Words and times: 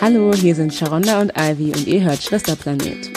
Hallo, 0.00 0.32
hier 0.34 0.54
sind 0.54 0.72
Sharonda 0.74 1.20
und 1.20 1.32
Ivy 1.36 1.72
und 1.72 1.86
ihr 1.86 2.02
hört 2.02 2.22
Schwesterplanet. 2.22 3.10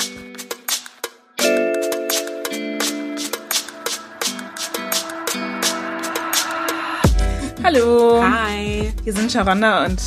Hallo. 7.64 8.22
Hi. 8.24 8.92
Hier 9.04 9.14
sind 9.14 9.32
Sharonda 9.32 9.86
und 9.86 10.02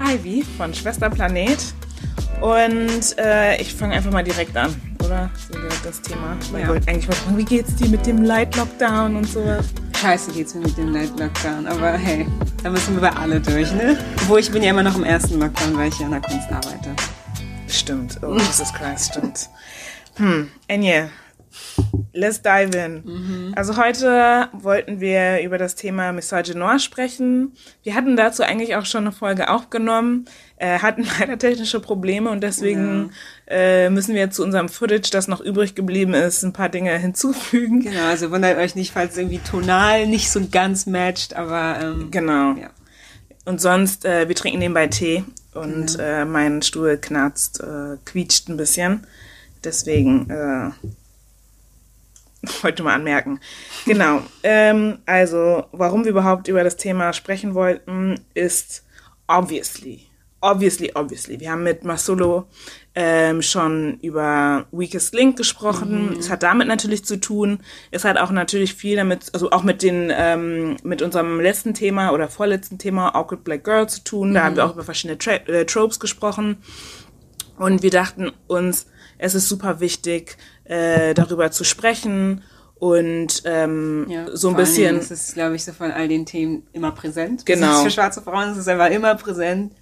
Ivy 0.00 0.44
von 0.56 0.72
Schwesterplanet. 0.72 1.58
Und 2.40 3.18
äh, 3.18 3.60
ich 3.60 3.72
fange 3.74 3.94
einfach 3.94 4.10
mal 4.10 4.24
direkt 4.24 4.56
an, 4.56 4.74
oder? 5.04 5.30
So 5.48 5.54
direkt 5.58 5.84
das 5.84 6.00
Thema. 6.02 6.36
Weil 6.50 6.60
Ja. 6.60 6.66
ich 6.66 6.68
wollte 6.72 6.88
eigentlich 6.88 7.08
mal 7.08 7.14
fragen, 7.14 7.38
wie 7.38 7.44
geht's 7.44 7.74
dir 7.76 7.88
mit 7.88 8.04
dem 8.06 8.22
Light 8.24 8.56
Lockdown 8.56 9.16
und 9.16 9.28
sowas? 9.28 9.66
Scheiße 10.00 10.32
geht's 10.32 10.54
mir 10.54 10.62
mit 10.62 10.76
dem 10.76 10.90
Night 10.92 11.10
Lockdown, 11.20 11.66
aber 11.68 11.92
hey, 11.92 12.26
da 12.64 12.70
müssen 12.70 12.94
wir 12.94 13.02
bei 13.02 13.16
alle 13.16 13.38
durch, 13.40 13.70
ne? 13.72 13.96
Obwohl 14.22 14.38
ich 14.40 14.50
bin 14.52 14.62
ja 14.62 14.70
immer 14.70 14.82
noch 14.84 14.96
im 14.96 15.04
ersten 15.04 15.40
Lockdown, 15.40 15.76
weil 15.76 15.88
ich 15.88 15.98
ja 15.98 16.06
an 16.06 16.12
der 16.12 16.20
Kunst 16.20 16.50
arbeite. 16.50 16.90
Stimmt. 17.68 18.18
Oh, 18.22 18.34
Jesus 18.34 18.72
Christ, 18.72 19.12
stimmt. 19.12 19.48
Hm, 20.16 20.50
Enje, 20.68 21.10
let's 22.12 22.40
dive 22.40 22.76
in. 22.76 23.52
Also 23.56 23.76
heute 23.76 24.48
wollten 24.52 25.00
wir 25.00 25.42
über 25.42 25.58
das 25.58 25.74
Thema 25.74 26.12
Misogynoir 26.12 26.78
sprechen. 26.78 27.52
Wir 27.82 27.94
hatten 27.94 28.16
dazu 28.16 28.42
eigentlich 28.44 28.76
auch 28.76 28.84
schon 28.86 29.04
eine 29.04 29.12
Folge 29.12 29.50
aufgenommen, 29.50 30.26
äh, 30.56 30.78
hatten 30.78 31.04
leider 31.18 31.36
technische 31.38 31.80
Probleme 31.80 32.30
und 32.30 32.42
deswegen 32.42 33.10
äh, 33.48 33.90
müssen 33.90 34.14
wir 34.14 34.30
zu 34.30 34.44
unserem 34.44 34.68
Footage, 34.68 35.10
das 35.10 35.26
noch 35.28 35.40
übrig 35.40 35.74
geblieben 35.74 36.14
ist, 36.14 36.42
ein 36.44 36.52
paar 36.52 36.68
Dinge 36.68 36.96
hinzufügen. 36.96 37.80
Genau, 37.80 38.06
also 38.06 38.30
wundert 38.30 38.56
euch 38.58 38.76
nicht, 38.76 38.92
falls 38.92 39.16
irgendwie 39.16 39.40
tonal 39.40 40.06
nicht 40.06 40.30
so 40.30 40.46
ganz 40.48 40.86
matcht, 40.86 41.34
aber 41.34 41.78
ähm, 41.82 42.10
Genau. 42.12 42.52
ja. 42.54 42.70
Und 43.44 43.60
sonst, 43.60 44.04
äh, 44.04 44.28
wir 44.28 44.36
trinken 44.36 44.60
nebenbei 44.60 44.86
Tee 44.86 45.24
und 45.54 45.98
äh, 45.98 46.24
mein 46.24 46.62
Stuhl 46.62 46.96
knarzt, 46.96 47.60
äh, 47.60 47.96
quietscht 48.04 48.48
ein 48.48 48.56
bisschen. 48.56 49.06
Deswegen 49.64 50.30
äh, 50.30 50.70
wollte 52.62 52.82
mal 52.82 52.94
anmerken. 52.94 53.40
Genau. 53.84 54.22
Ähm, 54.44 54.98
also, 55.06 55.66
warum 55.70 56.02
wir 56.02 56.10
überhaupt 56.10 56.48
über 56.48 56.64
das 56.64 56.76
Thema 56.76 57.12
sprechen 57.12 57.54
wollten, 57.54 58.18
ist 58.34 58.82
obviously. 59.28 60.08
Obviously, 60.44 60.90
obviously. 60.96 61.38
Wir 61.38 61.52
haben 61.52 61.62
mit 61.62 61.84
Masolo 61.84 62.46
ähm, 62.96 63.42
schon 63.42 64.00
über 64.00 64.66
Weakest 64.72 65.14
Link 65.14 65.36
gesprochen. 65.36 66.16
Es 66.18 66.30
hat 66.30 66.42
damit 66.42 66.66
natürlich 66.66 67.04
zu 67.04 67.20
tun. 67.20 67.60
Es 67.92 68.04
hat 68.04 68.18
auch 68.18 68.32
natürlich 68.32 68.74
viel 68.74 68.96
damit, 68.96 69.30
also 69.34 69.52
auch 69.52 69.62
mit 69.62 69.84
den, 69.84 70.12
ähm, 70.12 70.78
mit 70.82 71.00
unserem 71.00 71.38
letzten 71.38 71.74
Thema 71.74 72.10
oder 72.10 72.26
vorletzten 72.26 72.76
Thema 72.76 73.14
Awkward 73.14 73.44
Black 73.44 73.62
Girl 73.62 73.88
zu 73.88 74.02
tun. 74.02 74.34
Da 74.34 74.42
haben 74.42 74.56
wir 74.56 74.66
auch 74.66 74.74
über 74.74 74.82
verschiedene 74.82 75.16
Tra 75.16 75.34
äh, 75.34 75.64
Tropes 75.64 76.00
gesprochen. 76.00 76.56
Und 77.56 77.84
wir 77.84 77.90
dachten 77.90 78.32
uns, 78.48 78.88
es 79.18 79.36
ist 79.36 79.48
super 79.48 79.78
wichtig, 79.78 80.38
äh, 80.64 81.14
darüber 81.14 81.52
zu 81.52 81.62
sprechen 81.62 82.42
und 82.74 83.42
ähm, 83.44 84.06
ja. 84.08 84.26
so 84.36 84.48
ein 84.48 84.56
bisschen. 84.56 84.96
Dingen 84.96 84.98
ist 84.98 85.12
es, 85.12 85.34
glaube 85.34 85.54
ich, 85.54 85.64
so 85.64 85.70
von 85.70 85.92
all 85.92 86.08
den 86.08 86.26
Themen 86.26 86.66
immer 86.72 86.90
präsent. 86.90 87.46
Genau. 87.46 87.68
Das 87.68 87.76
ist 87.76 87.82
für 87.84 87.90
schwarze 87.90 88.22
Frauen 88.22 88.50
ist 88.50 88.58
es 88.58 88.66
einfach 88.66 88.90
immer 88.90 89.14
präsent. 89.14 89.74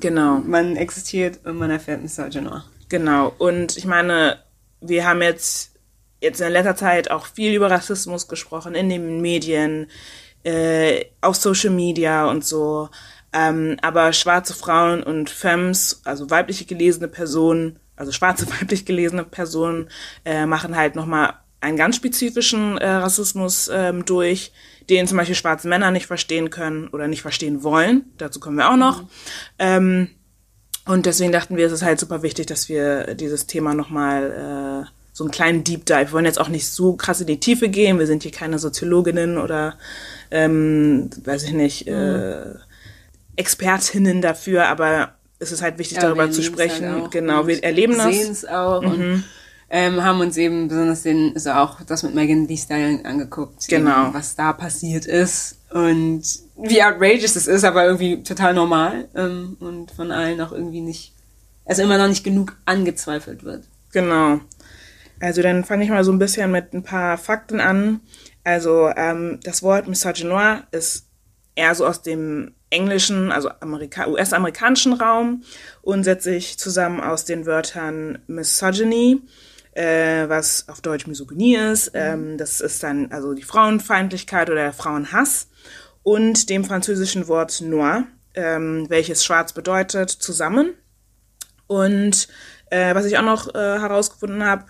Genau, 0.00 0.38
Man 0.38 0.76
existiert 0.76 1.40
und 1.44 1.56
man 1.56 1.70
erfährt 1.70 2.02
Misogynoir. 2.02 2.64
genau. 2.88 3.32
Und 3.38 3.76
ich 3.76 3.84
meine, 3.84 4.38
wir 4.80 5.06
haben 5.06 5.22
jetzt, 5.22 5.72
jetzt 6.20 6.40
in 6.40 6.52
letzter 6.52 6.76
Zeit 6.76 7.10
auch 7.10 7.26
viel 7.26 7.54
über 7.54 7.70
Rassismus 7.70 8.28
gesprochen 8.28 8.74
in 8.74 8.88
den 8.88 9.20
Medien, 9.20 9.88
äh, 10.44 11.04
auf 11.20 11.36
Social 11.36 11.70
Media 11.70 12.26
und 12.30 12.44
so. 12.44 12.88
Ähm, 13.32 13.76
aber 13.82 14.12
schwarze 14.12 14.54
Frauen 14.54 15.02
und 15.02 15.30
Femmes, 15.30 16.00
also 16.04 16.30
weibliche 16.30 16.64
gelesene 16.64 17.08
Personen, 17.08 17.78
also 17.96 18.12
schwarze 18.12 18.46
weiblich 18.60 18.86
gelesene 18.86 19.24
Personen, 19.24 19.90
äh, 20.24 20.46
machen 20.46 20.76
halt 20.76 20.94
nochmal 20.94 21.34
einen 21.60 21.76
ganz 21.76 21.96
spezifischen 21.96 22.78
äh, 22.78 22.88
Rassismus 22.88 23.70
ähm, 23.72 24.04
durch, 24.04 24.52
den 24.88 25.06
zum 25.06 25.18
Beispiel 25.18 25.34
schwarze 25.34 25.68
Männer 25.68 25.90
nicht 25.90 26.06
verstehen 26.06 26.50
können 26.50 26.88
oder 26.88 27.08
nicht 27.08 27.22
verstehen 27.22 27.62
wollen. 27.62 28.04
Dazu 28.16 28.40
kommen 28.40 28.56
wir 28.56 28.70
auch 28.70 28.76
noch. 28.76 29.04
Ähm, 29.58 30.08
und 30.86 31.04
deswegen 31.04 31.32
dachten 31.32 31.56
wir, 31.56 31.66
es 31.66 31.72
ist 31.72 31.82
halt 31.82 32.00
super 32.00 32.22
wichtig, 32.22 32.46
dass 32.46 32.68
wir 32.68 33.14
dieses 33.14 33.46
Thema 33.46 33.74
nochmal 33.74 34.84
äh, 34.86 34.90
so 35.12 35.24
einen 35.24 35.30
kleinen 35.32 35.64
Deep 35.64 35.84
Dive. 35.84 35.98
Wir 36.06 36.12
wollen 36.12 36.24
jetzt 36.24 36.40
auch 36.40 36.48
nicht 36.48 36.66
so 36.68 36.94
krass 36.94 37.20
in 37.20 37.26
die 37.26 37.40
Tiefe 37.40 37.68
gehen. 37.68 37.98
Wir 37.98 38.06
sind 38.06 38.22
hier 38.22 38.32
keine 38.32 38.58
Soziologinnen 38.58 39.36
oder, 39.36 39.74
ähm, 40.30 41.10
weiß 41.24 41.42
ich 41.42 41.52
nicht, 41.52 41.88
äh, 41.88 42.54
Expertinnen 43.36 44.22
dafür, 44.22 44.66
aber 44.68 45.14
es 45.38 45.52
ist 45.52 45.62
halt 45.62 45.78
wichtig, 45.78 45.96
Ja, 45.98 46.04
darüber 46.04 46.26
wir 46.26 46.32
zu 46.32 46.40
erleben's 46.40 46.60
sprechen. 46.62 47.02
halt 47.02 47.10
genau, 47.10 47.46
wir 47.46 47.62
erleben 47.62 47.96
das. 47.96 48.14
Sehen 48.14 48.32
es 48.32 48.44
auch 48.46 48.82
und 48.82 49.24
ähm, 49.70 50.02
haben 50.02 50.20
uns 50.20 50.36
eben 50.36 50.68
besonders 50.68 51.02
den, 51.02 51.32
also 51.34 51.50
auch 51.50 51.82
das 51.82 52.02
mit 52.02 52.14
Megan 52.14 52.48
Thee 52.48 52.56
Stallion 52.56 53.04
angeguckt. 53.04 53.68
Genau. 53.68 54.06
Eben, 54.06 54.14
was 54.14 54.34
da 54.34 54.52
passiert 54.52 55.06
ist 55.06 55.58
und 55.70 56.22
wie 56.56 56.82
outrageous 56.82 57.36
es 57.36 57.46
ist, 57.46 57.64
aber 57.64 57.84
irgendwie 57.84 58.22
total 58.22 58.54
normal 58.54 59.08
ähm, 59.14 59.56
und 59.60 59.90
von 59.90 60.10
allen 60.10 60.40
auch 60.40 60.52
irgendwie 60.52 60.80
nicht, 60.80 61.14
also 61.66 61.82
immer 61.82 61.98
noch 61.98 62.08
nicht 62.08 62.24
genug 62.24 62.56
angezweifelt 62.64 63.44
wird. 63.44 63.64
Genau. 63.92 64.40
Also 65.20 65.42
dann 65.42 65.64
fange 65.64 65.84
ich 65.84 65.90
mal 65.90 66.04
so 66.04 66.12
ein 66.12 66.18
bisschen 66.18 66.50
mit 66.50 66.72
ein 66.72 66.82
paar 66.82 67.18
Fakten 67.18 67.60
an. 67.60 68.00
Also 68.44 68.90
ähm, 68.96 69.40
das 69.42 69.62
Wort 69.62 69.86
Misogynoir 69.86 70.62
ist 70.70 71.06
eher 71.54 71.74
so 71.74 71.86
aus 71.86 72.02
dem 72.02 72.54
englischen, 72.70 73.32
also 73.32 73.50
Amerika 73.60 74.06
US-amerikanischen 74.06 74.92
Raum 74.94 75.42
und 75.82 76.04
setzt 76.04 76.24
sich 76.24 76.58
zusammen 76.58 77.00
aus 77.00 77.24
den 77.24 77.46
Wörtern 77.46 78.18
Misogyny, 78.26 79.22
äh, 79.78 80.28
was 80.28 80.68
auf 80.68 80.80
Deutsch 80.80 81.06
Misogynie 81.06 81.54
ist. 81.54 81.92
Ähm, 81.94 82.36
das 82.36 82.60
ist 82.60 82.82
dann 82.82 83.12
also 83.12 83.32
die 83.32 83.44
Frauenfeindlichkeit 83.44 84.50
oder 84.50 84.62
der 84.62 84.72
Frauenhass 84.72 85.48
und 86.02 86.50
dem 86.50 86.64
französischen 86.64 87.28
Wort 87.28 87.60
Noir, 87.60 88.04
ähm, 88.34 88.86
welches 88.88 89.24
schwarz 89.24 89.52
bedeutet, 89.52 90.10
zusammen. 90.10 90.74
Und 91.68 92.28
äh, 92.70 92.94
was 92.94 93.06
ich 93.06 93.18
auch 93.18 93.22
noch 93.22 93.54
äh, 93.54 93.58
herausgefunden 93.78 94.44
habe, 94.44 94.64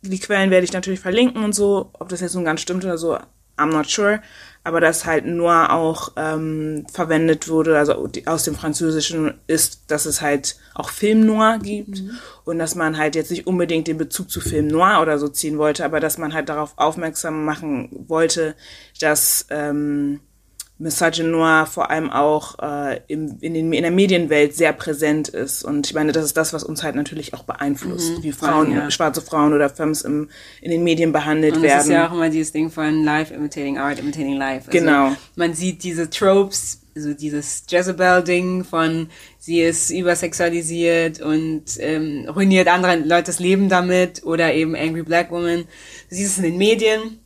die 0.00 0.18
Quellen 0.18 0.50
werde 0.50 0.64
ich 0.64 0.72
natürlich 0.72 1.00
verlinken 1.00 1.44
und 1.44 1.54
so, 1.54 1.90
ob 1.92 2.08
das 2.08 2.22
jetzt 2.22 2.34
nun 2.34 2.44
ganz 2.44 2.62
stimmt 2.62 2.84
oder 2.84 2.96
so, 2.96 3.18
I'm 3.58 3.72
not 3.72 3.88
sure. 3.88 4.22
Aber 4.64 4.80
dass 4.80 5.06
halt 5.06 5.26
nur 5.26 5.72
auch 5.72 6.12
ähm, 6.16 6.86
verwendet 6.92 7.48
wurde, 7.48 7.78
also 7.78 8.08
aus 8.26 8.44
dem 8.44 8.54
Französischen 8.54 9.34
ist, 9.48 9.90
dass 9.90 10.06
es 10.06 10.20
halt 10.20 10.56
auch 10.74 10.90
Film 10.90 11.26
Noir 11.26 11.58
gibt 11.60 12.02
und 12.44 12.58
dass 12.58 12.76
man 12.76 12.96
halt 12.96 13.16
jetzt 13.16 13.32
nicht 13.32 13.46
unbedingt 13.46 13.88
den 13.88 13.98
Bezug 13.98 14.30
zu 14.30 14.40
Film 14.40 14.68
Noir 14.68 15.00
oder 15.02 15.18
so 15.18 15.28
ziehen 15.28 15.58
wollte, 15.58 15.84
aber 15.84 15.98
dass 15.98 16.16
man 16.16 16.32
halt 16.32 16.48
darauf 16.48 16.74
aufmerksam 16.76 17.44
machen 17.44 17.88
wollte, 18.06 18.54
dass 19.00 19.46
ähm, 19.50 20.20
Misogynoir 20.82 21.66
vor 21.66 21.90
allem 21.90 22.10
auch 22.10 22.58
äh, 22.58 23.00
im, 23.06 23.38
in, 23.40 23.54
den, 23.54 23.72
in 23.72 23.82
der 23.82 23.90
Medienwelt 23.90 24.54
sehr 24.54 24.72
präsent 24.72 25.28
ist. 25.28 25.64
Und 25.64 25.86
ich 25.86 25.94
meine, 25.94 26.12
das 26.12 26.24
ist 26.24 26.36
das, 26.36 26.52
was 26.52 26.64
uns 26.64 26.82
halt 26.82 26.96
natürlich 26.96 27.34
auch 27.34 27.44
beeinflusst, 27.44 28.22
wie 28.22 28.32
voll, 28.32 28.48
Frauen, 28.48 28.72
ja. 28.72 28.90
schwarze 28.90 29.22
Frauen 29.22 29.52
oder 29.52 29.70
Femmes 29.70 30.02
im, 30.02 30.28
in 30.60 30.70
den 30.72 30.82
Medien 30.82 31.12
behandelt 31.12 31.56
Und 31.56 31.62
werden. 31.62 31.82
ist 31.82 31.88
ja 31.88 32.08
auch 32.08 32.12
immer 32.12 32.28
dieses 32.30 32.52
Ding 32.52 32.70
von 32.70 33.04
Life 33.04 33.32
imitating 33.32 33.78
Art, 33.78 34.00
imitating 34.00 34.36
Life. 34.36 34.66
Also 34.66 34.78
Genau. 34.78 35.12
Man 35.36 35.54
sieht 35.54 35.84
diese 35.84 36.10
Tropes, 36.10 36.80
also 36.96 37.14
dieses 37.14 37.64
Jezebel-Ding 37.68 38.64
von 38.64 39.08
sie 39.38 39.60
ist 39.60 39.90
übersexualisiert 39.90 41.20
und 41.20 41.64
ähm, 41.78 42.28
ruiniert 42.28 42.68
andere 42.68 42.96
Leute 42.96 43.26
das 43.26 43.38
Leben 43.38 43.68
damit 43.68 44.24
oder 44.24 44.52
eben 44.52 44.74
Angry 44.74 45.02
Black 45.02 45.30
Woman. 45.30 45.64
Du 46.10 46.16
siehst 46.16 46.32
es 46.32 46.38
in 46.38 46.44
den 46.44 46.58
Medien. 46.58 47.21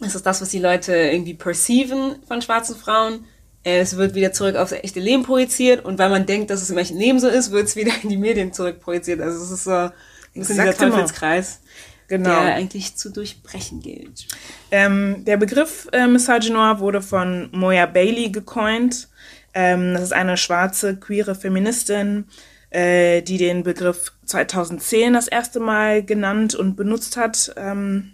Das 0.00 0.14
ist 0.14 0.26
das, 0.26 0.40
was 0.40 0.48
die 0.50 0.58
Leute 0.58 0.94
irgendwie 0.94 1.34
perceiven 1.34 2.16
von 2.26 2.42
schwarzen 2.42 2.76
Frauen. 2.76 3.24
Es 3.62 3.96
wird 3.96 4.14
wieder 4.14 4.32
zurück 4.32 4.56
aufs 4.56 4.72
echte 4.72 5.00
Leben 5.00 5.22
projiziert 5.22 5.84
und 5.84 5.98
weil 5.98 6.10
man 6.10 6.26
denkt, 6.26 6.50
dass 6.50 6.60
es 6.60 6.70
im 6.70 6.76
echten 6.78 6.98
Leben 6.98 7.18
so 7.18 7.28
ist, 7.28 7.50
wird 7.50 7.66
es 7.66 7.76
wieder 7.76 7.92
in 8.02 8.08
die 8.08 8.16
Medien 8.16 8.52
zurück 8.52 8.80
projiziert. 8.80 9.20
Also 9.20 9.42
es 9.42 9.50
ist 9.50 9.64
so 9.64 9.70
ein 9.70 9.92
bisschen 10.34 10.56
dieser 10.56 10.64
Exakt, 10.64 10.78
genau. 10.80 10.96
Teufelskreis, 10.96 11.60
Genau. 12.06 12.28
der 12.28 12.54
eigentlich 12.54 12.96
zu 12.96 13.08
durchbrechen 13.10 13.80
gilt. 13.80 14.26
Ähm, 14.70 15.24
der 15.24 15.38
Begriff 15.38 15.88
äh, 15.92 16.06
Misogynoir 16.06 16.78
wurde 16.80 17.00
von 17.00 17.48
Moya 17.52 17.86
Bailey 17.86 18.28
gecoint. 18.28 19.08
Ähm, 19.54 19.94
das 19.94 20.02
ist 20.02 20.12
eine 20.12 20.36
schwarze, 20.36 20.96
queere 20.96 21.34
Feministin, 21.34 22.26
äh, 22.68 23.22
die 23.22 23.38
den 23.38 23.62
Begriff 23.62 24.12
2010 24.26 25.14
das 25.14 25.28
erste 25.28 25.60
Mal 25.60 26.04
genannt 26.04 26.54
und 26.54 26.76
benutzt 26.76 27.16
hat. 27.16 27.54
Ähm, 27.56 28.12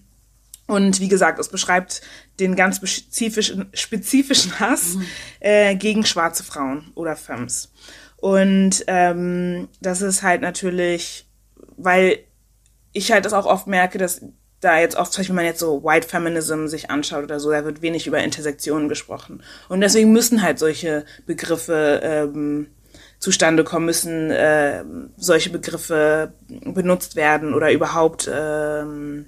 und 0.71 1.01
wie 1.01 1.09
gesagt, 1.09 1.41
es 1.41 1.49
beschreibt 1.49 2.01
den 2.39 2.55
ganz 2.55 2.77
spezifischen, 2.77 3.67
spezifischen 3.75 4.61
Hass 4.61 4.97
äh, 5.41 5.75
gegen 5.75 6.07
schwarze 6.07 6.45
Frauen 6.45 6.93
oder 6.95 7.17
Femmes. 7.17 7.73
Und 8.19 8.85
ähm, 8.87 9.69
das 9.81 10.01
ist 10.01 10.23
halt 10.23 10.43
natürlich, 10.43 11.27
weil 11.77 12.21
ich 12.93 13.11
halt 13.11 13.25
das 13.25 13.33
auch 13.33 13.47
oft 13.47 13.67
merke, 13.67 13.99
dass 13.99 14.23
da 14.61 14.79
jetzt 14.79 14.95
oft, 14.95 15.13
zum 15.13 15.23
Beispiel, 15.23 15.35
wenn 15.35 15.43
man 15.43 15.51
jetzt 15.51 15.59
so 15.59 15.83
White 15.83 16.07
Feminism 16.07 16.69
sich 16.69 16.89
anschaut 16.89 17.25
oder 17.25 17.41
so, 17.41 17.51
da 17.51 17.65
wird 17.65 17.83
wenig 17.83 18.07
über 18.07 18.23
Intersektionen 18.23 18.89
gesprochen. 18.89 19.43
Und 19.69 19.81
deswegen 19.81 20.13
müssen 20.13 20.41
halt 20.41 20.61
solche 20.61 21.05
Begriffe 21.27 22.01
ähm, 22.05 22.69
zustande 23.19 23.65
kommen 23.65 23.87
müssen, 23.87 24.31
äh, 24.31 24.85
solche 25.17 25.51
Begriffe 25.51 26.35
benutzt 26.49 27.17
werden 27.17 27.55
oder 27.55 27.73
überhaupt 27.73 28.31
ähm, 28.33 29.27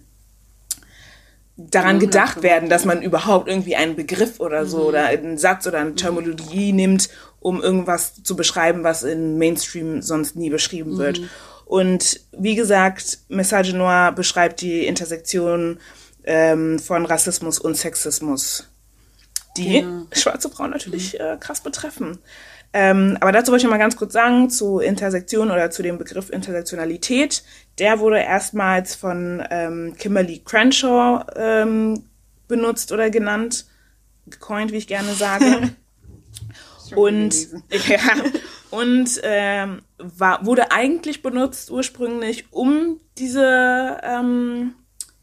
daran 1.57 1.99
gedacht 1.99 2.43
werden, 2.43 2.69
dass 2.69 2.85
man 2.85 3.03
überhaupt 3.03 3.49
irgendwie 3.49 3.77
einen 3.77 3.95
Begriff 3.97 4.41
oder 4.41 4.67
so 4.67 4.89
oder 4.89 5.07
einen 5.07 5.39
Satz 5.39 5.67
oder 5.67 5.79
eine 5.79 5.95
Terminologie 5.95 6.73
nimmt, 6.73 7.11
um 7.41 7.61
irgendwas 7.63 8.23
zu 8.23 8.37
beschreiben, 8.37 8.85
was 8.85 9.03
in 9.03 9.39
Mainstream 9.39 10.01
sonst 10.03 10.37
nie 10.37 10.51
beschrieben 10.51 10.97
wird. 10.99 11.21
Und 11.67 12.21
wie 12.33 12.55
gesagt, 12.55 13.19
Message 13.29 13.73
Noir 13.73 14.13
beschreibt 14.13 14.61
die 14.61 14.87
Intersektion 14.87 15.79
ähm, 16.25 16.79
von 16.79 17.05
Rassismus 17.07 17.59
und 17.59 17.77
Sexismus, 17.77 18.69
die 19.57 19.81
Genau. 19.81 20.07
schwarze 20.13 20.51
Frauen 20.51 20.71
natürlich 20.71 21.19
äh, 21.21 21.37
krass 21.39 21.61
betreffen. 21.61 22.19
Ähm, 22.75 23.19
aber 23.21 23.33
dazu 23.33 23.53
wollte 23.53 23.65
ich 23.67 23.71
mal 23.71 23.79
ganz 23.79 23.97
kurz 23.97 24.13
sagen, 24.15 24.49
zu 24.49 24.79
Intersektion 24.79 25.51
oder 25.51 25.71
zu 25.71 25.83
dem 25.83 25.99
Begriff 25.99 26.31
Intersektionalität. 26.31 27.43
Der 27.79 28.01
wurde 28.01 28.21
erstmals 28.21 28.95
von 28.95 29.43
ähm, 29.51 29.95
Kimberly 29.99 30.41
Crenshaw 30.45 31.25
ähm, 31.37 32.05
benutzt 32.49 32.93
oder 32.93 33.11
genannt, 33.11 33.67
gecoint, 34.27 34.73
wie 34.73 34.79
ich 34.79 34.87
gerne 34.87 35.13
sage. 35.13 35.73
Und, 36.95 37.49
ja, 37.89 38.01
und 38.71 39.21
ähm, 39.23 39.83
war, 39.99 40.45
wurde 40.45 40.73
eigentlich 40.73 41.23
benutzt 41.23 41.71
ursprünglich, 41.71 42.47
um 42.53 43.01
diese 43.19 43.99
ähm, 44.03 44.75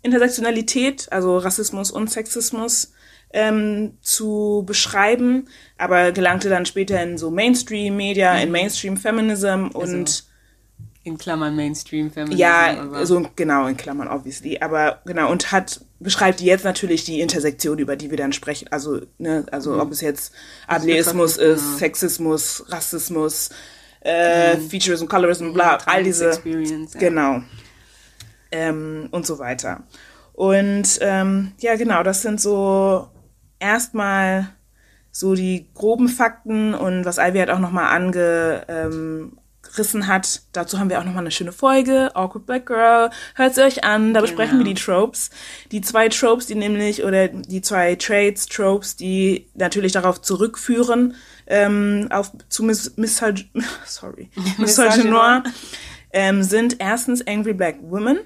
Intersektionalität, 0.02 1.12
also 1.12 1.38
Rassismus 1.38 1.92
und 1.92 2.10
Sexismus, 2.10 2.94
ähm, 3.32 3.94
zu 4.02 4.64
beschreiben, 4.66 5.48
aber 5.78 6.12
gelangte 6.12 6.50
dann 6.50 6.66
später 6.66 7.02
in 7.02 7.18
so 7.18 7.30
Mainstream-Media, 7.30 8.38
in 8.40 8.52
Mainstream-Feminism 8.52 9.68
und 9.74 10.24
In 11.04 11.18
Klammern 11.18 11.56
Mainstream 11.56 12.12
Feminism. 12.12 12.40
ja, 12.40 13.06
so 13.06 13.26
genau 13.36 13.68
in 13.68 13.78
Klammern 13.78 14.08
obviously, 14.08 14.60
aber 14.60 15.02
genau 15.06 15.32
und 15.32 15.52
hat 15.52 15.82
beschreibt 16.00 16.42
jetzt 16.42 16.66
natürlich 16.66 17.04
die 17.04 17.20
Intersektion, 17.22 17.78
über 17.80 17.96
die 17.96 18.10
wir 18.10 18.18
dann 18.18 18.34
sprechen, 18.34 18.68
also 18.72 19.02
ne, 19.18 19.46
also 19.52 19.80
ob 19.82 19.92
es 19.92 20.02
jetzt 20.02 20.34
Ableismus 20.68 21.38
ist, 21.38 21.64
genau. 21.64 21.78
Sexismus, 21.78 22.66
Rassismus, 22.70 23.50
äh, 24.02 24.58
Featurism, 24.58 25.08
Colorism, 25.08 25.54
bla, 25.54 25.78
all 25.86 26.04
diese 26.04 26.30
Experience, 26.30 26.94
ja. 26.94 27.00
genau 27.00 27.42
ähm, 28.52 29.10
und 29.12 29.26
so 29.26 29.40
weiter. 29.40 29.84
Und 30.34 31.00
ähm, 31.02 31.52
ja, 31.60 31.76
genau, 31.76 32.04
das 32.04 32.22
sind 32.22 32.40
so 32.40 33.10
erstmal 33.60 34.50
so 35.12 35.36
die 35.36 35.68
groben 35.74 36.08
Fakten 36.08 36.74
und 36.74 37.06
was 37.06 37.18
Ivy 37.18 37.40
halt 37.40 37.50
auch 37.50 37.60
nochmal 37.60 37.96
angerissen 37.96 40.08
hat. 40.08 40.42
Dazu 40.54 40.80
haben 40.80 40.90
wir 40.90 41.00
auch 41.00 41.04
nochmal 41.04 41.24
eine 41.24 41.32
schöne 41.32 41.52
Folge, 41.52 42.16
Awkward 42.16 42.46
Black 42.46 42.68
Girl. 42.68 43.10
Hört 43.36 43.56
sie 43.56 43.64
euch 43.64 43.84
an, 43.84 44.14
da 44.14 44.22
besprechen 44.22 44.60
wir 44.60 44.66
die 44.66 44.76
Tropes. 44.76 45.32
Die 45.72 45.82
zwei 45.82 46.10
Tropes, 46.10 46.46
die 46.46 46.56
nämlich, 46.56 47.04
oder 47.04 47.28
die 47.28 47.62
zwei 47.62 47.96
Traits, 47.96 48.46
Tropes, 48.46 48.96
die 48.96 49.48
natürlich 49.56 49.94
darauf 49.94 50.22
zurückführen, 50.22 51.16
ähm, 51.48 52.08
auf 52.12 52.32
zu 52.48 52.64
Miss, 52.64 52.96
Missag 52.96 53.40
sorry, 53.86 54.30
Misogynoir, 54.58 55.44
ähm, 56.14 56.44
sind 56.44 56.78
erstens 56.80 57.26
Angry 57.28 57.54
Black 57.54 57.78
Women, 57.82 58.20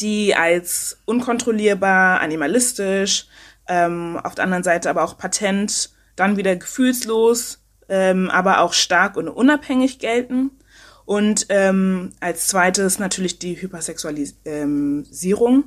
die 0.00 0.34
als 0.34 0.98
unkontrollierbar, 1.04 2.20
animalistisch, 2.20 3.26
ähm, 3.70 4.20
auf 4.22 4.34
der 4.34 4.44
anderen 4.44 4.64
Seite 4.64 4.90
aber 4.90 5.04
auch 5.04 5.16
patent, 5.16 5.88
dann 6.16 6.36
wieder 6.36 6.56
gefühlslos, 6.56 7.62
ähm, 7.88 8.28
aber 8.28 8.60
auch 8.60 8.74
stark 8.74 9.16
und 9.16 9.28
unabhängig 9.28 10.00
gelten. 10.00 10.50
Und 11.06 11.46
ähm, 11.48 12.12
als 12.20 12.48
zweites 12.48 12.98
natürlich 12.98 13.38
die 13.38 13.58
Hypersexualisierung, 13.60 15.64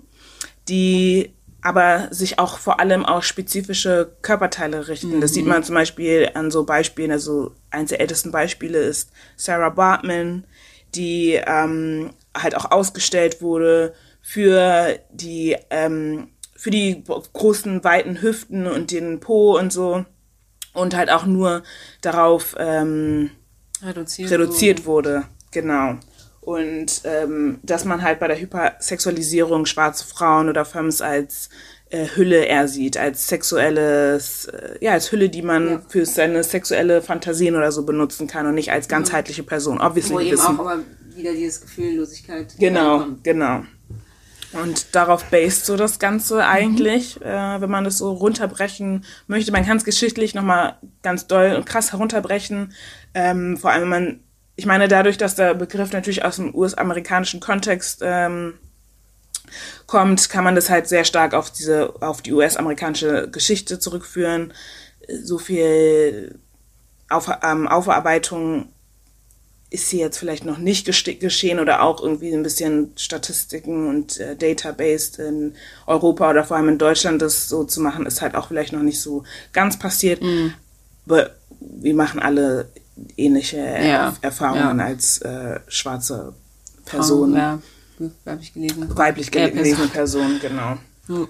die 0.69 1.33
aber 1.61 2.09
sich 2.11 2.37
auch 2.39 2.59
vor 2.59 2.79
allem 2.81 3.05
auf 3.05 3.23
spezifische 3.23 4.17
Körperteile 4.21 4.89
richten. 4.89 5.21
Das 5.21 5.33
sieht 5.33 5.45
man 5.45 5.63
zum 5.63 5.75
Beispiel 5.75 6.29
an 6.33 6.51
so 6.51 6.65
Beispielen, 6.65 7.11
also 7.11 7.55
eines 7.71 7.87
der 7.89 8.01
ältesten 8.01 8.31
Beispiele 8.31 8.79
ist 8.79 9.11
Sarah 9.37 9.69
Bartman, 9.69 10.43
die 10.93 11.39
ähm, 11.45 12.11
halt 12.37 12.55
auch 12.55 12.71
ausgestellt 12.71 13.41
wurde 13.41 13.93
für 14.21 14.99
die 15.11 15.55
ähm, 15.69 16.32
für 16.55 16.71
die 16.71 17.03
großen 17.33 17.83
weiten 17.83 18.21
Hüften 18.21 18.67
und 18.67 18.91
den 18.91 19.19
Po 19.19 19.57
und 19.57 19.71
so 19.73 20.05
und 20.73 20.95
halt 20.95 21.09
auch 21.11 21.25
nur 21.25 21.63
darauf 22.01 22.55
ähm, 22.57 23.29
reduziert, 23.83 24.31
reduziert 24.31 24.85
wurde. 24.85 25.23
Genau. 25.51 25.95
Und 26.41 27.01
ähm, 27.05 27.59
dass 27.63 27.85
man 27.85 28.01
halt 28.01 28.19
bei 28.19 28.27
der 28.27 28.39
Hypersexualisierung 28.39 29.65
schwarze 29.65 30.05
Frauen 30.05 30.49
oder 30.49 30.65
Femmes 30.65 31.01
als 31.01 31.49
äh, 31.89 32.05
Hülle 32.15 32.43
eher 32.45 32.67
sieht, 32.67 32.97
als 32.97 33.27
sexuelles, 33.27 34.45
äh, 34.45 34.77
ja, 34.81 34.91
als 34.91 35.11
Hülle, 35.11 35.29
die 35.29 35.41
man 35.41 35.67
Ja. 35.69 35.81
für 35.87 36.05
seine 36.05 36.43
sexuelle 36.43 37.01
Fantasien 37.01 37.55
oder 37.55 37.71
so 37.71 37.85
benutzen 37.85 38.27
kann 38.27 38.45
und 38.45 38.55
nicht 38.55 38.71
als 38.71 38.87
ganzheitliche 38.87 39.43
Person. 39.43 39.79
Obviously 39.79 40.15
Wo 40.15 40.19
eben 40.19 40.31
wissen. 40.31 40.45
auch 40.59 40.59
aber 40.59 40.79
wieder 41.15 41.31
dieses 41.33 41.61
Gefühllosigkeit 41.61 42.55
Genau, 42.59 42.97
reinkommt. 42.97 43.23
genau. 43.23 43.63
Und 44.53 44.93
darauf 44.93 45.25
based 45.25 45.65
so 45.65 45.77
das 45.77 45.99
Ganze 45.99 46.45
eigentlich, 46.45 47.19
äh, 47.21 47.61
wenn 47.61 47.69
man 47.69 47.83
das 47.83 47.97
so 47.97 48.11
runterbrechen 48.11 49.03
möchte. 49.27 49.51
Man 49.51 49.65
kann 49.65 49.77
es 49.77 49.83
geschichtlich 49.83 50.35
nochmal 50.35 50.77
ganz 51.01 51.27
doll 51.27 51.55
und 51.55 51.65
krass 51.65 51.91
herunterbrechen. 51.91 52.73
Ähm, 53.13 53.57
vor 53.57 53.71
allem, 53.71 53.83
wenn 53.83 53.89
man, 53.89 54.19
ich 54.55 54.65
meine, 54.65 54.87
dadurch, 54.87 55.17
dass 55.17 55.35
der 55.35 55.55
Begriff 55.55 55.91
natürlich 55.91 56.23
aus 56.23 56.35
dem 56.35 56.53
US-amerikanischen 56.53 57.39
Kontext 57.39 58.01
ähm, 58.03 58.53
kommt, 59.87 60.29
kann 60.29 60.43
man 60.43 60.55
das 60.55 60.69
halt 60.69 60.87
sehr 60.87 61.05
stark 61.05 61.33
auf 61.33 61.51
diese, 61.51 61.95
auf 62.01 62.21
die 62.21 62.33
US-amerikanische 62.33 63.29
Geschichte 63.31 63.79
zurückführen. 63.79 64.53
So 65.23 65.37
viel 65.37 66.39
auf, 67.09 67.29
ähm, 67.43 67.67
Aufarbeitung 67.67 68.72
ist 69.73 69.89
hier 69.89 70.01
jetzt 70.01 70.17
vielleicht 70.19 70.45
noch 70.45 70.59
nicht 70.59 70.85
geschehen 71.19 71.59
oder 71.59 71.81
auch 71.81 72.01
irgendwie 72.01 72.31
ein 72.31 72.43
bisschen 72.43 72.91
Statistiken 72.95 73.87
und 73.89 74.19
äh, 74.19 74.35
Database 74.35 75.21
in 75.23 75.55
Europa 75.87 76.29
oder 76.29 76.43
vor 76.43 76.57
allem 76.57 76.69
in 76.69 76.77
Deutschland 76.77 77.21
das 77.23 77.49
so 77.49 77.63
zu 77.63 77.81
machen, 77.81 78.05
ist 78.05 78.21
halt 78.21 78.35
auch 78.35 78.47
vielleicht 78.49 78.71
noch 78.71 78.83
nicht 78.83 79.01
so 79.01 79.23
ganz 79.51 79.79
passiert. 79.79 80.21
Aber 81.07 81.31
wir 81.59 81.95
machen 81.95 82.19
alle 82.19 82.69
ähnliche 83.17 83.57
Ja, 83.57 84.15
Erfahrungen 84.21 84.77
ja. 84.79 84.85
als 84.85 85.17
äh, 85.23 85.59
schwarze 85.67 86.33
Person, 86.85 87.35
Ja, 87.35 87.59
habe 88.27 88.41
ich 88.41 88.53
gelesen. 88.53 88.95
weiblich 88.95 89.33
Ja, 89.33 89.49
gelesene 89.49 89.87
Person. 89.87 90.39
Person, 90.39 90.39
genau. 90.39 90.77
Ja. 91.09 91.27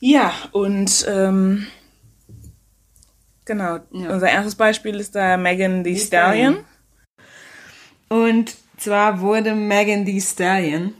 Ja, 0.00 0.32
und 0.50 1.06
ähm, 1.08 1.68
genau, 3.44 3.78
Ja. 3.92 4.12
unser 4.12 4.28
erstes 4.30 4.56
Beispiel 4.56 4.96
ist 4.96 5.14
da 5.14 5.36
Megan 5.36 5.84
Thee 5.84 5.96
Stallion. 5.96 6.56
Und 8.12 8.56
zwar 8.76 9.20
wurde 9.20 9.54
Megan 9.54 10.04
Thee 10.04 10.20
Stallion 10.20 10.92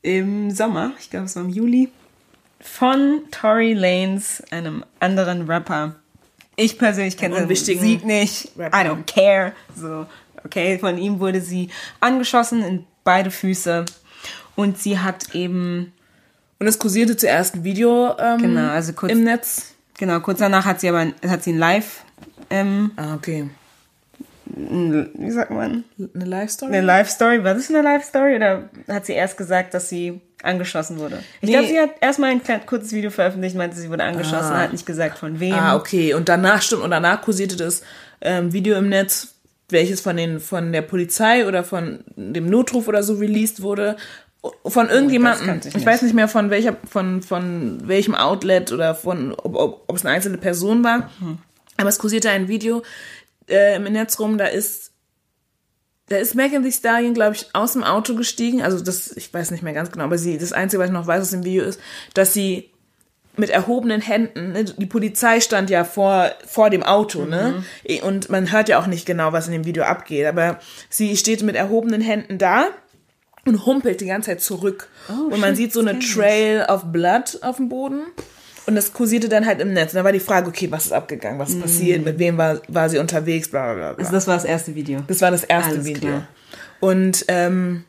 im 0.00 0.50
Sommer, 0.50 0.92
ich 0.98 1.10
glaube 1.10 1.26
es 1.26 1.36
war 1.36 1.42
im 1.44 1.50
Juli, 1.50 1.90
von 2.58 3.20
Tory 3.30 3.74
Lanez, 3.74 4.42
einem 4.50 4.82
anderen 4.98 5.42
Rapper. 5.46 5.96
Ich 6.56 6.78
persönlich 6.78 7.18
kenne 7.18 7.36
unwichtigen 7.36 7.82
Musik 7.82 8.04
nicht. 8.06 8.48
Rapper. 8.56 8.80
I 8.80 8.86
don't 8.88 9.04
care. 9.06 9.52
So, 9.76 10.06
okay, 10.42 10.78
von 10.78 10.96
ihm 10.96 11.20
wurde 11.20 11.42
sie 11.42 11.68
angeschossen 12.00 12.62
in 12.62 12.86
beide 13.04 13.30
Füße. 13.30 13.84
Und 14.56 14.78
sie 14.78 14.98
hat 14.98 15.34
eben, 15.34 15.92
Und 16.58 16.66
es 16.66 16.78
kursierte 16.78 17.14
zuerst 17.18 17.56
ein 17.56 17.64
Video 17.64 18.16
ähm, 18.18 18.38
Genau, 18.40 18.70
also 18.70 18.94
kurz- 18.94 19.12
im 19.12 19.22
Netz. 19.24 19.74
genau, 19.98 20.20
kurz 20.20 20.38
danach 20.38 20.64
hat 20.64 20.80
sie 20.80 20.88
aber 20.88 21.08
hat 21.28 21.42
sie 21.42 21.52
ein 21.52 21.58
Live, 21.58 22.04
ähm, 22.48 22.92
Ah, 22.96 23.14
okay. 23.16 23.50
Wie 24.46 25.30
sagt 25.30 25.50
man? 25.50 25.84
Eine 26.14 26.24
Live-Story? 26.24 26.72
Eine 26.72 26.86
Live-Story? 26.86 27.44
War 27.44 27.54
das 27.54 27.68
eine 27.70 27.82
Live-Story 27.82 28.36
oder 28.36 28.68
hat 28.88 29.06
sie 29.06 29.12
erst 29.14 29.36
gesagt, 29.36 29.74
dass 29.74 29.88
sie 29.88 30.20
angeschossen 30.42 30.98
wurde? 30.98 31.18
Ich 31.40 31.48
Nee. 31.48 31.52
glaube, 31.54 31.68
sie 31.68 31.80
hat 31.80 31.90
erstmal 32.00 32.30
ein 32.30 32.42
kleines, 32.42 32.66
kurzes 32.66 32.92
Video 32.92 33.10
veröffentlicht, 33.10 33.56
meinte, 33.56 33.76
sie 33.76 33.90
wurde 33.90 34.04
angeschossen, 34.04 34.54
hat 34.56 34.72
nicht 34.72 34.86
gesagt, 34.86 35.18
von 35.18 35.40
wem. 35.40 35.54
Ah, 35.54 35.76
okay. 35.76 36.14
Und 36.14 36.28
danach 36.28 36.62
stimmt, 36.62 36.82
und 36.82 36.90
danach 36.90 37.22
kursierte 37.22 37.56
das 37.56 37.82
ähm, 38.20 38.52
Video 38.52 38.76
im 38.76 38.88
Netz, 38.88 39.34
welches 39.70 40.00
von 40.02 40.16
den 40.16 40.40
von 40.40 40.72
der 40.72 40.82
Polizei 40.82 41.46
oder 41.46 41.64
von 41.64 42.00
dem 42.16 42.46
Notruf 42.50 42.86
oder 42.86 43.02
so 43.02 43.14
released 43.14 43.62
wurde. 43.62 43.96
Von 44.66 44.90
irgendjemandem. 44.90 45.46
kannte 45.46 45.68
ich 45.68 45.74
ich 45.74 45.86
weiß 45.86 46.02
nicht 46.02 46.14
mehr 46.14 46.28
von 46.28 46.50
welcher, 46.50 46.76
von, 46.86 47.22
von 47.22 47.80
welchem 47.88 48.14
Outlet 48.14 48.72
oder 48.72 48.94
von 48.94 49.32
ob, 49.32 49.54
ob, 49.56 49.84
ob 49.86 49.96
es 49.96 50.04
eine 50.04 50.14
einzelne 50.14 50.36
Person 50.36 50.84
war. 50.84 51.10
Aber 51.78 51.88
es 51.88 51.98
kursierte 51.98 52.28
ein 52.28 52.46
Video 52.46 52.82
äh, 53.48 53.76
im 53.76 53.84
Netz 53.84 54.18
rum, 54.18 54.38
da 54.38 54.46
ist 54.46 54.92
da 56.08 56.16
ist 56.16 56.34
Megan 56.34 56.62
Thee 56.62 56.72
Stallion, 56.72 57.14
glaube 57.14 57.34
ich, 57.36 57.46
aus 57.54 57.72
dem 57.72 57.82
Auto 57.82 58.14
gestiegen. 58.14 58.62
Also 58.62 58.80
das, 58.80 59.12
ich 59.16 59.32
weiß 59.32 59.50
nicht 59.50 59.62
mehr 59.62 59.72
ganz 59.72 59.90
genau, 59.90 60.04
aber 60.04 60.18
sie, 60.18 60.36
das 60.36 60.52
Einzige, 60.52 60.80
was 60.80 60.88
ich 60.88 60.92
noch 60.92 61.06
weiß 61.06 61.22
aus 61.22 61.30
dem 61.30 61.44
Video 61.44 61.64
ist, 61.64 61.80
dass 62.12 62.34
sie 62.34 62.70
mit 63.36 63.50
erhobenen 63.50 64.00
Händen. 64.00 64.52
Ne? 64.52 64.64
Die 64.64 64.86
Polizei 64.86 65.40
stand 65.40 65.70
ja 65.70 65.82
vor, 65.84 66.30
vor 66.46 66.70
dem 66.70 66.82
Auto, 66.82 67.24
ne? 67.24 67.64
Und 68.02 68.30
man 68.30 68.52
hört 68.52 68.68
ja 68.68 68.78
auch 68.78 68.86
nicht 68.86 69.06
genau, 69.06 69.32
was 69.32 69.46
in 69.46 69.52
dem 69.52 69.64
Video 69.64 69.84
abgeht. 69.84 70.26
Aber 70.26 70.60
sie 70.88 71.16
steht 71.16 71.42
mit 71.42 71.56
erhobenen 71.56 72.00
Händen 72.00 72.38
da 72.38 72.68
und 73.46 73.66
humpelt 73.66 74.00
die 74.00 74.06
ganze 74.06 74.30
Zeit 74.30 74.40
zurück. 74.40 74.88
und 75.08 75.40
man 75.40 75.56
sieht 75.56 75.72
so 75.72 75.80
eine. 75.80 75.98
Trail 75.98 76.66
of 76.68 76.84
Blood 76.92 77.38
auf 77.42 77.56
dem 77.56 77.68
Boden. 77.68 78.02
Und 78.66 78.76
das 78.76 78.92
kursierte 78.92 79.28
dann 79.28 79.44
halt 79.46 79.60
im 79.60 79.72
Netz. 79.72 79.92
Und 79.92 79.98
da 79.98 80.04
war 80.04 80.12
die 80.12 80.20
Frage, 80.20 80.48
okay, 80.48 80.70
was 80.70 80.86
ist 80.86 80.92
abgegangen? 80.92 81.38
Was 81.38 81.50
ist 81.50 81.60
passiert? 81.60 82.04
Mit 82.04 82.18
wem 82.18 82.38
war, 82.38 82.60
war 82.68 82.88
sie 82.88 82.98
unterwegs? 82.98 83.48
Bla, 83.48 83.64
bla, 83.66 83.74
bla, 83.74 83.92
bla. 83.92 83.98
Also 84.04 84.12
das 84.12 84.26
war 84.26 84.34
das 84.36 84.44
erste 84.44 84.74
Video. 84.74 85.00
Das 85.06 85.20
war 85.20 85.30
das 85.30 85.44
erste 85.44 85.72
Alles 85.72 85.84
Video. 85.84 86.08
klar. 86.08 86.28
Und 86.80 87.24
ähm, 87.28 87.84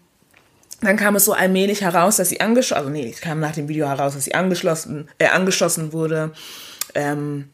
dann 0.81 0.97
kam 0.97 1.15
es 1.15 1.25
so 1.25 1.33
allmählich 1.33 1.81
heraus, 1.81 2.17
dass 2.17 2.29
sie 2.29 2.41
angeschossen, 2.41 2.77
also 2.77 2.89
nee, 2.89 3.09
es 3.09 3.21
kam 3.21 3.39
nach 3.39 3.53
dem 3.53 3.67
Video 3.67 3.87
heraus, 3.87 4.13
dass 4.13 4.25
sie 4.25 4.35
angeschlossen, 4.35 5.09
äh, 5.17 5.27
angeschossen 5.27 5.93
wurde. 5.93 6.31
Ähm, 6.93 7.49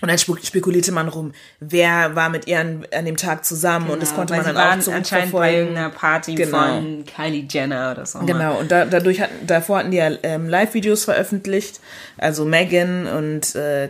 und 0.00 0.08
dann 0.08 0.18
spe- 0.18 0.38
spekulierte 0.42 0.92
man 0.92 1.08
rum, 1.08 1.32
wer 1.60 2.14
war 2.14 2.28
mit 2.28 2.46
ihr 2.46 2.60
an, 2.60 2.86
an 2.94 3.04
dem 3.04 3.16
Tag 3.16 3.44
zusammen 3.44 3.90
und 3.90 4.00
das 4.02 4.14
konnte 4.14 4.34
Genau, 4.34 4.46
Weil 4.46 4.54
man 4.54 4.62
dann 4.64 4.80
sie 4.80 4.90
auch 4.90 4.92
waren 4.92 4.98
anscheinend 4.98 5.32
bei 5.32 5.66
einer 5.68 5.90
Party 5.90 6.34
Genau. 6.34 6.58
von 6.58 7.04
Kylie 7.04 7.46
Jenner 7.48 7.92
oder 7.92 8.06
so. 8.06 8.20
Genau, 8.20 8.58
und 8.58 8.70
da, 8.70 8.84
dadurch 8.84 9.20
hatten, 9.20 9.46
davor 9.46 9.78
hatten 9.78 9.90
die 9.90 9.96
ja 9.96 10.10
ähm, 10.22 10.48
Live-Videos 10.48 11.04
veröffentlicht, 11.04 11.80
also 12.16 12.44
Megan 12.44 13.06
und 13.06 13.54
äh, 13.54 13.88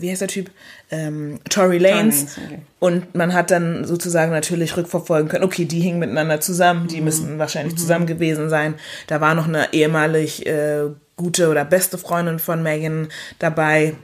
wie 0.00 0.10
heißt 0.10 0.20
der 0.20 0.28
Typ? 0.28 0.50
Ähm, 0.90 1.40
Tory 1.48 1.78
Lanez. 1.78 2.20
Lanez, 2.36 2.38
okay. 2.44 2.58
Und 2.78 3.14
man 3.14 3.32
hat 3.32 3.50
dann 3.50 3.84
sozusagen 3.86 4.30
natürlich 4.30 4.76
rückverfolgen 4.76 5.28
können, 5.30 5.44
okay, 5.44 5.64
die 5.64 5.80
hingen 5.80 5.98
miteinander 5.98 6.40
zusammen, 6.40 6.82
Mhm. 6.84 6.88
die 6.88 7.00
müssen 7.00 7.38
wahrscheinlich 7.38 7.76
zusammen 7.76 8.06
gewesen 8.06 8.50
sein. 8.50 8.74
Da 9.06 9.20
war 9.22 9.34
noch 9.34 9.48
eine 9.48 9.72
ehemalig 9.72 10.44
äh, 10.46 10.82
gute 11.16 11.48
oder 11.48 11.64
beste 11.64 11.96
Freundin 11.96 12.38
von 12.38 12.62
Megan 12.62 13.08
dabei. 13.38 13.94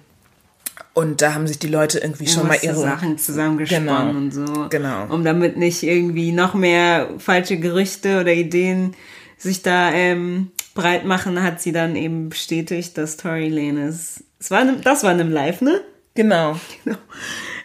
Und 0.94 1.22
da 1.22 1.32
haben 1.34 1.46
sich 1.46 1.58
die 1.58 1.68
Leute 1.68 1.98
irgendwie 2.00 2.26
schon 2.26 2.46
mal 2.46 2.58
ihre 2.60 2.76
Sachen 2.76 3.16
zusammengesponnen 3.16 3.86
Genau. 3.86 4.10
und 4.10 4.30
so. 4.30 4.68
Genau. 4.68 5.06
Um 5.08 5.24
damit 5.24 5.56
nicht 5.56 5.82
irgendwie 5.82 6.32
noch 6.32 6.52
mehr 6.54 7.08
falsche 7.18 7.56
Gerüchte 7.58 8.20
oder 8.20 8.32
Ideen 8.34 8.94
sich 9.38 9.62
da 9.62 9.90
ähm, 9.92 10.50
breit 10.74 11.04
machen, 11.06 11.42
hat 11.42 11.60
sie 11.62 11.72
dann 11.72 11.96
eben 11.96 12.28
bestätigt, 12.28 12.96
dass 12.98 13.16
Tory 13.16 13.48
Lanez, 13.48 14.22
das 14.38 14.50
war, 14.50 14.62
in 14.62 14.80
das 14.82 15.02
war 15.02 15.12
in 15.12 15.20
einem 15.20 15.32
Live, 15.32 15.60
ne? 15.62 15.80
Genau. 16.14 16.60
Genau. 16.84 16.98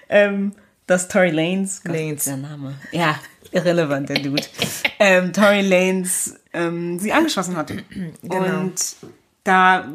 Ähm, 0.10 0.54
dass 0.86 1.10
Tory 1.10 1.32
Lanez, 1.32 1.84
Gott, 1.84 1.96
Lanez. 1.96 2.24
der 2.24 2.38
Name, 2.38 2.76
ja, 2.94 3.20
irrelevant, 3.52 4.08
der 4.08 4.20
Dude, 4.20 4.42
ähm, 5.00 5.34
Tory 5.34 5.62
Lanez 5.62 6.36
ähm, 6.54 6.98
sie 6.98 7.12
angeschossen 7.12 7.58
hat. 7.58 7.74
Genau. 8.24 8.60
Und 8.62 8.74
da 9.44 9.88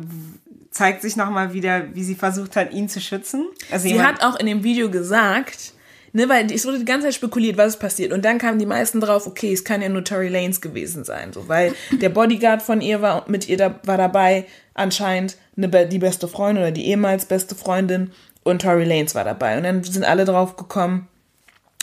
zeigt 0.72 1.02
sich 1.02 1.16
nochmal 1.16 1.52
wieder, 1.52 1.94
wie 1.94 2.02
sie 2.02 2.14
versucht 2.16 2.56
hat, 2.56 2.72
ihn 2.72 2.88
zu 2.88 3.00
schützen. 3.00 3.46
Also 3.70 3.86
Sie 3.86 4.02
hat 4.02 4.24
auch 4.24 4.36
in 4.40 4.46
dem 4.46 4.64
Video 4.64 4.90
gesagt, 4.90 5.74
ne, 6.12 6.28
weil 6.28 6.50
es 6.50 6.66
wurde 6.66 6.78
die 6.78 6.84
ganze 6.84 7.06
Zeit 7.06 7.14
spekuliert, 7.14 7.56
was 7.56 7.74
ist 7.74 7.78
passiert. 7.80 8.12
Und 8.12 8.24
dann 8.24 8.38
kamen 8.38 8.58
die 8.58 8.66
meisten 8.66 9.00
drauf, 9.00 9.26
okay, 9.26 9.52
es 9.52 9.64
kann 9.64 9.82
ja 9.82 9.88
nur 9.88 10.02
Tory 10.02 10.28
Lanez 10.28 10.60
gewesen 10.60 11.04
sein, 11.04 11.32
so, 11.32 11.46
weil 11.46 11.74
der 12.00 12.08
Bodyguard 12.08 12.62
von 12.62 12.80
ihr 12.80 13.00
war 13.02 13.24
mit 13.28 13.48
ihr 13.48 13.58
da, 13.58 13.78
war 13.84 13.98
dabei, 13.98 14.46
anscheinend 14.74 15.36
eine, 15.56 15.68
die 15.86 15.98
beste 15.98 16.26
Freundin 16.26 16.62
oder 16.64 16.72
die 16.72 16.86
ehemals 16.86 17.26
beste 17.26 17.54
Freundin 17.54 18.10
und 18.42 18.62
Tory 18.62 18.84
Lanez 18.84 19.14
war 19.14 19.24
dabei. 19.24 19.58
Und 19.58 19.64
dann 19.64 19.84
sind 19.84 20.04
alle 20.04 20.24
drauf 20.24 20.56
gekommen, 20.56 21.06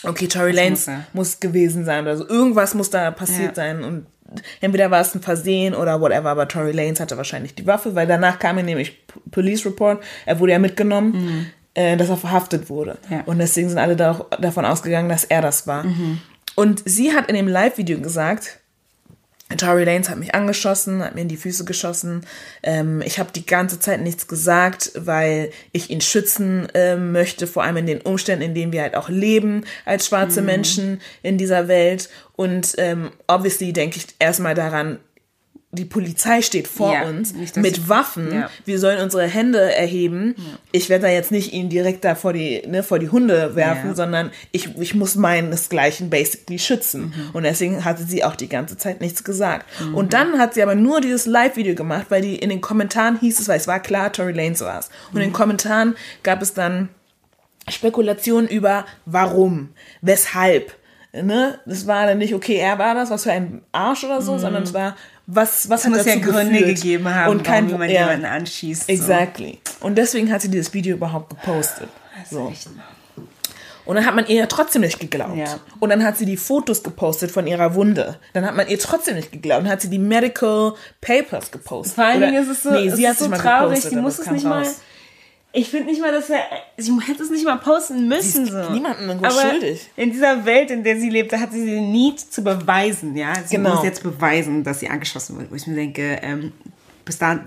okay, 0.04 0.28
Tory 0.28 0.52
Lanez 0.52 0.88
muss 0.88 0.98
muss 1.14 1.40
gewesen 1.40 1.86
sein 1.86 2.04
oder 2.04 2.18
so. 2.18 2.28
Irgendwas 2.28 2.74
muss 2.74 2.90
da 2.90 3.12
passiert 3.12 3.50
Ja. 3.50 3.64
sein 3.64 3.84
und 3.84 4.08
entweder 4.62 4.92
war 4.92 5.02
es 5.02 5.16
ein 5.16 5.22
Versehen 5.22 5.74
oder 5.74 6.02
whatever, 6.02 6.30
aber 6.30 6.48
Tory 6.48 6.72
Lanez 6.72 7.00
hatte 7.00 7.18
wahrscheinlich 7.18 7.56
die 7.56 7.68
Waffe, 7.68 7.96
weil 7.96 8.08
danach 8.08 8.40
kam 8.40 8.58
ja 8.58 8.64
nämlich 8.64 9.06
Police 9.32 9.66
Report, 9.66 10.04
er 10.26 10.40
wurde 10.40 10.54
ja 10.54 10.60
mitgenommen, 10.60 11.52
äh, 11.74 11.98
dass 11.98 12.10
er 12.10 12.18
verhaftet 12.18 12.70
wurde. 12.70 12.98
Mhm. 13.08 13.16
Ja. 13.16 13.24
Und 13.26 13.40
deswegen 13.40 13.70
sind 13.70 13.78
alle 13.78 13.96
da 13.96 14.26
davon 14.40 14.66
ausgegangen, 14.66 15.10
dass 15.10 15.24
er 15.24 15.42
das 15.42 15.68
war. 15.68 15.84
Mhm. 15.84 16.20
Und 16.56 16.82
sie 16.86 17.14
hat 17.14 17.30
in 17.30 17.36
dem 17.36 17.48
Live-Video 17.48 18.00
gesagt, 18.00 18.59
Tory 19.58 19.84
Lanez 19.84 20.10
hat 20.10 20.20
mich 20.20 20.36
angeschossen, 20.36 21.04
hat 21.04 21.16
mir 21.16 21.22
in 21.22 21.28
die 21.28 21.38
Füße 21.38 21.66
geschossen. 21.66 22.26
Ähm, 22.62 23.02
ich 23.02 23.18
habe 23.20 23.32
die 23.34 23.46
ganze 23.46 23.80
Zeit 23.80 24.02
nichts 24.02 24.28
gesagt, 24.28 24.92
weil 24.96 25.52
ich 25.72 25.90
ihn 25.90 26.02
schützen 26.02 26.68
ähm, 26.76 27.12
möchte, 27.12 27.48
vor 27.48 27.64
allem 27.64 27.78
in 27.78 27.88
den 27.88 28.02
Umständen, 28.02 28.44
in 28.44 28.54
denen 28.54 28.72
wir 28.72 28.84
halt 28.84 28.96
auch 28.96 29.10
leben 29.10 29.64
als 29.86 30.06
Mhm. 30.06 30.08
schwarze 30.10 30.42
Menschen 30.42 31.02
in 31.24 31.38
dieser 31.38 31.68
Welt. 31.68 32.10
Und 32.36 32.76
ähm, 32.78 33.12
obviously 33.28 33.74
denke 33.74 33.98
ich 33.98 34.08
erstmal 34.20 34.56
daran, 34.56 35.00
die 35.72 35.86
Polizei 35.86 36.42
steht 36.42 36.68
vor 36.68 36.92
Ja, 36.94 37.04
uns 37.04 37.34
nicht, 37.36 37.56
mit 37.56 37.88
Waffen. 37.88 38.34
ja. 38.34 38.50
Wir 38.66 38.80
sollen 38.80 39.00
unsere 39.04 39.28
Hände 39.28 39.60
erheben. 39.76 40.34
Ich 40.72 40.90
werde 40.90 41.04
da 41.04 41.10
jetzt 41.12 41.32
nicht 41.32 41.54
ihn 41.54 41.70
direkt 41.70 42.04
da 42.04 42.16
vor 42.16 42.34
die, 42.34 42.64
ne, 42.68 42.82
vor 42.82 42.98
die 42.98 43.10
Hunde 43.10 43.56
werfen, 43.56 43.90
Ja. 43.90 43.96
sondern 43.96 44.32
ich, 44.52 44.76
ich 44.80 44.96
muss 44.96 45.14
meinesgleichen 45.16 46.10
basically 46.10 46.58
schützen. 46.58 47.14
Mhm. 47.16 47.30
Und 47.34 47.44
deswegen 47.44 47.86
hatte 47.86 48.04
sie 48.04 48.24
auch 48.24 48.36
die 48.36 48.50
ganze 48.50 48.78
Zeit 48.78 49.00
nichts 49.00 49.24
gesagt. 49.24 49.68
Und 49.94 50.14
dann 50.14 50.40
hat 50.40 50.56
sie 50.56 50.64
aber 50.64 50.74
nur 50.74 51.02
dieses 51.02 51.28
Live-Video 51.28 51.76
gemacht, 51.76 52.08
weil 52.10 52.24
die 52.24 52.36
in 52.38 52.50
den 52.50 52.62
Kommentaren 52.62 53.20
hieß 53.20 53.40
es, 53.40 53.48
weil 53.48 53.58
es 53.58 53.68
war 53.68 53.80
klar, 53.80 54.12
Tory 54.12 54.32
Lanez 54.32 54.62
war 54.62 54.80
es. 54.80 54.88
Und 55.10 55.16
Mhm. 55.16 55.22
in 55.22 55.28
den 55.28 55.34
Kommentaren 55.34 55.96
gab 56.24 56.42
es 56.42 56.56
dann 56.56 56.90
Spekulationen 57.68 58.48
über 58.50 58.86
warum, 59.06 59.70
weshalb. 60.02 60.74
Ne? 61.12 61.60
Das 61.66 61.88
war 61.88 62.06
dann 62.06 62.20
nicht, 62.20 62.34
okay, 62.34 62.56
er 62.58 62.78
war 62.80 62.96
das, 62.96 63.10
was 63.10 63.24
für 63.24 63.32
ein 63.32 63.62
Arsch 63.72 64.04
oder 64.04 64.22
so, 64.22 64.38
sondern 64.38 64.64
es 64.64 64.74
war, 64.74 64.96
was, 65.32 65.70
was 65.70 65.88
muss 65.88 66.06
ja 66.06 66.16
Gründe 66.16 66.60
geführt? 66.60 66.82
gegeben 66.82 67.14
haben, 67.14 67.32
und 67.32 67.44
kein, 67.44 67.68
warum 67.68 67.80
man 67.80 67.90
ja, 67.90 68.02
jemanden 68.02 68.26
anschießt. 68.26 68.88
so. 68.88 68.92
Exactly. 68.92 69.60
Und 69.80 69.98
deswegen 69.98 70.32
hat 70.32 70.42
sie 70.42 70.50
dieses 70.50 70.74
Video 70.74 70.96
überhaupt 70.96 71.30
gepostet. 71.30 71.90
So. 72.30 72.50
Echt. 72.50 72.68
Und 73.86 73.96
dann 73.96 74.06
hat 74.06 74.16
man 74.16 74.28
ihr 74.28 74.36
ja 74.36 74.46
trotzdem 74.46 74.82
nicht 74.82 75.00
geglaubt. 75.00 75.38
Ja. 75.38 75.60
Und 75.80 75.90
dann 75.90 76.04
hat 76.04 76.18
sie 76.18 76.26
die 76.26 76.38
Fotos 76.38 76.84
gepostet 76.84 77.32
von 77.32 77.48
ihrer 77.48 77.74
Wunde. 77.76 78.20
Dann 78.34 78.46
hat 78.46 78.56
man 78.56 78.68
ihr 78.68 78.78
trotzdem 78.78 79.16
nicht 79.16 79.32
geglaubt. 79.32 79.64
Dann 79.64 79.72
hat 79.72 79.82
sie 79.82 79.90
die 79.90 80.00
Medical 80.00 80.74
Papers 81.02 81.52
gepostet. 81.52 81.96
Vor 81.96 82.04
allen 82.06 82.22
Dingen 82.22 82.36
ist 82.36 82.50
es 82.50 82.64
so, 82.64 82.72
nee, 82.72 82.88
es 82.88 82.96
sie 82.96 83.04
ist 83.04 83.10
hat 83.10 83.18
so 83.18 83.28
traurig, 83.30 83.76
gepostet, 83.76 83.90
sie 83.90 83.96
muss 83.96 84.20
es 84.20 84.30
nicht 84.30 84.46
mal. 84.46 84.66
Ich 85.52 85.70
finde 85.70 85.88
nicht 85.88 86.00
mal, 86.00 86.12
dass 86.12 86.30
er, 86.30 86.42
sie 86.78 86.92
hätte 87.02 87.24
es 87.24 87.32
nicht 87.32 87.44
mal 87.44 87.58
posten 87.58 88.08
müssen. 88.08 88.46
Sie 88.46 88.52
ist 88.52 88.66
so. 88.68 88.72
niemandem 88.72 89.10
irgendwas 89.10 89.38
Aber 89.40 89.50
schuldig. 89.50 89.90
In 89.96 90.12
dieser 90.12 90.46
Welt, 90.46 90.70
in 90.70 90.84
der 90.84 91.00
sie 91.00 91.10
lebt, 91.10 91.34
da 91.34 91.40
hat 91.40 91.52
sie 91.52 91.66
den 91.66 91.92
Need 91.92 92.20
zu 92.20 92.44
beweisen, 92.44 93.16
ja. 93.18 93.34
Sie 93.46 93.56
Genau. 93.56 93.74
muss 93.76 93.84
jetzt 93.84 94.04
beweisen, 94.04 94.64
dass 94.64 94.80
sie 94.80 94.90
angeschossen 94.90 95.40
wird. 95.40 95.50
Wo 95.50 95.56
ich 95.56 95.66
mir 95.66 95.74
denke, 95.76 96.20
ähm, 96.22 96.52
bis, 97.04 97.18
da, 97.18 97.40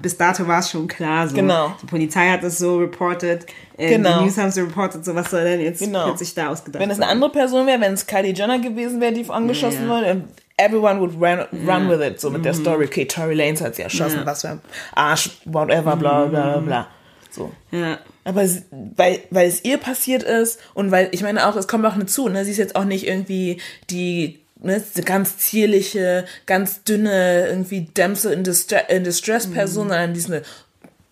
bis 0.00 0.16
dato 0.16 0.46
war 0.46 0.60
es 0.60 0.70
schon 0.70 0.86
klar. 0.86 1.26
So. 1.26 1.34
Genau. 1.34 1.74
Die 1.82 1.86
Polizei 1.86 2.28
hat 2.30 2.44
es 2.44 2.58
so 2.58 2.76
reported, 2.78 3.44
äh, 3.76 3.88
Genau. 3.88 4.18
die 4.20 4.24
News 4.26 4.38
haben 4.38 4.50
es 4.50 4.54
so 4.54 4.60
reported, 4.60 5.04
so 5.04 5.12
was 5.16 5.28
soll 5.28 5.42
denn 5.42 5.60
jetzt 5.60 5.80
Genau. 5.80 6.04
plötzlich 6.04 6.32
da 6.34 6.50
ausgedacht 6.50 6.80
Wenn 6.80 6.90
es 6.92 7.00
eine 7.00 7.10
andere 7.10 7.32
Person 7.32 7.66
wäre, 7.66 7.80
wenn 7.80 7.94
es 7.94 8.06
Kylie 8.06 8.34
Jenner 8.34 8.60
gewesen 8.60 9.00
wäre, 9.00 9.12
die 9.12 9.28
angeschossen 9.28 9.88
Ja. 9.88 9.96
wurde, 9.96 10.22
everyone 10.58 11.00
would 11.00 11.14
run, 11.20 11.40
run 11.66 11.88
with 11.88 12.00
it. 12.06 12.20
So 12.20 12.30
mit 12.30 12.44
der 12.44 12.54
Story, 12.54 12.84
okay, 12.84 13.04
Tory 13.06 13.34
Lanez 13.34 13.60
hat 13.60 13.74
sie 13.74 13.82
erschossen, 13.82 14.20
Ja. 14.20 14.26
was 14.26 14.42
für 14.42 14.50
ein 14.50 14.60
Arsch, 14.94 15.30
whatever, 15.44 15.96
bla 15.96 16.24
bla 16.26 16.42
bla 16.52 16.58
bla. 16.58 16.86
So. 17.30 17.52
Ja. 17.70 17.98
Aber 18.24 18.44
weil, 18.70 19.20
weil 19.30 19.48
es 19.48 19.64
ihr 19.64 19.78
passiert 19.78 20.22
ist 20.22 20.58
und 20.74 20.90
weil, 20.90 21.08
ich 21.12 21.22
meine 21.22 21.46
auch, 21.46 21.56
es 21.56 21.68
kommt 21.68 21.84
auch 21.86 21.96
nicht 21.96 22.10
zu, 22.10 22.28
ne? 22.28 22.44
Sie 22.44 22.50
ist 22.50 22.58
jetzt 22.58 22.76
auch 22.76 22.84
nicht 22.84 23.06
irgendwie 23.06 23.60
die, 23.90 24.40
ne, 24.60 24.82
ganz 25.04 25.38
zierliche, 25.38 26.24
ganz 26.46 26.84
dünne, 26.84 27.46
irgendwie 27.48 27.88
Damsel 27.94 28.32
in, 28.32 28.44
Distre 28.44 28.84
in 28.88 29.04
Distress 29.04 29.46
Person, 29.46 29.88
sondern 29.88 30.14
die 30.14 30.20
ist 30.20 30.30
eine, 30.30 30.42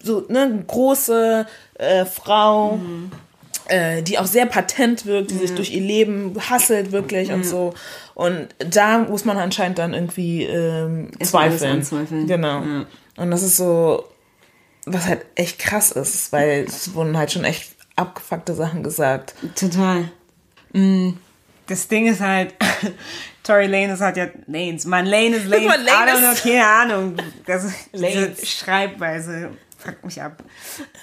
so, 0.02 0.25
ne, 0.28 0.64
große 0.66 1.46
äh, 1.75 2.04
Frau, 2.04 2.78
äh, 3.68 4.02
die 4.02 4.18
auch 4.18 4.26
sehr 4.26 4.46
patent 4.46 5.06
wirkt, 5.06 5.30
die 5.30 5.37
sich 5.37 5.54
durch 5.54 5.73
ihr 5.73 5.82
Leben 5.82 6.37
hasselt 6.50 6.92
wirklich 6.92 7.32
und 7.32 7.44
so. 7.44 7.75
Und 8.14 8.49
da 8.58 8.99
muss 8.99 9.25
man 9.25 9.37
anscheinend 9.37 9.78
dann 9.78 9.92
irgendwie 9.92 10.44
ähm, 10.44 11.11
zweifeln. 11.23 11.82
Genau. 12.26 12.62
Ja. 12.62 12.87
Und 13.16 13.30
das 13.30 13.42
ist 13.42 13.56
so, 13.56 14.04
was 14.86 15.06
halt 15.06 15.26
echt 15.34 15.58
krass 15.58 15.90
ist, 15.92 16.32
weil 16.32 16.64
es 16.66 16.94
wurden 16.94 17.16
halt 17.16 17.32
schon 17.32 17.44
echt 17.44 17.74
abgefuckte 17.96 18.54
Sachen 18.54 18.82
gesagt. 18.82 19.34
Total. 19.54 20.08
Mm, 20.72 21.10
Das 21.66 21.88
Ding 21.88 22.06
ist 22.06 22.20
halt, 22.20 22.54
Tory 23.42 23.66
Lanez 23.66 24.00
hat 24.00 24.16
ja 24.16 24.26
Lanes. 24.46 24.84
Man, 24.86 25.06
Lane 25.06 25.36
ist 25.36 25.46
Lane. 25.46 25.66
Mal, 25.66 25.80
I 25.80 25.84
Lane 25.84 26.10
don't 26.12 26.18
know, 26.20 26.32
ist- 26.32 26.42
keine 26.42 26.66
Ahnung. 26.66 27.16
Das 27.46 27.64
ist 27.64 27.74
Lanes. 27.92 28.48
Schreibweise 28.48 29.50
fuckt 29.78 30.04
mich 30.04 30.20
ab. 30.22 30.42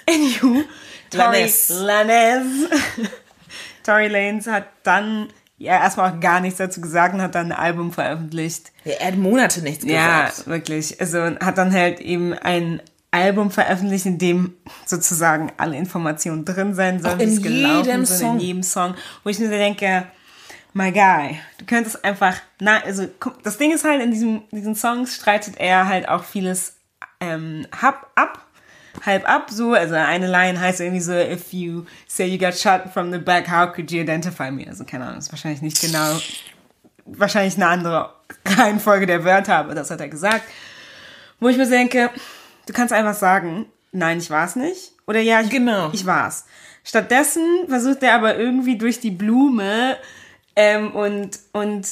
Anywho, 0.08 0.62
Tory. 1.10 1.52
Lanez. 1.70 2.48
Tory 3.82 4.08
Lanez 4.08 4.46
hat 4.46 4.66
dann 4.82 5.28
ja 5.58 5.74
erstmal 5.82 6.12
auch 6.12 6.20
gar 6.20 6.40
nichts 6.40 6.58
dazu 6.58 6.80
gesagt 6.80 7.14
und 7.14 7.22
hat 7.22 7.34
dann 7.34 7.52
ein 7.52 7.58
Album 7.58 7.92
veröffentlicht. 7.92 8.72
Ja, 8.84 8.94
er 8.94 9.08
hat 9.08 9.16
Monate 9.16 9.62
nichts 9.62 9.84
Ja, 9.84 10.26
gesagt. 10.26 10.46
wirklich. 10.46 11.00
Also 11.00 11.18
hat 11.22 11.58
dann 11.58 11.72
halt 11.72 12.00
eben 12.00 12.32
ein 12.34 12.80
Album 13.14 13.52
veröffentlicht, 13.52 14.06
in 14.06 14.18
dem 14.18 14.54
sozusagen 14.84 15.52
alle 15.56 15.76
Informationen 15.76 16.44
drin 16.44 16.74
sein 16.74 17.00
sollen, 17.00 17.20
in 17.20 17.30
jedem 17.30 18.04
sind, 18.04 18.18
Song. 18.18 18.34
in 18.34 18.40
jedem 18.40 18.62
Song. 18.64 18.94
Wo 19.22 19.30
ich 19.30 19.38
mir 19.38 19.46
so 19.46 19.52
denke, 19.52 20.06
my 20.72 20.90
guy, 20.90 21.38
du 21.58 21.64
könntest 21.64 22.04
einfach, 22.04 22.36
na, 22.60 22.82
also 22.82 23.06
das 23.44 23.56
Ding 23.56 23.72
ist 23.72 23.84
halt, 23.84 24.02
in 24.02 24.10
diesem, 24.10 24.42
diesen 24.50 24.74
Songs 24.74 25.14
streitet 25.14 25.54
er 25.58 25.86
halt 25.86 26.08
auch 26.08 26.24
vieles 26.24 26.76
ähm, 27.20 27.66
hab, 27.80 28.10
ab. 28.16 28.44
halb 29.06 29.28
ab, 29.28 29.48
so. 29.50 29.74
Also 29.74 29.94
eine 29.94 30.26
Line 30.26 30.60
heißt 30.60 30.80
irgendwie 30.80 31.00
so, 31.00 31.12
if 31.12 31.52
you 31.52 31.84
say 32.08 32.26
you 32.26 32.38
got 32.38 32.58
shot 32.58 32.92
from 32.92 33.12
the 33.12 33.18
back, 33.18 33.48
how 33.48 33.72
could 33.72 33.92
you 33.92 34.00
identify 34.00 34.50
me? 34.50 34.66
Also 34.66 34.84
keine 34.84 35.06
Ahnung, 35.06 35.18
ist 35.18 35.32
wahrscheinlich 35.32 35.62
nicht 35.62 35.80
genau, 35.80 36.18
wahrscheinlich 37.04 37.54
eine 37.54 37.68
andere 37.68 38.12
Reihenfolge 38.44 39.06
der 39.06 39.24
Wörter, 39.24 39.56
aber 39.56 39.76
das 39.76 39.92
hat 39.92 40.00
er 40.00 40.08
gesagt. 40.08 40.42
Wo 41.38 41.48
ich 41.48 41.56
mir 41.56 41.68
denke, 41.68 42.10
du 42.66 42.72
kannst 42.72 42.92
einfach 42.92 43.14
sagen, 43.14 43.66
nein, 43.92 44.18
ich 44.18 44.30
war's 44.30 44.56
nicht. 44.56 44.92
Oder 45.06 45.20
ja, 45.20 45.40
ich, 45.40 45.50
Genau. 45.50 45.90
ich 45.92 46.06
war's. 46.06 46.46
Stattdessen 46.84 47.66
versucht 47.68 48.02
er 48.02 48.14
aber 48.14 48.36
irgendwie 48.36 48.76
durch 48.76 49.00
die 49.00 49.10
Blume 49.10 49.96
ähm, 50.56 50.94
und, 50.94 51.38
und 51.52 51.86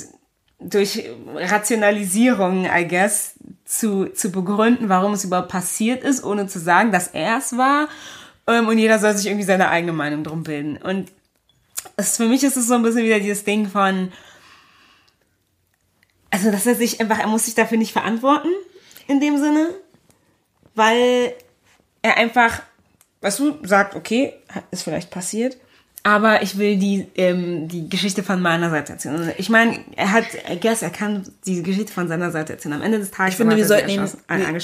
durch 0.61 1.05
Rationalisierung, 1.35 2.67
I 2.67 2.87
guess, 2.87 3.35
zu, 3.65 4.07
zu 4.07 4.31
begründen, 4.31 4.89
warum 4.89 5.15
es 5.15 5.25
überhaupt 5.25 5.49
passiert 5.49 6.05
ist, 6.05 6.23
ohne 6.23 6.47
zu 6.47 6.59
sagen, 6.59 6.93
dass 6.93 7.09
er 7.09 7.39
es 7.39 7.57
war. 7.57 7.89
Ähm, 8.47 8.69
und 8.69 8.79
jeder 8.79 8.99
soll 8.99 9.17
sich 9.17 9.27
irgendwie 9.27 9.45
seine 9.45 9.71
eigene 9.71 9.93
Meinung 9.93 10.25
drum 10.25 10.43
bilden. 10.43 10.77
Und 10.77 11.11
es, 11.97 12.17
für 12.17 12.27
mich 12.27 12.45
ist 12.45 12.57
es 12.57 12.67
so 12.67 12.75
ein 12.75 12.83
bisschen 12.83 13.05
wieder 13.05 13.19
dieses 13.19 13.45
Ding 13.45 13.69
von, 13.69 14.13
also 16.31 16.51
dass 16.51 16.67
er 16.67 16.75
sich 16.75 17.01
einfach, 17.01 17.19
er 17.19 17.27
muss 17.29 17.47
sich 17.47 17.55
dafür 17.55 17.79
nicht 17.79 17.93
verantworten, 17.93 18.51
in 19.09 19.21
dem 19.21 19.39
Sinne, 19.39 19.69
weil 20.75 21.35
er 22.03 22.17
einfach, 22.17 22.63
weißt 23.21 23.39
du, 23.39 23.59
sagt, 23.63 23.95
okay, 23.95 24.35
ist 24.71 24.83
vielleicht 24.83 25.11
passiert, 25.11 25.57
aber 26.05 26.43
ich 26.43 26.59
will 26.59 26.79
die, 26.79 27.07
ähm, 27.15 27.69
die 27.69 27.89
Geschichte 27.89 28.25
von 28.25 28.43
meiner 28.43 28.71
Seite 28.71 28.95
erzählen. 28.95 29.23
Und 29.23 29.35
Ich 29.39 29.49
meine, 29.49 29.79
er 29.95 30.11
hat, 30.11 30.25
I 30.51 30.59
guess, 30.59 30.83
er 30.83 30.91
kann 30.91 31.23
die 31.47 31.63
Geschichte 31.63 31.93
von 31.93 32.09
seiner 32.09 32.33
Seite 32.33 32.55
erzählen. 32.55 32.75
Am 32.75 32.83
Ende 32.83 32.99
des 32.99 33.13
Tages 33.13 33.35
Ich 33.35 33.37
finde, 33.37 33.57
wir 33.57 33.67
sollten, 33.67 33.89
ihm, 33.89 34.09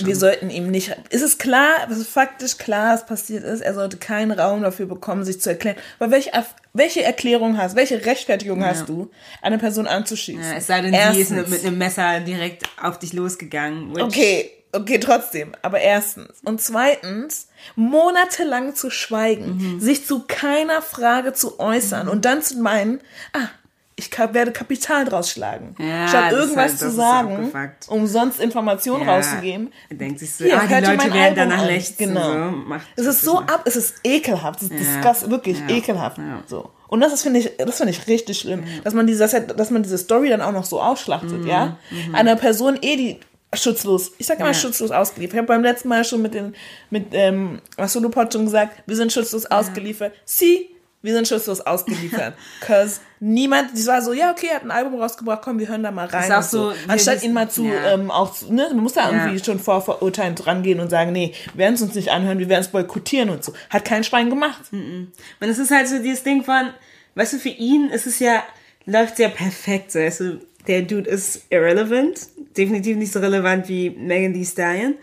wir, 0.05 0.17
sollten 0.17 0.51
ihm 0.51 0.69
nicht. 0.73 0.97
Ist 1.11 1.23
es 1.23 1.39
klar, 1.39 1.87
es 1.89 1.99
ist 1.99 2.09
faktisch 2.09 2.59
klar, 2.59 2.95
was 2.95 3.07
passiert 3.07 3.45
ist? 3.45 3.61
Er 3.61 3.73
sollte 3.73 3.99
keinen 3.99 4.33
Raum 4.33 4.63
dafür 4.63 4.87
bekommen, 4.87 5.25
sich 5.25 5.41
zu 5.41 5.51
erklären. 5.51 5.77
Aber 6.01 6.11
welche, 6.11 6.33
welche 6.73 7.05
Erklärung 7.05 7.57
hast, 7.57 7.77
welche 7.77 8.05
Rechtfertigung 8.05 8.65
hast 8.65 8.89
du, 8.89 9.09
eine 9.41 9.59
Person 9.59 9.87
anzuschießen? 9.87 10.43
ja, 10.43 10.57
es 10.57 10.67
sei 10.67 10.81
denn, 10.81 11.15
sie 11.15 11.21
ist 11.21 11.31
mit 11.31 11.65
einem 11.65 11.79
Messer 11.79 12.19
direkt 12.19 12.65
auf 12.83 12.99
dich 12.99 13.13
losgegangen. 13.13 13.93
Okay, 14.01 14.51
okay, 14.73 14.99
trotzdem. 15.01 15.53
Aber 15.63 15.81
erstens. 15.81 16.41
Und 16.45 16.61
zweitens, 16.61 17.49
monatelang 17.77 18.75
zu 18.75 18.91
schweigen, 18.91 19.57
Mhm. 19.77 19.81
sich 19.81 20.07
zu 20.07 20.25
keiner 20.27 20.83
Frage 20.83 21.33
zu 21.33 21.59
äußern 21.59 22.09
und 22.09 22.25
dann 22.25 22.43
zu 22.43 22.59
meinen, 22.59 23.01
ah, 23.33 23.49
ich 23.97 24.17
werde 24.17 24.53
Kapital 24.53 25.05
draus 25.07 25.29
schlagen. 25.33 25.75
Ja, 25.81 26.07
Statt 26.07 26.31
irgendwas 26.31 26.71
halt- 26.71 26.79
zu 26.79 26.91
sagen, 26.93 27.53
um 27.89 28.07
sonst 28.07 28.39
Informationen 28.39 29.05
Ja, 29.05 29.15
rauszugeben. 29.17 29.73
denkt 29.91 30.21
sich 30.21 30.33
so, 30.37 30.45
Hier, 30.45 30.57
ah, 30.57 30.67
die 30.67 30.75
Leute 30.75 30.87
werden 30.87 31.13
Album 31.13 31.35
danach 31.37 31.59
an. 31.63 31.67
lechzen. 31.67 31.97
Genau. 32.15 32.31
So, 32.53 32.77
Es 33.03 33.07
ist 33.07 33.23
so 33.23 33.39
ab, 33.41 33.63
es 33.65 33.75
ist 33.75 33.97
ekelhaft, 34.05 34.63
es 34.63 34.71
ist 34.71 34.73
Ja. 34.73 35.01
disgust, 35.01 35.31
wirklich 35.31 35.59
ekelhaft. 35.69 36.21
So. 36.47 36.71
Und 36.87 37.01
das 37.01 37.13
ist, 37.13 37.23
finde 37.23 37.41
ich, 37.41 37.51
das 37.59 37.77
finde 37.77 37.91
ich 37.91 38.07
richtig 38.07 38.39
schlimm, 38.39 38.63
dass 38.85 38.95
man 38.95 39.07
dieses, 39.09 39.33
dass 39.33 39.71
man 39.71 39.83
diese 39.83 39.99
Story 39.99 40.29
dann 40.29 40.41
auch 40.43 40.53
noch 40.53 40.65
so 40.65 40.81
ausschlachtet, 40.81 41.45
ja? 41.45 41.77
Einer 42.13 42.37
Person 42.37 42.79
eh 42.81 42.95
die 42.97 43.21
schutzlos, 43.55 44.13
ich 44.19 44.27
sag 44.27 44.39
immer 44.39 44.49
Mhm. 44.49 44.55
Ja. 44.55 44.59
schutzlos 44.61 44.91
ausgeliefert. 44.91 45.35
Ich 45.35 45.39
habe 45.39 45.47
beim 45.49 45.63
letzten 45.63 45.89
Mal 45.89 46.05
schon 46.05 46.21
mit 46.23 46.35
den, 46.35 46.55
mit, 46.91 47.07
ähm, 47.13 47.61
Masulu-Pod 47.79 48.33
schon 48.33 48.45
gesagt, 48.45 48.83
wir 48.87 48.97
sind 48.97 49.13
schutzlos 49.13 49.47
ausgeliefert. 49.47 50.13
Sie, 50.25 50.69
wir 51.01 51.15
sind 51.15 51.27
schutzlos 51.29 51.61
ausgeliefert. 51.63 52.35
Cause 52.61 53.01
niemand, 53.21 53.73
das 53.73 53.87
war 53.87 54.03
so, 54.03 54.13
ja, 54.13 54.31
okay, 54.33 54.49
er 54.51 54.57
hat 54.57 54.65
ein 54.65 54.71
Album 54.71 55.01
rausgebracht, 55.01 55.41
komm, 55.43 55.59
wir 55.59 55.69
hören 55.69 55.83
da 55.83 55.91
mal 55.91 56.07
rein. 56.07 56.25
Ist 56.31 56.37
auch 56.37 56.43
so. 56.43 56.71
so, 56.71 56.77
Anstatt 56.89 57.23
ihn 57.23 57.33
mal 57.33 57.49
zu, 57.49 57.65
ja. 57.65 57.95
ähm, 57.95 58.11
auch, 58.11 58.33
zu- 58.35 58.53
ne, 58.53 58.67
man 58.71 58.81
muss 58.83 58.93
da 58.93 59.11
Ja. 59.11 59.17
irgendwie 59.27 59.43
schon 59.43 59.59
vorverurteilend 59.59 60.47
rangehen 60.47 60.79
und 60.81 60.91
sagen, 60.91 61.13
nee, 61.13 61.33
wir 61.55 61.59
werden 61.65 61.75
es 61.75 61.83
uns 61.83 61.95
nicht 61.95 62.11
anhören, 62.11 62.39
wir 62.39 62.49
werden 62.51 62.61
es 62.63 62.69
boykottieren 62.69 63.31
und 63.31 63.43
so. 63.45 63.53
Hat 63.71 63.85
kein 63.85 64.05
Schwein 64.05 64.29
gemacht. 64.29 64.61
Und 64.73 65.13
es 65.41 65.59
ist 65.59 65.71
halt 65.71 65.89
so 65.89 65.99
dieses 66.03 66.23
Ding 66.23 66.43
von, 66.45 66.71
weißt 67.15 67.33
du, 67.35 67.39
für 67.39 67.49
ihn 67.49 67.89
ist 67.91 68.07
es 68.07 68.19
ja, 68.19 68.43
läuft 68.85 69.19
ja 69.19 69.29
perfekt. 69.31 69.93
So. 69.93 69.99
Also, 70.01 70.35
der 70.69 70.83
Dude 70.83 71.09
ist 71.11 71.47
irrelevant, 71.51 72.29
definitiv 72.57 72.97
nicht 72.97 73.13
so 73.13 73.19
relevant 73.21 73.69
wie 73.69 73.91
Megan 73.91 74.35
Thee 74.35 74.45
Stallion, 74.45 74.95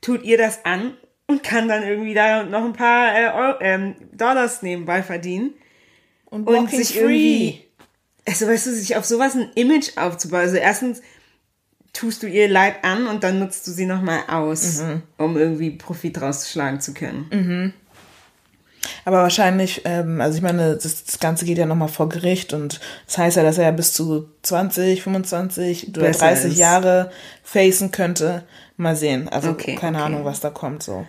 tut 0.00 0.22
ihr 0.22 0.38
das 0.38 0.64
an 0.64 0.94
und 1.26 1.42
kann 1.42 1.68
dann 1.68 1.82
irgendwie 1.82 2.14
da 2.14 2.44
noch 2.44 2.64
ein 2.64 2.72
paar 2.72 3.18
äh, 3.18 3.26
Euro, 3.32 3.58
ähm, 3.60 3.94
Dollars 4.12 4.62
nebenbei 4.62 5.02
verdienen. 5.02 5.54
Und, 6.26 6.46
Und 6.46 6.70
sich 6.70 6.96
irgendwie, 6.96 7.64
also 8.26 8.46
weißt 8.46 8.66
du, 8.66 8.72
sich 8.72 8.96
auf 8.96 9.04
sowas 9.04 9.34
ein 9.34 9.50
Image 9.54 9.96
aufzubauen. 9.96 10.40
Also 10.40 10.56
erstens 10.56 11.02
tust 11.92 12.22
du 12.22 12.26
ihr 12.26 12.48
Leid 12.48 12.84
an 12.84 13.06
und 13.06 13.24
dann 13.24 13.38
nutzt 13.38 13.66
du 13.66 13.70
sie 13.70 13.86
nochmal 13.86 14.24
aus, 14.28 14.80
um 15.16 15.36
irgendwie 15.36 15.70
Profit 15.70 16.20
rausschlagen 16.20 16.80
zu 16.80 16.92
können. 16.92 17.72
Aber 19.04 19.22
wahrscheinlich, 19.22 19.82
ähm, 19.84 20.20
also 20.20 20.36
ich 20.36 20.42
meine, 20.42 20.74
das, 20.74 21.04
das 21.04 21.18
Ganze 21.18 21.44
geht 21.44 21.58
ja 21.58 21.66
nochmal 21.66 21.88
vor 21.88 22.08
Gericht 22.08 22.52
und 22.52 22.80
das 23.06 23.18
heißt 23.18 23.36
ja, 23.36 23.42
dass 23.42 23.58
er 23.58 23.64
ja 23.64 23.70
bis 23.70 23.92
zu 23.92 24.28
20, 24.42 25.02
25 25.02 25.88
oder 25.88 26.02
Besser 26.02 26.26
30 26.26 26.52
ist. 26.52 26.58
Jahre 26.58 27.10
facen 27.42 27.90
könnte. 27.90 28.44
Mal 28.78 28.96
sehen. 28.96 29.28
Also 29.28 29.50
Okay, 29.50 29.74
keine 29.74 29.96
okay. 29.98 30.06
Ahnung, 30.06 30.24
was 30.24 30.40
da 30.40 30.50
kommt 30.50 30.82
so. 30.82 31.06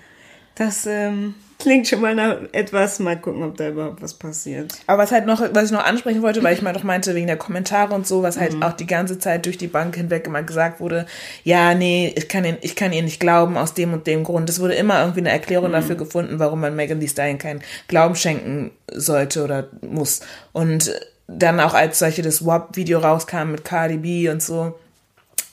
Das 0.55 0.85
ähm, 0.85 1.35
klingt 1.59 1.87
schon 1.87 2.01
mal 2.01 2.13
nach 2.15 2.37
etwas. 2.51 2.99
Mal 2.99 3.17
gucken, 3.19 3.43
ob 3.43 3.57
da 3.57 3.69
überhaupt 3.69 4.01
was 4.01 4.13
passiert. 4.13 4.73
Aber 4.87 5.03
was 5.03 5.11
halt 5.11 5.25
noch, 5.25 5.41
was 5.53 5.65
ich 5.65 5.71
noch 5.71 5.83
ansprechen 5.83 6.21
wollte, 6.21 6.43
weil 6.43 6.53
ich 6.53 6.61
mal 6.61 6.73
doch 6.73 6.83
meinte, 6.83 7.15
wegen 7.15 7.27
der 7.27 7.37
Kommentare 7.37 7.93
und 7.93 8.05
so, 8.07 8.23
was 8.23 8.37
halt 8.39 8.53
Mhm. 8.53 8.63
auch 8.63 8.73
die 8.73 8.85
ganze 8.87 9.19
Zeit 9.19 9.45
durch 9.45 9.57
die 9.57 9.67
Bank 9.67 9.95
hinweg 9.95 10.27
immer 10.27 10.43
gesagt 10.43 10.79
wurde, 10.79 11.05
ja, 11.43 11.73
nee, 11.73 12.13
ich 12.15 12.27
kann, 12.29 12.45
ihn, 12.45 12.57
ich 12.61 12.75
kann 12.75 12.93
ihr 12.93 13.03
nicht 13.03 13.19
glauben 13.19 13.57
aus 13.57 13.73
dem 13.73 13.93
und 13.93 14.07
dem 14.07 14.23
Grund. 14.23 14.49
Es 14.49 14.59
wurde 14.59 14.75
immer 14.75 14.99
irgendwie 15.01 15.19
eine 15.21 15.31
Erklärung 15.31 15.71
dafür 15.71 15.95
Mhm. 15.95 15.99
gefunden, 15.99 16.39
warum 16.39 16.61
man 16.61 16.75
Megan 16.75 16.99
Thee 16.99 17.07
Stallion 17.07 17.37
keinen 17.37 17.61
Glauben 17.87 18.15
schenken 18.15 18.71
sollte 18.91 19.43
oder 19.43 19.67
muss. 19.81 20.21
Und 20.53 20.91
dann 21.27 21.59
auch 21.59 21.73
als 21.73 21.99
solche 21.99 22.21
das 22.21 22.45
WAP-Video 22.45 22.99
rauskam 22.99 23.51
mit 23.51 23.65
Cardi 23.65 23.97
B 23.97 24.29
und 24.29 24.41
so, 24.41 24.77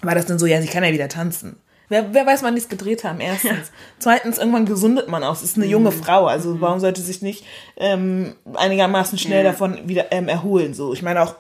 war 0.03 0.15
das 0.15 0.27
dann 0.27 0.39
so, 0.39 0.47
ja, 0.47 0.61
sie 0.61 0.69
kann 0.69 0.85
ja 0.85 0.93
wieder 0.93 1.09
tanzen. 1.09 1.57
Wer, 1.89 2.15
wer 2.15 2.27
weiß, 2.27 2.43
wann 2.43 2.55
die 2.55 2.61
es 2.61 2.69
gedreht 2.69 3.05
haben, 3.05 3.21
erstens. 3.21 3.71
Zweitens, 3.99 4.39
irgendwann 4.39 4.65
gesundet 4.67 5.09
man 5.09 5.23
aus. 5.23 5.39
Es 5.43 5.51
ist 5.51 5.57
eine 5.57 5.67
junge 5.67 5.91
Mhm. 5.91 6.03
Frau, 6.03 6.27
also 6.27 6.61
warum 6.61 6.81
sollte 6.81 7.01
sich 7.03 7.21
nicht 7.23 7.45
ähm, 7.77 8.35
einigermaßen 8.55 9.19
schnell 9.19 9.45
Ja. 9.45 9.51
davon 9.51 9.79
wieder 9.87 10.11
ähm, 10.13 10.29
erholen? 10.29 10.75
So, 10.75 10.93
ich 10.95 11.03
meine 11.03 11.23
auch 11.23 11.35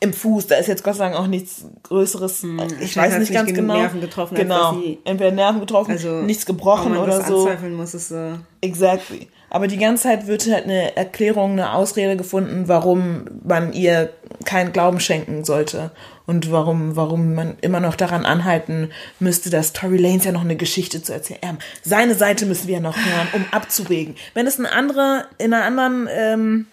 im 0.00 0.12
Fuß, 0.12 0.48
da 0.48 0.56
ist 0.56 0.66
jetzt 0.66 0.82
Gott 0.82 0.96
sei 0.96 1.04
Dank 1.04 1.16
auch 1.16 1.28
nichts 1.28 1.64
Größeres. 1.84 2.38
ich 2.38 2.42
Hm, 2.42 2.58
vielleicht 2.70 2.96
weiß 2.96 3.18
nicht 3.20 3.32
ganz 3.32 3.52
genau. 3.54 3.74
Nerven 3.76 4.00
getroffen, 4.00 4.34
genau. 4.34 4.76
Entweder 5.04 5.30
Nerven 5.30 5.60
getroffen, 5.60 5.92
Also 5.92 6.22
nichts 6.22 6.44
gebrochen 6.44 6.94
man 6.94 7.02
oder 7.02 7.18
das 7.18 7.28
so. 7.28 7.42
anzweifeln 7.42 7.74
muss, 7.74 7.94
ist 7.94 8.08
so. 8.08 8.38
Exactly. 8.62 9.28
Aber 9.48 9.68
die 9.68 9.76
ganze 9.76 10.04
Zeit 10.04 10.26
wird 10.26 10.50
halt 10.50 10.64
eine 10.64 10.96
Erklärung, 10.96 11.52
eine 11.52 11.74
Ausrede 11.74 12.16
gefunden, 12.16 12.64
warum 12.68 13.26
man 13.44 13.72
ihr 13.74 14.10
keinen 14.44 14.72
Glauben 14.72 14.98
schenken 14.98 15.44
sollte. 15.44 15.90
Und 16.26 16.52
warum, 16.52 16.94
warum 16.94 17.34
man 17.34 17.56
immer 17.62 17.80
noch 17.80 17.96
daran 17.96 18.24
anhalten 18.24 18.90
müsste, 19.18 19.50
dass 19.50 19.72
Tory 19.72 19.96
Lanez 19.96 20.24
ja 20.24 20.32
noch 20.32 20.42
eine 20.42 20.56
Geschichte 20.56 21.02
zu 21.02 21.12
erzählen. 21.12 21.40
Ähm, 21.42 21.58
seine 21.82 22.14
Seite 22.14 22.46
müssen 22.46 22.68
wir 22.68 22.74
ja 22.74 22.80
noch 22.80 22.96
hören, 22.96 23.28
um 23.32 23.44
abzuwägen. 23.50 24.14
Wenn 24.34 24.46
es 24.46 24.58
eine 24.58 24.70
andere, 24.72 25.26
in 25.38 25.52
einer 25.52 25.64
anderen, 25.64 26.08
ähm, 26.10 26.66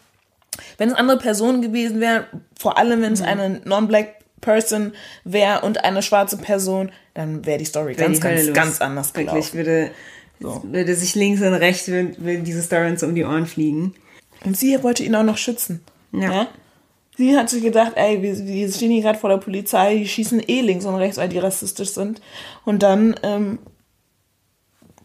wenn 0.78 0.90
es 0.90 0.96
andere 0.96 1.18
Personen 1.18 1.62
gewesen 1.62 2.00
wären, 2.00 2.26
vor 2.60 2.78
allem 2.78 3.00
Mhm. 3.00 3.04
wenn 3.04 3.14
es 3.14 3.22
eine 3.22 3.62
non-black 3.66 4.16
Person 4.42 4.94
wäre 5.24 5.62
und 5.62 5.84
eine 5.84 6.02
schwarze 6.02 6.38
Person, 6.38 6.92
dann 7.14 7.46
wäre 7.46 7.58
die 7.58 7.66
Story 7.66 7.98
Wär 7.98 8.06
ganz, 8.06 8.20
die 8.20 8.24
ganz, 8.28 8.46
los. 8.46 8.54
ganz 8.54 8.82
anders 8.82 9.14
gelaufen. 9.14 9.36
Wirklich, 9.36 9.54
würde, 9.56 9.92
würde 10.64 10.96
sich 10.96 11.16
links 11.16 11.42
und 11.42 11.54
rechts, 11.54 11.88
würde, 11.88 12.16
würde 12.20 12.40
diese 12.44 12.62
Story 12.62 12.88
uns 12.90 13.04
um 13.04 13.16
die 13.16 13.26
Ohren 13.26 13.48
fliegen. 13.48 13.96
Und 14.46 14.56
sie 14.58 14.82
wollte 14.84 15.04
ihn 15.04 15.16
auch 15.16 15.24
noch 15.24 15.38
schützen. 15.38 15.82
Ja. 16.14 16.48
Sie 17.20 17.38
hat 17.38 17.50
sich 17.50 17.62
gedacht, 17.62 17.92
ey, 17.96 18.22
wir, 18.22 18.38
wir 18.48 18.72
stehen 18.72 18.92
hier 18.92 19.02
gerade 19.02 19.20
vor 19.20 19.30
der 19.30 19.40
Polizei, 19.40 19.98
die 19.98 20.08
schießen 20.08 20.42
eh 20.48 20.62
links 20.62 20.86
und 20.86 20.96
rechts, 20.96 21.18
weil 21.18 21.28
die 21.28 21.38
rassistisch 21.38 21.90
sind. 21.90 22.22
Und 22.64 22.82
dann 22.82 23.20
ähm, 23.24 23.60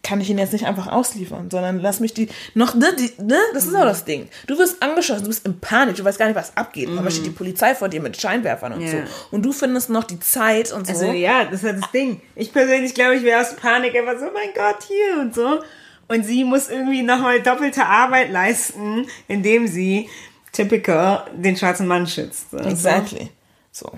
kann 0.01 0.21
ich 0.21 0.29
ihn 0.29 0.37
jetzt 0.37 0.53
nicht 0.53 0.65
einfach 0.65 0.87
ausliefern, 0.87 1.49
sondern 1.51 1.81
lass 1.81 1.99
mich 1.99 2.13
die 2.13 2.29
noch, 2.53 2.73
ne, 2.73 2.87
die, 2.97 3.21
ne, 3.21 3.37
das 3.53 3.65
ist 3.65 3.75
auch 3.75 3.83
das 3.83 4.05
Ding. 4.05 4.29
Du 4.47 4.57
wirst 4.57 4.81
angeschossen, 4.81 5.23
du 5.23 5.27
bist 5.27 5.45
in 5.45 5.59
Panik, 5.59 5.97
du 5.97 6.05
weißt 6.05 6.17
gar 6.17 6.27
nicht, 6.27 6.37
was 6.37 6.55
abgeht. 6.55 6.87
Aber 6.97 7.11
steht 7.11 7.25
die 7.25 7.31
Polizei 7.31 7.75
vor 7.75 7.89
dir 7.89 7.99
mit 7.99 8.15
Scheinwerfern 8.15 8.71
und 8.71 8.81
Ja. 8.81 8.91
so. 8.91 8.97
Und 9.31 9.43
du 9.45 9.51
findest 9.51 9.89
noch 9.89 10.05
die 10.05 10.21
Zeit 10.21 10.71
und 10.71 10.87
so. 10.87 10.93
Also 10.93 11.11
ja, 11.11 11.43
das 11.43 11.63
ist 11.63 11.81
das 11.81 11.91
Ding. 11.91 12.21
Ich 12.35 12.53
persönlich 12.53 12.93
glaube, 12.93 13.17
ich 13.17 13.23
wäre 13.23 13.41
aus 13.41 13.57
Panik 13.57 13.93
einfach 13.93 14.17
so, 14.17 14.27
mein 14.33 14.53
Gott, 14.55 14.87
hier 14.87 15.21
und 15.21 15.35
so. 15.35 15.59
Und 16.07 16.23
sie 16.25 16.45
muss 16.45 16.69
irgendwie 16.69 17.01
nochmal 17.01 17.41
doppelte 17.41 17.85
Arbeit 17.85 18.31
leisten, 18.31 19.05
indem 19.27 19.67
sie 19.67 20.07
typical 20.55 21.25
den 21.35 21.55
schwarzen 21.55 21.87
Mann 21.87 22.07
schützt. 22.07 22.51
So. 22.51 22.57
exactly. 22.57 23.29
So. 23.71 23.91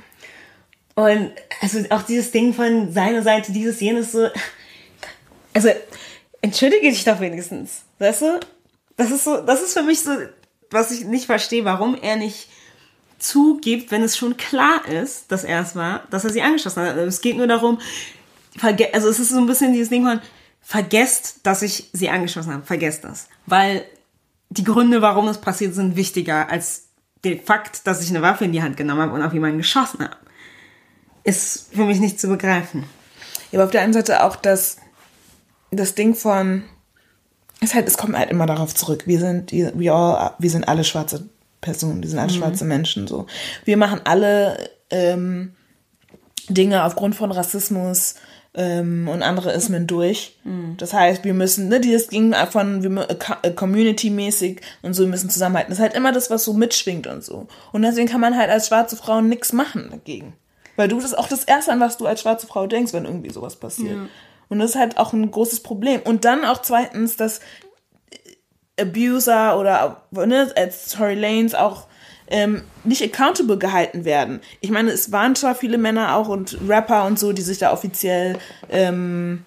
Und 0.95 1.31
also 1.61 1.79
auch 1.91 2.01
dieses 2.01 2.31
Ding 2.31 2.53
von 2.53 2.91
seiner 2.91 3.21
Seite, 3.21 3.51
dieses 3.51 3.79
jenes 3.79 4.11
so. 4.11 4.29
Also, 5.53 5.69
entschuldige 6.41 6.89
dich 6.89 7.03
doch 7.03 7.19
wenigstens. 7.19 7.83
Weißt 7.99 8.21
du? 8.21 8.39
Das 8.95 9.11
ist 9.11 9.23
so, 9.23 9.41
das 9.41 9.61
ist 9.61 9.73
für 9.73 9.83
mich 9.83 10.01
so, 10.01 10.11
was 10.71 10.91
ich 10.91 11.05
nicht 11.05 11.25
verstehe, 11.25 11.65
warum 11.65 11.95
er 12.01 12.15
nicht 12.15 12.47
zugibt, 13.19 13.91
wenn 13.91 14.03
es 14.03 14.17
schon 14.17 14.37
klar 14.37 14.87
ist, 14.87 15.31
dass 15.31 15.43
er 15.43 15.61
es 15.61 15.75
war, 15.75 16.03
dass 16.09 16.23
er 16.23 16.31
sie 16.31 16.41
angeschossen 16.41 16.83
hat. 16.83 16.89
Also 16.89 17.05
Es 17.05 17.21
geht 17.21 17.37
nur 17.37 17.47
darum, 17.47 17.79
also 18.61 19.09
es 19.09 19.19
ist 19.19 19.29
so 19.29 19.37
ein 19.37 19.47
bisschen 19.47 19.73
dieses 19.73 19.89
Ding 19.89 20.03
von, 20.03 20.19
vergesst, 20.61 21.41
dass 21.43 21.61
ich 21.61 21.89
sie 21.93 22.09
angeschossen 22.09 22.53
habe. 22.53 22.65
Vergesst 22.65 23.03
das. 23.03 23.27
Weil 23.45 23.85
die 24.49 24.63
Gründe, 24.63 25.01
warum 25.01 25.27
es 25.27 25.39
passiert, 25.39 25.75
sind 25.75 25.95
wichtiger 25.95 26.49
als 26.49 26.89
der 27.23 27.37
Fakt, 27.39 27.87
dass 27.87 28.01
ich 28.01 28.09
eine 28.09 28.21
Waffe 28.21 28.45
in 28.45 28.51
die 28.51 28.61
Hand 28.61 28.77
genommen 28.77 29.01
habe 29.01 29.13
und 29.13 29.21
auf 29.21 29.33
jemanden 29.33 29.57
geschossen 29.57 30.03
habe. 30.03 30.17
Ist 31.23 31.73
für 31.73 31.85
mich 31.85 31.99
nicht 31.99 32.19
zu 32.19 32.27
begreifen. 32.27 32.83
Ja, 33.51 33.59
aber 33.59 33.65
auf 33.65 33.71
der 33.71 33.81
einen 33.81 33.93
Seite 33.93 34.23
auch 34.23 34.35
das, 34.35 34.77
das 35.71 35.95
Ding 35.95 36.15
von, 36.15 36.63
es 37.59 37.73
halt, 37.73 37.87
es 37.87 37.97
kommt 37.97 38.17
halt 38.17 38.29
immer 38.29 38.45
darauf 38.45 38.73
zurück. 38.73 39.03
Wir 39.05 39.19
sind, 39.19 39.51
wir, 39.51 39.93
all, 39.93 40.33
wir 40.37 40.49
sind 40.49 40.67
alle 40.67 40.83
schwarze 40.83 41.29
Personen, 41.59 42.01
wir 42.01 42.09
sind 42.09 42.19
alle 42.19 42.31
mhm. 42.31 42.37
schwarze 42.37 42.65
Menschen, 42.65 43.07
so. 43.07 43.25
Wir 43.65 43.77
machen 43.77 44.01
alle, 44.03 44.69
ähm, 44.89 45.53
Dinge 46.49 46.83
aufgrund 46.83 47.15
von 47.15 47.31
Rassismus, 47.31 48.15
ähm, 48.57 49.07
und 49.07 49.21
andere 49.21 49.53
Ismen 49.53 49.85
durch. 49.85 50.35
Mhm. 50.43 50.75
Das 50.77 50.91
heißt, 50.91 51.23
wir 51.23 51.35
müssen, 51.35 51.69
ne, 51.69 51.79
dieses 51.79 52.09
ging 52.09 52.33
von 52.49 52.97
äh, 52.97 53.51
Community-mäßig 53.51 54.61
und 54.81 54.95
so, 54.95 55.03
wir 55.03 55.09
müssen 55.09 55.29
zusammenhalten. 55.29 55.69
Das 55.69 55.77
ist 55.77 55.83
halt 55.83 55.93
immer 55.93 56.11
das, 56.11 56.31
was 56.31 56.43
so 56.43 56.53
mitschwingt 56.53 57.05
und 57.05 57.23
so. 57.23 57.47
Und 57.71 57.83
deswegen 57.83 58.09
kann 58.09 58.19
man 58.19 58.35
halt 58.35 58.49
als 58.49 58.67
schwarze 58.67 58.97
Frau 58.97 59.21
nichts 59.21 59.53
machen 59.53 59.89
dagegen. 59.91 60.33
Weil 60.75 60.87
du 60.87 60.99
das 60.99 61.13
auch 61.13 61.27
das 61.27 61.43
Erste, 61.43 61.71
an 61.71 61.79
was 61.79 61.97
du 61.97 62.07
als 62.07 62.21
schwarze 62.21 62.47
Frau 62.47 62.65
denkst, 62.67 62.93
wenn 62.93 63.05
irgendwie 63.05 63.29
sowas 63.29 63.55
passiert. 63.55 63.95
Ja. 63.95 64.07
Und 64.49 64.59
das 64.59 64.71
ist 64.71 64.75
halt 64.75 64.97
auch 64.97 65.13
ein 65.13 65.29
großes 65.29 65.61
Problem. 65.61 66.01
Und 66.01 66.25
dann 66.25 66.43
auch 66.43 66.61
zweitens, 66.61 67.15
dass 67.15 67.41
Abuser 68.79 69.59
oder 69.59 70.03
ne, 70.11 70.51
als 70.55 70.89
Tory 70.89 71.15
Lanes 71.15 71.53
auch 71.53 71.87
ähm, 72.29 72.63
nicht 72.83 73.03
accountable 73.03 73.57
gehalten 73.57 74.05
werden. 74.05 74.41
Ich 74.61 74.69
meine, 74.69 74.91
es 74.91 75.11
waren 75.11 75.35
zwar 75.35 75.55
viele 75.55 75.77
Männer 75.77 76.15
auch 76.15 76.27
und 76.27 76.57
Rapper 76.67 77.05
und 77.05 77.17
so, 77.19 77.33
die 77.33 77.41
sich 77.41 77.57
da 77.57 77.71
offiziell 77.71 78.37
ähm, 78.69 79.43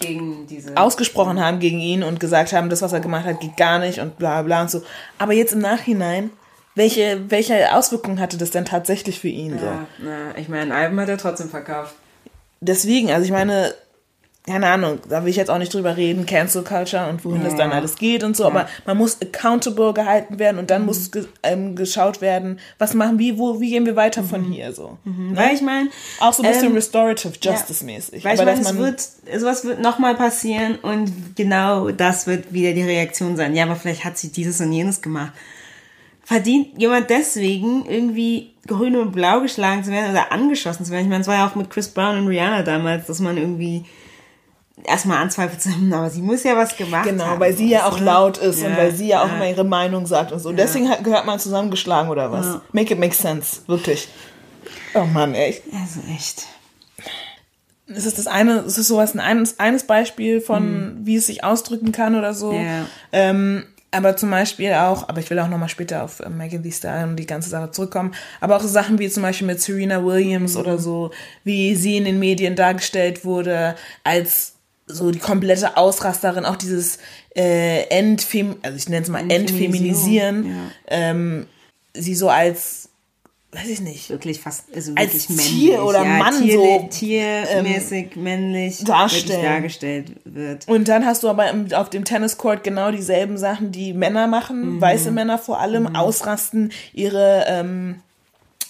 gegen 0.00 0.46
diese 0.46 0.76
ausgesprochen 0.76 1.40
haben 1.40 1.58
gegen 1.58 1.80
ihn 1.80 2.02
und 2.02 2.20
gesagt 2.20 2.52
haben, 2.52 2.70
das, 2.70 2.82
was 2.82 2.92
er 2.92 3.00
gemacht 3.00 3.24
hat, 3.24 3.40
geht 3.40 3.56
gar 3.56 3.78
nicht 3.78 3.98
und 3.98 4.18
bla 4.18 4.42
bla 4.42 4.62
und 4.62 4.70
so. 4.70 4.82
Aber 5.18 5.32
jetzt 5.32 5.52
im 5.52 5.58
Nachhinein, 5.60 6.30
welche, 6.74 7.22
welche 7.28 7.74
Auswirkungen 7.74 8.20
hatte 8.20 8.38
das 8.38 8.50
denn 8.50 8.64
tatsächlich 8.64 9.18
für 9.18 9.28
ihn? 9.28 9.54
Ja, 9.54 9.58
so? 9.58 9.66
na, 10.04 10.38
ich 10.38 10.48
meine, 10.48 10.62
ein 10.62 10.72
Album 10.72 11.00
hat 11.00 11.08
er 11.08 11.18
trotzdem 11.18 11.50
verkauft. 11.50 11.94
Deswegen, 12.60 13.10
also 13.10 13.24
ich 13.24 13.32
meine, 13.32 13.74
keine 14.48 14.66
Ahnung, 14.66 14.98
da 15.08 15.22
will 15.22 15.30
ich 15.30 15.36
jetzt 15.36 15.50
auch 15.50 15.58
nicht 15.58 15.72
drüber 15.74 15.96
reden, 15.96 16.24
Cancel 16.24 16.64
Culture 16.64 17.08
und 17.08 17.24
wohin 17.24 17.42
ja. 17.42 17.48
das 17.48 17.56
dann 17.56 17.70
alles 17.70 17.96
geht 17.96 18.24
und 18.24 18.36
so, 18.36 18.44
ja. 18.44 18.48
aber 18.48 18.68
man 18.86 18.96
muss 18.96 19.18
accountable 19.20 19.92
gehalten 19.92 20.38
werden 20.38 20.58
und 20.58 20.70
dann 20.70 20.82
mhm. 20.82 20.86
muss 20.86 21.10
ge 21.10 21.26
ähm, 21.42 21.76
geschaut 21.76 22.20
werden, 22.20 22.58
was 22.78 22.94
machen 22.94 23.18
wir, 23.18 23.38
wo, 23.38 23.60
wie 23.60 23.70
gehen 23.70 23.84
wir 23.84 23.94
weiter 23.94 24.22
mhm. 24.22 24.28
von 24.28 24.44
hier 24.44 24.72
so. 24.72 24.96
Mhm. 25.04 25.32
Ne? 25.32 25.36
Weil 25.36 25.54
ich 25.54 25.60
meine, 25.60 25.90
auch 26.20 26.32
so 26.32 26.42
ein 26.42 26.50
bisschen 26.50 26.68
ähm, 26.68 26.74
restorative 26.74 27.34
justice 27.40 27.84
mäßig. 27.84 28.24
Ja. 28.24 28.30
Weil 28.30 28.40
aber 28.40 28.54
ich 28.54 28.62
meine, 28.62 28.78
wird, 28.78 29.00
sowas 29.36 29.64
wird 29.64 29.80
nochmal 29.80 30.14
passieren 30.14 30.76
und 30.76 31.36
genau 31.36 31.90
das 31.90 32.26
wird 32.26 32.52
wieder 32.52 32.72
die 32.72 32.82
Reaktion 32.82 33.36
sein. 33.36 33.54
Ja, 33.54 33.64
aber 33.64 33.76
vielleicht 33.76 34.04
hat 34.04 34.16
sie 34.16 34.32
dieses 34.32 34.60
und 34.60 34.72
jenes 34.72 35.02
gemacht. 35.02 35.32
Verdient 36.24 36.78
jemand 36.78 37.10
deswegen 37.10 37.86
irgendwie 37.86 38.52
grün 38.66 38.96
und 38.96 39.12
blau 39.12 39.40
geschlagen 39.40 39.82
zu 39.82 39.90
werden 39.90 40.10
oder 40.10 40.30
angeschossen 40.32 40.84
zu 40.84 40.92
werden? 40.92 41.04
Ich 41.04 41.08
meine, 41.08 41.22
es 41.22 41.26
war 41.26 41.36
ja 41.36 41.48
auch 41.48 41.54
mit 41.54 41.70
Chris 41.70 41.88
Brown 41.88 42.18
und 42.18 42.28
Rihanna 42.28 42.62
damals, 42.62 43.06
dass 43.06 43.20
man 43.20 43.36
irgendwie 43.36 43.84
erstmal 44.84 45.18
anzweifelt, 45.18 45.60
aber 45.92 46.10
sie 46.10 46.22
muss 46.22 46.44
ja 46.44 46.56
was 46.56 46.76
gemacht 46.76 47.04
genau, 47.04 47.24
haben. 47.24 47.30
Genau, 47.32 47.40
weil 47.40 47.56
sie 47.56 47.68
ja 47.68 47.86
auch 47.86 48.00
laut 48.00 48.38
ist 48.38 48.60
ja, 48.60 48.68
und 48.68 48.76
weil 48.76 48.94
sie 48.94 49.08
ja 49.08 49.22
auch 49.22 49.28
ja. 49.28 49.36
immer 49.36 49.48
ihre 49.48 49.64
Meinung 49.64 50.06
sagt 50.06 50.32
und 50.32 50.40
so. 50.40 50.48
Und 50.48 50.56
deswegen 50.56 50.88
gehört 51.02 51.26
man 51.26 51.38
zusammengeschlagen 51.38 52.10
oder 52.10 52.32
was. 52.32 52.46
Ja. 52.46 52.62
Make 52.72 52.94
it 52.94 53.00
make 53.00 53.14
sense, 53.14 53.62
wirklich. 53.66 54.08
Oh 54.94 55.04
Mann, 55.04 55.34
echt. 55.34 55.62
Also 55.72 56.00
echt. 56.14 56.46
Es 57.86 58.04
ist 58.04 58.18
das 58.18 58.26
eine, 58.26 58.58
es 58.60 58.76
ist 58.76 58.88
sowas 58.88 59.14
ein 59.14 59.20
eines, 59.20 59.58
eines 59.58 59.84
Beispiel 59.84 60.40
von, 60.40 61.00
mhm. 61.00 61.06
wie 61.06 61.16
es 61.16 61.26
sich 61.26 61.42
ausdrücken 61.42 61.92
kann 61.92 62.14
oder 62.16 62.34
so. 62.34 62.52
Ja. 62.52 62.84
Ähm, 63.12 63.64
aber 63.90 64.16
zum 64.16 64.30
Beispiel 64.30 64.74
auch, 64.74 65.08
aber 65.08 65.20
ich 65.20 65.30
will 65.30 65.38
auch 65.38 65.48
nochmal 65.48 65.70
später 65.70 66.04
auf 66.04 66.20
äh, 66.20 66.28
Megan 66.28 66.62
Thee 66.62 66.72
Stallion 66.72 67.10
und 67.10 67.16
die 67.16 67.26
ganze 67.26 67.48
Sache 67.48 67.70
zurückkommen, 67.70 68.12
aber 68.40 68.56
auch 68.56 68.60
so 68.60 68.68
Sachen 68.68 68.98
wie 68.98 69.08
zum 69.08 69.22
Beispiel 69.22 69.46
mit 69.46 69.62
Serena 69.62 70.04
Williams 70.04 70.54
mhm. 70.54 70.60
oder 70.60 70.78
so, 70.78 71.10
wie 71.44 71.74
sie 71.74 71.96
in 71.96 72.04
den 72.04 72.18
Medien 72.18 72.54
dargestellt 72.54 73.24
wurde 73.24 73.76
als 74.04 74.57
so 74.88 75.10
die 75.10 75.18
komplette 75.18 75.76
Ausrasterin, 75.76 76.44
auch 76.44 76.56
dieses 76.56 76.98
äh, 77.36 77.82
Entfem, 77.88 78.56
also 78.62 78.76
ich 78.76 78.88
nenne 78.88 79.02
es 79.02 79.08
mal 79.08 79.30
Entfeminisieren, 79.30 80.46
ja. 80.46 80.54
ähm, 80.88 81.46
sie 81.94 82.14
so 82.14 82.28
als, 82.28 82.88
weiß 83.52 83.68
ich 83.68 83.80
nicht, 83.80 84.10
wirklich 84.10 84.40
fast, 84.40 84.64
also 84.74 84.92
wirklich 84.92 85.12
als 85.12 85.28
männlich, 85.28 85.48
Tier 85.48 85.84
oder 85.84 86.02
ja, 86.02 86.18
Mann 86.18 86.40
Tier, 86.40 86.52
so 86.52 86.88
tiermäßig 86.90 88.16
ähm, 88.16 88.22
männlich 88.22 88.84
dargestellt 88.84 90.12
wird. 90.24 90.66
Und 90.66 90.88
dann 90.88 91.06
hast 91.06 91.22
du 91.22 91.28
aber 91.28 91.52
auf 91.74 91.90
dem 91.90 92.04
Tenniscourt 92.04 92.64
genau 92.64 92.90
dieselben 92.90 93.38
Sachen, 93.38 93.72
die 93.72 93.92
Männer 93.92 94.26
machen, 94.26 94.76
mhm. 94.76 94.80
weiße 94.80 95.10
Männer 95.10 95.38
vor 95.38 95.60
allem, 95.60 95.84
mhm. 95.84 95.96
ausrasten, 95.96 96.72
ihre 96.92 97.44
ähm, 97.46 98.00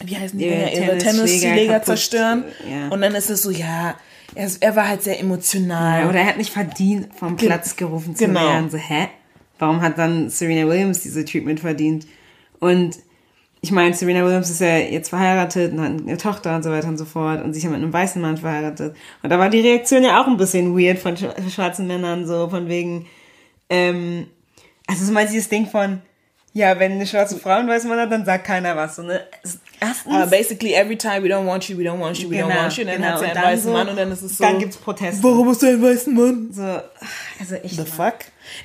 wie 0.05 0.17
heißen 0.17 0.39
die 0.39 0.49
Dinger, 0.49 0.73
ihre 0.73 0.99
Tennisschläger 0.99 1.83
zerstören. 1.83 2.45
Ja. 2.71 2.89
Und 2.89 3.01
dann 3.01 3.15
ist 3.15 3.31
es 3.31 3.43
so, 3.43 3.51
ja, 3.51 3.97
er, 4.35 4.51
er 4.61 4.77
war 4.77 4.89
halt 4.89 5.03
sehr 5.03 5.19
emotional. 5.21 6.03
Ja, 6.03 6.09
oder 6.09 6.21
er 6.21 6.27
hat 6.27 6.37
nicht 6.37 6.53
verdient, 6.53 7.15
vom 7.15 7.37
Platz 7.37 7.77
gerufen 7.77 8.15
zu 8.15 8.27
genau. 8.27 8.41
werden. 8.41 8.71
So, 8.71 8.77
hä? 8.77 9.09
Warum 9.59 9.81
hat 9.81 9.99
dann 9.99 10.31
Serena 10.31 10.69
Williams 10.69 11.01
diese 11.01 11.25
Treatment 11.25 11.61
verdient? 11.61 12.07
Und 12.61 12.99
ich 13.61 13.73
meine, 13.73 13.95
Serena 13.95 14.25
Williams 14.25 14.51
ist 14.51 14.61
ja 14.61 14.79
jetzt 14.79 15.09
verheiratet 15.09 15.73
und 15.73 15.81
hat 15.81 15.91
eine 15.91 16.17
Tochter 16.17 16.55
und 16.55 16.63
so 16.63 16.71
weiter 16.71 16.89
und 16.89 16.97
so 16.97 17.05
fort 17.05 17.43
und 17.43 17.55
sich 17.55 17.65
ja 17.65 17.71
mit 17.71 17.83
einem 17.83 17.93
weißen 17.93 18.23
Mann 18.23 18.37
verheiratet. 18.37 18.95
Und 19.23 19.31
da 19.31 19.39
war 19.39 19.51
die 19.51 19.61
Reaktion 19.61 20.05
ja 20.05 20.23
auch 20.23 20.29
ein 20.29 20.37
bisschen 20.37 20.79
weird 20.79 20.99
von 20.99 21.17
schwarzen 21.17 21.87
Männern, 21.89 22.27
so 22.27 22.49
von 22.49 22.69
wegen, 22.69 23.07
ähm, 23.69 24.29
also 24.87 25.05
so 25.05 25.13
mal 25.13 25.27
dieses 25.27 25.49
Ding 25.49 25.67
von, 25.67 26.01
ja, 26.53 26.79
wenn 26.79 26.93
eine 26.93 27.07
schwarze 27.07 27.39
Frau 27.39 27.51
einen 27.51 27.69
weißen 27.69 27.89
Mann 27.89 28.01
hat, 28.01 28.11
dann 28.11 28.25
sagt 28.25 28.45
keiner 28.45 28.75
was. 28.75 28.97
So, 28.97 29.03
ne? 29.03 29.21
Erstens, 29.81 30.13
uh, 30.13 30.27
basically 30.29 30.75
every 30.75 30.97
time 30.97 31.23
we 31.23 31.29
don't 31.29 31.47
want 31.47 31.69
you, 31.69 31.79
we 31.79 31.85
don't 31.85 32.01
want 32.01 32.19
you, 32.19 32.29
we 32.29 32.37
genau, 32.37 32.49
don't 32.49 32.63
want 32.63 32.77
you. 32.77 32.83
Und 32.83 32.89
dann 32.89 32.97
genau. 32.97 33.11
hat 33.11 33.19
sie 33.21 33.25
einen 33.27 33.45
weißen 33.45 33.65
so, 33.65 33.73
Mann 33.73 33.89
und 33.89 33.97
dann 33.97 34.13
ist 34.13 34.23
es 34.23 34.39
so. 34.39 34.45
Dann 34.45 34.59
gibt's 34.59 34.77
Proteste. 34.77 35.23
Warum 35.23 35.49
hast 35.49 35.63
du 35.63 35.67
einen 35.67 35.83
weißen 35.83 36.15
Mann? 36.15 36.49
So, 36.53 36.63
also 36.63 37.57
ich. 37.63 37.77
The 37.77 37.85
fuck? 37.85 38.15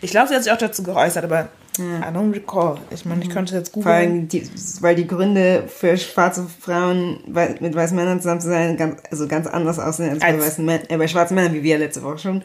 Ich 0.02 0.12
glaube, 0.12 0.30
sie 0.30 0.36
hat 0.36 0.44
sich 0.44 0.52
auch 0.52 0.58
dazu 0.58 0.82
geäußert, 0.82 1.26
aber 1.26 1.50
ja. 1.78 2.00
I 2.00 2.14
don't 2.14 2.34
recall. 2.34 2.78
Ich 2.92 3.06
meine, 3.06 3.22
ich 3.22 3.30
mhm. 3.30 3.34
könnte 3.34 3.56
jetzt 3.56 3.72
googeln. 3.72 3.84
Vor 3.84 3.94
allem, 3.94 4.28
die, 4.28 4.50
weil 4.82 4.96
die 4.96 5.08
Gründe 5.08 5.66
für 5.68 5.98
schwarze 5.98 6.48
Frauen 6.60 7.20
mit 7.28 7.76
weißen 7.76 7.96
Männern 7.96 8.22
zusammen 8.22 8.42
zu 8.42 8.48
sein, 8.48 8.78
ganz, 8.78 9.02
also 9.10 9.28
ganz 9.28 9.48
anders 9.48 9.80
aussehen 9.80 10.12
als, 10.12 10.22
als 10.22 10.38
bei, 10.38 10.46
weißen 10.46 10.66
Männern, 10.66 10.86
äh, 10.90 10.98
bei 10.98 11.08
schwarzen 11.08 11.36
Männern, 11.36 11.54
wie 11.54 11.64
wir 11.64 11.78
letzte 11.78 12.04
Woche 12.04 12.20
schon. 12.20 12.44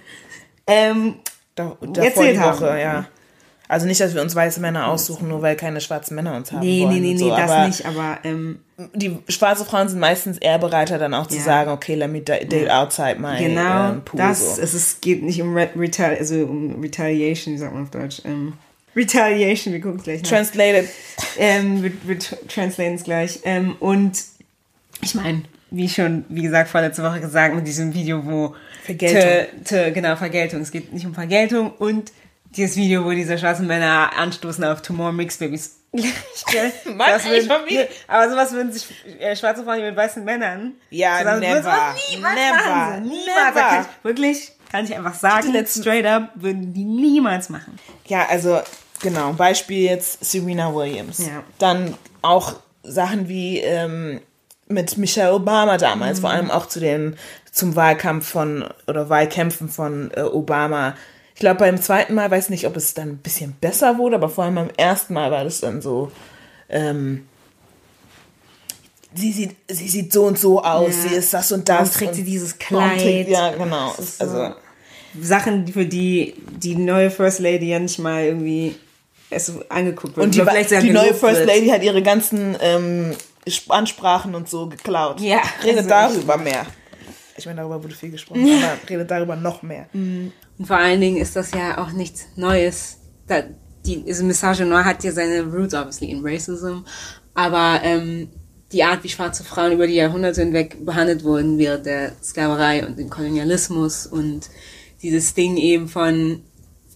Ähm, 0.67 1.17
da, 1.55 1.77
davor 1.81 2.25
die 2.25 2.39
Woche, 2.39 2.71
haben. 2.71 2.81
ja. 2.81 3.07
Also 3.69 3.87
nicht, 3.87 4.01
dass 4.01 4.15
wir 4.15 4.23
uns 4.23 4.35
weiße 4.35 4.61
Männer 4.61 4.89
aussuchen, 4.89 5.29
nur 5.29 5.43
weil 5.43 5.55
keine 5.55 5.83
schwarzen 5.83 6.15
Männer 6.15 6.35
uns 6.35 6.51
haben 6.51 6.61
nee, 6.61 6.81
wollen. 6.81 6.95
Nee, 6.95 7.01
nee, 7.01 7.13
nee, 7.13 7.19
so. 7.19 7.29
das 7.29 7.51
aber 7.51 7.67
nicht, 7.67 7.87
aber... 7.87 8.19
Ähm, 8.25 8.61
die 8.95 9.19
schwarze 9.29 9.65
Frauen 9.65 9.89
sind 9.89 9.99
meistens 9.99 10.39
eher 10.39 10.59
bereiter, 10.59 10.99
dann 10.99 11.13
auch 11.13 11.27
zu 11.27 11.37
ja. 11.37 11.43
sagen, 11.43 11.71
okay, 11.73 11.97
let 11.97 12.11
me 12.11 12.21
date 12.21 12.71
outside 12.71 13.17
my 13.19 13.37
genau, 13.37 13.91
ähm, 13.91 14.03
pool. 14.05 14.19
Das, 14.19 14.57
so. 14.57 14.63
es, 14.63 14.73
es 14.73 15.01
geht 15.01 15.23
nicht 15.23 15.43
um, 15.43 15.55
Retali 15.57 16.17
also 16.17 16.37
um 16.45 16.81
Retaliation, 16.81 17.55
wie 17.55 17.59
sagt 17.59 17.75
man 17.75 17.83
auf 17.83 17.91
Deutsch? 17.91 18.23
Ähm, 18.25 18.55
Retaliation, 18.95 19.75
wir 19.75 19.81
gucken 19.81 20.03
gleich 20.03 20.23
nach. 20.23 20.31
Translated. 20.31 20.89
Ähm, 21.39 21.83
wir, 21.83 21.93
wir 22.05 22.19
translaten 22.19 22.95
es 22.95 23.05
gleich. 23.05 23.41
Ähm, 23.45 23.77
und 23.81 24.23
ich 25.03 25.15
meine, 25.15 25.43
wie 25.71 25.89
schon, 25.89 26.25
wie 26.29 26.43
gesagt, 26.43 26.71
vorletzte 26.71 27.03
Woche 27.03 27.21
gesagt, 27.21 27.55
mit 27.55 27.67
diesem 27.67 27.93
Video, 27.95 28.25
wo 28.25 28.55
Vergeltung. 28.85 29.21
Te, 29.21 29.49
te, 29.65 29.93
genau, 29.93 30.17
Vergeltung. 30.17 30.61
Es 30.61 30.71
geht 30.71 30.93
nicht 30.93 31.05
um 31.05 31.15
Vergeltung 31.15 31.73
und 31.79 32.13
dieses 32.51 32.77
Video, 32.77 33.05
wo 33.05 33.11
diese 33.11 33.39
schwarzen 33.39 33.67
Männer 33.67 34.11
anstoßen 34.17 34.65
auf 34.65 34.83
Tomorrow 34.83 35.13
Mixed 35.13 35.41
Babies. 35.41 35.77
Mann, 35.93 37.09
das 37.09 37.25
würden, 37.25 37.89
aber 38.09 38.31
sowas 38.31 38.53
würden 38.53 38.73
sich 38.73 38.87
äh, 39.19 39.35
schwarze 39.35 39.65
Frauen 39.65 39.81
mit 39.81 39.97
weißen 39.97 40.23
Männern. 40.23 40.75
Ja, 40.91 41.19
zusammen, 41.19 41.41
never. 41.41 41.95
Niemals 42.11 42.35
never. 42.35 43.01
Niemals. 43.01 43.27
Never. 43.27 43.61
Kann 43.61 43.81
ich, 43.83 44.05
wirklich, 44.05 44.53
kann 44.71 44.85
ich 44.85 44.95
einfach 44.95 45.15
sagen, 45.15 45.53
die 45.53 45.67
straight 45.67 46.05
up 46.05 46.31
würden 46.35 46.75
die 46.75 46.85
niemals 46.85 47.49
machen. 47.49 47.79
Ja, 48.07 48.27
also, 48.29 48.61
genau. 49.01 49.33
Beispiel 49.33 49.85
jetzt 49.85 50.23
Serena 50.23 50.75
Williams. 50.75 51.19
Ja. 51.21 51.43
Dann 51.59 51.95
auch 52.21 52.57
Sachen 52.83 53.29
wie, 53.29 53.59
ähm, 53.59 54.21
mit 54.69 54.99
Michelle 54.99 55.33
Obama 55.33 55.79
damals, 55.79 56.19
mhm. 56.19 56.21
vor 56.21 56.31
allem 56.31 56.51
auch 56.51 56.67
zu 56.67 56.81
den, 56.81 57.17
zum 57.51 57.77
Wahlkampf 57.77 58.29
von, 58.29 58.69
oder 58.87 59.09
Wahlkämpfen 59.09 59.71
von 59.71 60.11
äh, 60.15 60.21
Obama 60.21 60.95
ich 61.39 61.41
glaube, 61.41 61.61
beim 61.61 61.81
zweiten 61.81 62.15
Mal 62.15 62.29
weiß 62.29 62.49
nicht, 62.49 62.67
ob 62.67 62.77
es 62.77 62.95
dann 62.95 63.11
ein 63.11 63.19
bisschen 63.19 63.53
besser 63.53 63.97
wurde, 63.97 64.17
aber 64.17 64.29
vor 64.29 64.43
allem 64.43 64.57
beim 64.57 64.71
ersten 64.77 65.15
Mal 65.15 65.31
war 65.31 65.45
das 65.45 65.61
dann 65.61 65.81
so. 65.81 66.11
Ähm, 66.69 67.29
sie 69.15 69.31
sieht, 69.31 69.55
sie 69.69 69.89
sieht 69.89 70.13
so 70.13 70.25
und 70.25 70.37
so 70.37 70.65
aus, 70.65 70.97
ja. 71.05 71.11
sie 71.11 71.15
ist 71.15 71.33
das 71.33 71.53
und 71.53 71.69
das. 71.69 71.79
Warum 71.79 71.93
trägt 71.93 72.15
sie 72.17 72.25
dieses 72.25 72.59
Kleid? 72.59 73.01
Trägt, 73.01 73.31
ja, 73.31 73.53
genau. 73.53 73.95
So 73.97 74.25
also 74.25 74.55
Sachen, 75.21 75.69
für 75.69 75.87
die 75.87 76.35
die 76.61 76.75
neue 76.75 77.09
First 77.09 77.39
Lady 77.39 77.69
ja 77.69 77.79
nicht 77.79 78.01
mal 78.01 78.25
irgendwie 78.25 78.75
erst 79.31 79.53
angeguckt 79.71 80.17
wird. 80.17 80.27
Und 80.27 80.35
die, 80.35 80.81
die 80.81 80.91
neue 80.91 81.15
First 81.15 81.37
wird. 81.37 81.47
Lady 81.47 81.69
hat 81.69 81.85
ihre 81.85 82.03
ganzen 82.03 82.57
ähm, 82.61 83.15
Ansprachen 83.69 84.35
und 84.35 84.49
so 84.49 84.67
geklaut. 84.67 85.21
Ja. 85.21 85.41
Redet 85.63 85.89
also 85.89 86.17
darüber 86.17 86.37
mehr. 86.37 86.67
Ich 87.37 87.47
meine, 87.47 87.61
darüber 87.61 87.81
wurde 87.81 87.95
viel 87.95 88.11
gesprochen, 88.11 88.45
aber 88.61 88.91
redet 88.91 89.09
darüber 89.09 89.37
noch 89.37 89.63
mehr. 89.63 89.87
Mhm. 89.93 90.33
Und 90.59 90.67
vor 90.67 90.77
allen 90.77 91.01
Dingen 91.01 91.17
ist 91.19 91.37
das 91.37 91.53
ja 91.53 91.79
auch 91.79 91.93
nichts 91.93 92.27
Neues. 92.37 92.99
Da, 93.27 93.43
die, 93.87 94.05
also 94.07 94.25
Misogynoir 94.25 94.85
hat 94.85 95.05
ja 95.05 95.13
seine 95.13 95.43
Roots 95.43 95.75
obviously 95.75 96.11
in 96.11 96.27
Racism, 96.27 96.79
aber 97.35 97.81
ähm, 97.85 98.29
die 98.73 98.85
Art, 98.85 99.03
wie 99.05 99.09
schwarze 99.09 99.45
Frauen 99.45 99.73
über 99.73 99.87
die 99.87 99.95
Jahrhunderte 99.95 100.43
hinweg 100.43 100.85
behandelt 100.85 101.25
wurden 101.25 101.59
während 101.59 101.87
der 101.87 102.13
Sklaverei 102.23 102.87
und 102.87 102.99
dem 102.99 103.09
Kolonialismus 103.09 104.07
und 104.07 104.51
dieses 105.03 105.35
Ding 105.35 105.57
eben 105.57 105.89
von 105.89 106.43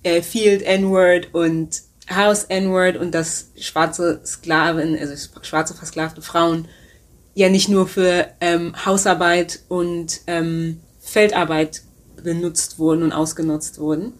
äh, 0.02 0.22
Field 0.22 0.62
N-Word 0.62 1.32
und 1.32 1.82
House 2.10 2.44
N-Word 2.44 2.96
und 2.96 3.14
dass 3.14 3.52
schwarze 3.58 4.20
Sklaven, 4.26 4.98
also 4.98 5.14
schwarze 5.42 5.74
versklavte 5.74 6.20
Frauen 6.20 6.68
ja 7.34 7.48
nicht 7.48 7.68
nur 7.68 7.88
für 7.88 8.26
ähm, 8.40 8.74
Hausarbeit 8.84 9.60
und 9.68 10.20
ähm, 10.26 10.80
Feldarbeit 11.00 11.82
benutzt 12.22 12.78
wurden 12.78 13.02
und 13.02 13.12
ausgenutzt 13.12 13.78
wurden, 13.78 14.12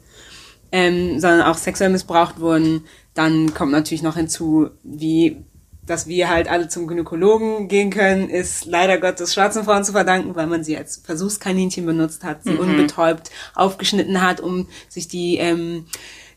ähm, 0.70 1.20
sondern 1.20 1.42
auch 1.42 1.56
sexuell 1.56 1.90
missbraucht 1.90 2.40
wurden. 2.40 2.84
Dann 3.14 3.54
kommt 3.54 3.72
natürlich 3.72 4.02
noch 4.02 4.16
hinzu, 4.16 4.70
wie 4.82 5.44
dass 5.84 6.06
wir 6.06 6.28
halt 6.28 6.48
alle 6.48 6.68
zum 6.68 6.86
Gynäkologen 6.86 7.66
gehen 7.66 7.90
können, 7.90 8.30
ist 8.30 8.66
leider 8.66 8.98
Gottes 8.98 9.34
schwarzen 9.34 9.64
Frauen 9.64 9.82
zu 9.82 9.92
verdanken, 9.92 10.36
weil 10.36 10.46
man 10.46 10.62
sie 10.62 10.76
als 10.76 10.98
Versuchskaninchen 11.04 11.84
benutzt 11.84 12.22
hat, 12.22 12.44
sie 12.44 12.52
mhm. 12.52 12.60
unbetäubt 12.60 13.30
aufgeschnitten 13.54 14.22
hat, 14.22 14.40
um 14.40 14.68
sich 14.88 15.08
die 15.08 15.38
ähm, 15.38 15.86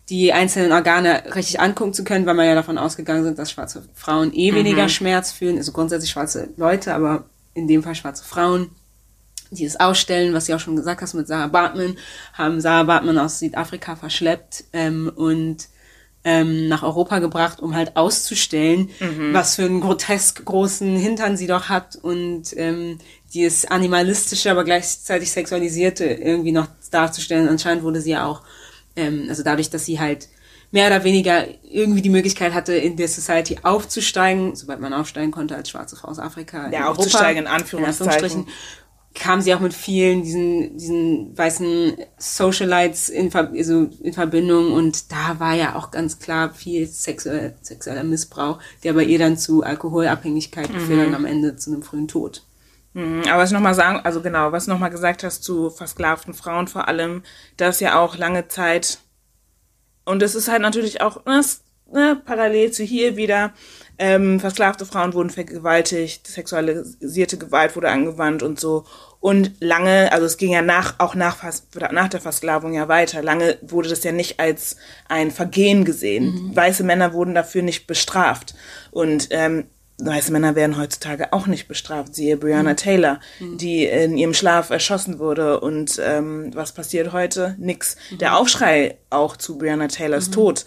die 0.10 0.34
einzelnen 0.34 0.71
Organe 0.71 1.23
richtig 1.34 1.60
angucken 1.60 1.93
zu 1.93 2.04
können, 2.04 2.25
weil 2.25 2.36
man 2.36 2.45
ja 2.45 2.54
davon 2.54 2.78
ausgegangen 2.78 3.23
sind, 3.23 3.39
dass 3.39 3.51
schwarze 3.51 3.84
Frauen 3.93 4.32
eh 4.34 4.51
mhm. 4.51 4.56
weniger 4.56 4.89
Schmerz 4.89 5.32
fühlen, 5.32 5.58
also 5.58 5.71
grundsätzlich 5.71 6.12
schwarze 6.12 6.49
Leute, 6.58 6.93
aber 6.93 7.25
in 7.54 7.67
dem 7.67 7.82
Fall 7.82 7.95
schwarze 7.95 8.23
Frauen 8.23 8.69
die 9.56 9.65
es 9.65 9.80
ausstellen, 9.80 10.34
was 10.34 10.46
du 10.46 10.56
auch 10.56 10.60
schon 10.60 10.76
gesagt 10.76 11.02
hast 11.02 11.13
mit 11.13 11.28
Sarah 11.28 11.48
Bartman, 11.48 11.98
haben 12.34 12.62
Sarah 12.62 12.84
Bartman 12.84 13.18
aus 13.18 13.39
Südafrika 13.39 13.96
verschleppt 13.96 14.65
ähm, 14.74 15.12
und 15.15 15.68
ähm, 16.26 16.68
nach 16.68 16.82
Europa 16.82 17.20
gebracht, 17.20 17.60
um 17.60 17.76
halt 17.76 17.96
auszustellen, 17.96 18.89
mhm. 19.00 19.32
was 19.32 19.56
für 19.56 19.63
einen 19.63 19.80
grotesk 19.80 20.44
großen 20.44 20.98
Hintern 20.98 21.38
sie 21.38 21.46
doch 21.46 21.70
hat 21.70 21.96
und 21.96 22.46
ähm, 22.58 22.98
dieses 23.34 23.65
animalistische, 23.65 24.50
aber 24.50 24.63
gleichzeitig 24.63 25.32
sexualisierte 25.32 26.06
irgendwie 26.06 26.52
noch 26.52 26.68
darzustellen. 26.89 27.48
Anscheinend 27.48 27.84
wurde 27.84 28.02
sie 28.02 28.12
ja 28.12 28.26
auch, 28.26 28.41
ähm, 28.96 29.28
also 29.30 29.44
dadurch, 29.44 29.70
dass 29.70 29.86
sie 29.86 30.00
halt 30.00 30.28
mehr 30.72 30.88
oder 30.88 31.04
weniger 31.04 31.46
irgendwie 31.63 32.02
die 32.02 32.10
Möglichkeit 32.10 32.54
hatte, 32.54 32.74
in 32.74 32.98
der 32.98 33.08
Society 33.08 33.60
aufzusteigen, 33.62 34.56
sobald 34.56 34.80
man 34.80 34.94
aufsteigen 34.94 35.32
konnte 35.32 35.56
als 35.56 35.70
schwarze 35.70 35.96
Frau 35.96 36.08
aus 36.08 36.18
Afrika. 36.20 36.72
Ja, 36.72 36.89
aufzusteigen 36.89 37.44
in 37.44 37.48
Anführungszeichen. 37.48 38.04
In 38.04 38.12
Anführungsstrichen 38.12 38.48
kam 39.15 39.41
sie 39.41 39.56
auch 39.56 39.62
mit 39.62 39.73
vielen 39.73 40.21
diesen, 40.21 40.78
diesen 40.78 41.38
weißen 41.38 41.97
Socialites 42.17 43.10
in, 43.10 43.34
also 43.34 43.89
in 44.04 44.13
Verbindung 44.13 44.73
und 44.73 45.12
da 45.12 45.39
war 45.39 45.54
ja 45.54 45.75
auch 45.75 45.89
ganz 45.89 46.19
klar 46.19 46.54
viel 46.54 46.86
sexuell, 46.86 47.56
sexueller 47.62 48.04
Missbrauch, 48.04 48.60
der 48.84 48.93
bei 48.93 49.04
ihr 49.04 49.17
dann 49.17 49.38
zu 49.38 49.63
Alkoholabhängigkeit 49.63 50.71
mhm. 50.71 50.80
führt 50.80 51.08
und 51.08 51.15
am 51.15 51.25
Ende 51.25 51.56
zu 51.56 51.71
einem 51.71 51.82
frühen 51.82 52.08
Tod. 52.08 52.43
Mhm, 52.93 53.23
aber 53.28 53.41
was 53.41 53.49
ich 53.49 53.54
nochmal 53.54 53.73
sagen, 53.73 54.01
also 54.04 54.21
genau, 54.21 54.51
was 54.51 54.65
du 54.65 54.71
nochmal 54.71 54.89
gesagt 54.89 55.23
hast 55.23 55.43
zu 55.43 55.69
versklavten 55.69 56.34
Frauen 56.34 56.67
vor 56.67 56.88
allem, 56.88 57.23
dass 57.58 57.80
ja 57.80 57.99
auch 57.99 58.17
lange 58.17 58.47
Zeit, 58.47 58.99
und 60.04 60.21
das 60.21 60.36
ist 60.36 60.49
halt 60.49 60.62
natürlich 60.62 61.01
auch 61.01 61.23
das, 61.23 61.62
ne, 61.91 62.21
parallel 62.25 62.71
zu 62.71 62.84
hier 62.84 63.15
wieder, 63.15 63.54
ähm, 63.97 64.39
versklavte 64.39 64.86
Frauen 64.86 65.13
wurden 65.13 65.30
vergewaltigt, 65.30 66.28
sexualisierte 66.28 67.38
Gewalt 67.38 67.75
wurde 67.75 67.89
angewandt 67.89 68.43
und 68.43 68.60
so. 68.60 68.86
Und 69.26 69.54
lange, 69.60 70.12
also 70.12 70.28
es 70.28 70.38
ging 70.38 70.52
ja 70.52 70.62
nach, 70.62 71.00
auch 71.00 71.16
nach, 71.16 71.38
nach 71.92 72.10
der 72.10 72.22
Versklavung 72.22 72.76
ja 72.76 72.88
weiter. 72.88 73.24
Lange 73.24 73.58
wurde 73.64 73.90
das 73.90 74.04
ja 74.04 74.12
nicht 74.12 74.40
als 74.40 74.78
ein 75.10 75.32
Vergehen 75.32 75.84
gesehen. 75.84 76.26
Mhm. 76.26 76.56
Weiße 76.56 76.84
Männer 76.84 77.12
wurden 77.12 77.34
dafür 77.34 77.64
nicht 77.64 77.88
bestraft. 77.88 78.54
Und 78.92 79.30
ähm, 79.32 79.66
weiße 79.98 80.32
Männer 80.32 80.54
werden 80.54 80.78
heutzutage 80.78 81.34
auch 81.34 81.48
nicht 81.48 81.68
bestraft. 81.68 82.14
Siehe 82.14 82.38
Breonna 82.38 82.74
mhm. 82.74 82.78
Taylor, 82.78 83.20
mhm. 83.40 83.58
die 83.58 83.86
in 83.86 84.16
ihrem 84.16 84.36
Schlaf 84.36 84.70
erschossen 84.70 85.18
wurde. 85.18 85.60
Und 85.60 86.00
ähm, 86.04 86.52
was 86.54 86.74
passiert 86.74 87.12
heute? 87.12 87.56
Nix. 87.58 87.96
Mhm. 88.12 88.20
Der 88.20 88.38
Aufschrei 88.38 89.00
auch 89.10 89.38
zu 89.38 89.58
Breonna 89.58 89.88
Taylors 89.88 90.28
mhm. 90.28 90.34
Tod 90.34 90.66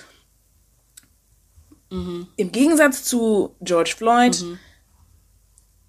Mhm. 1.90 2.27
Im 2.37 2.53
Gegensatz 2.53 3.05
zu 3.05 3.57
George 3.62 3.94
Floyd 3.97 4.44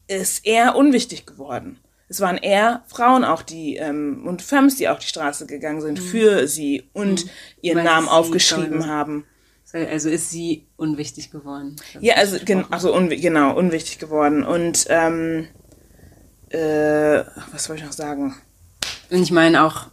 ist 0.07 0.45
er 0.45 0.77
unwichtig 0.77 1.25
geworden. 1.25 1.79
Es 2.09 2.21
waren 2.21 2.37
eher 2.37 2.83
Frauen 2.87 3.23
auch, 3.23 3.43
die 3.43 3.75
ähm, 3.75 4.25
und 4.25 4.41
Femmes, 4.41 4.75
die 4.75 4.89
auf 4.89 4.97
die 4.97 5.07
Straße 5.07 5.45
gegangen 5.45 5.81
sind 5.81 5.99
mhm. 5.99 6.03
für 6.03 6.47
sie 6.47 6.89
und 6.91 7.25
mhm. 7.25 7.29
ihren 7.61 7.83
Namen 7.83 8.07
aufgeschrieben 8.07 8.87
haben. 8.87 9.25
Also 9.71 10.09
ist 10.09 10.31
sie 10.31 10.65
unwichtig 10.77 11.29
geworden. 11.29 11.75
Ja, 11.99 12.15
also, 12.15 12.37
gen 12.43 12.65
also 12.71 12.95
un 12.95 13.09
genau, 13.09 13.55
unwichtig 13.55 13.99
geworden. 13.99 14.43
Und 14.43 14.87
ähm, 14.89 15.47
äh, 16.49 17.23
was 17.51 17.65
soll 17.65 17.75
ich 17.75 17.83
noch 17.83 17.91
sagen? 17.91 18.35
Und 19.11 19.21
ich 19.21 19.31
meine 19.31 19.63
auch 19.63 19.85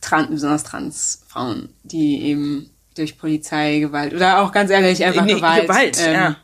trans, 0.00 0.30
besonders 0.30 0.64
Transfrauen, 0.64 1.74
die 1.82 2.22
eben 2.22 2.70
durch 2.96 3.18
Polizeigewalt 3.18 4.14
oder 4.14 4.40
auch 4.40 4.52
ganz 4.52 4.70
ehrlich 4.70 5.04
einfach 5.04 5.24
nee, 5.24 5.34
Gewalt, 5.34 5.62
Gewalt 5.62 5.98
ähm, 6.00 6.14
ja. 6.14 6.36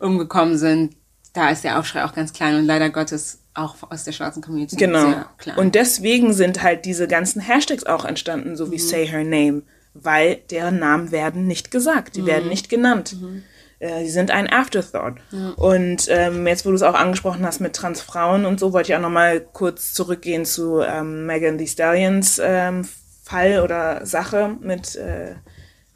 umgekommen 0.00 0.58
sind, 0.58 0.96
da 1.32 1.50
ist 1.50 1.62
der 1.62 1.78
Aufschrei 1.78 2.04
auch 2.04 2.14
ganz 2.14 2.32
klein 2.32 2.56
und 2.56 2.66
leider 2.66 2.90
Gottes 2.90 3.40
auch 3.58 3.76
aus 3.90 4.04
der 4.04 4.12
schwarzen 4.12 4.42
Community 4.42 4.76
genau. 4.76 5.24
Und 5.56 5.74
deswegen 5.74 6.32
sind 6.32 6.62
halt 6.62 6.84
diese 6.84 7.08
ganzen 7.08 7.40
Hashtags 7.40 7.84
auch 7.84 8.04
entstanden, 8.04 8.56
so 8.56 8.70
wie 8.70 8.76
mhm. 8.76 8.80
Say 8.80 9.06
Her 9.06 9.24
Name, 9.24 9.62
weil 9.94 10.36
deren 10.50 10.78
Namen 10.78 11.10
werden 11.10 11.46
nicht 11.46 11.70
gesagt, 11.70 12.16
die 12.16 12.22
mhm. 12.22 12.26
werden 12.26 12.48
nicht 12.48 12.68
genannt. 12.68 13.16
Mhm. 13.20 13.42
Äh, 13.80 14.02
die 14.02 14.10
sind 14.10 14.30
ein 14.30 14.50
Afterthought. 14.50 15.16
Ja. 15.30 15.50
Und 15.50 16.06
ähm, 16.08 16.46
jetzt, 16.46 16.66
wo 16.66 16.70
du 16.70 16.76
es 16.76 16.82
auch 16.82 16.94
angesprochen 16.94 17.44
hast 17.44 17.60
mit 17.60 17.74
Transfrauen 17.74 18.44
und 18.44 18.58
so, 18.58 18.72
wollte 18.72 18.92
ich 18.92 18.96
auch 18.96 19.02
nochmal 19.02 19.40
kurz 19.40 19.92
zurückgehen 19.92 20.44
zu 20.44 20.80
ähm, 20.80 21.26
Megan 21.26 21.58
Thee 21.58 21.66
Stallions 21.66 22.40
ähm, 22.42 22.88
Fall 23.22 23.60
oder 23.60 24.04
Sache 24.06 24.56
mit 24.60 24.96
äh, 24.96 25.34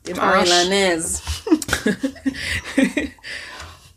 dem 0.06 0.20
Arsch. 0.20 0.50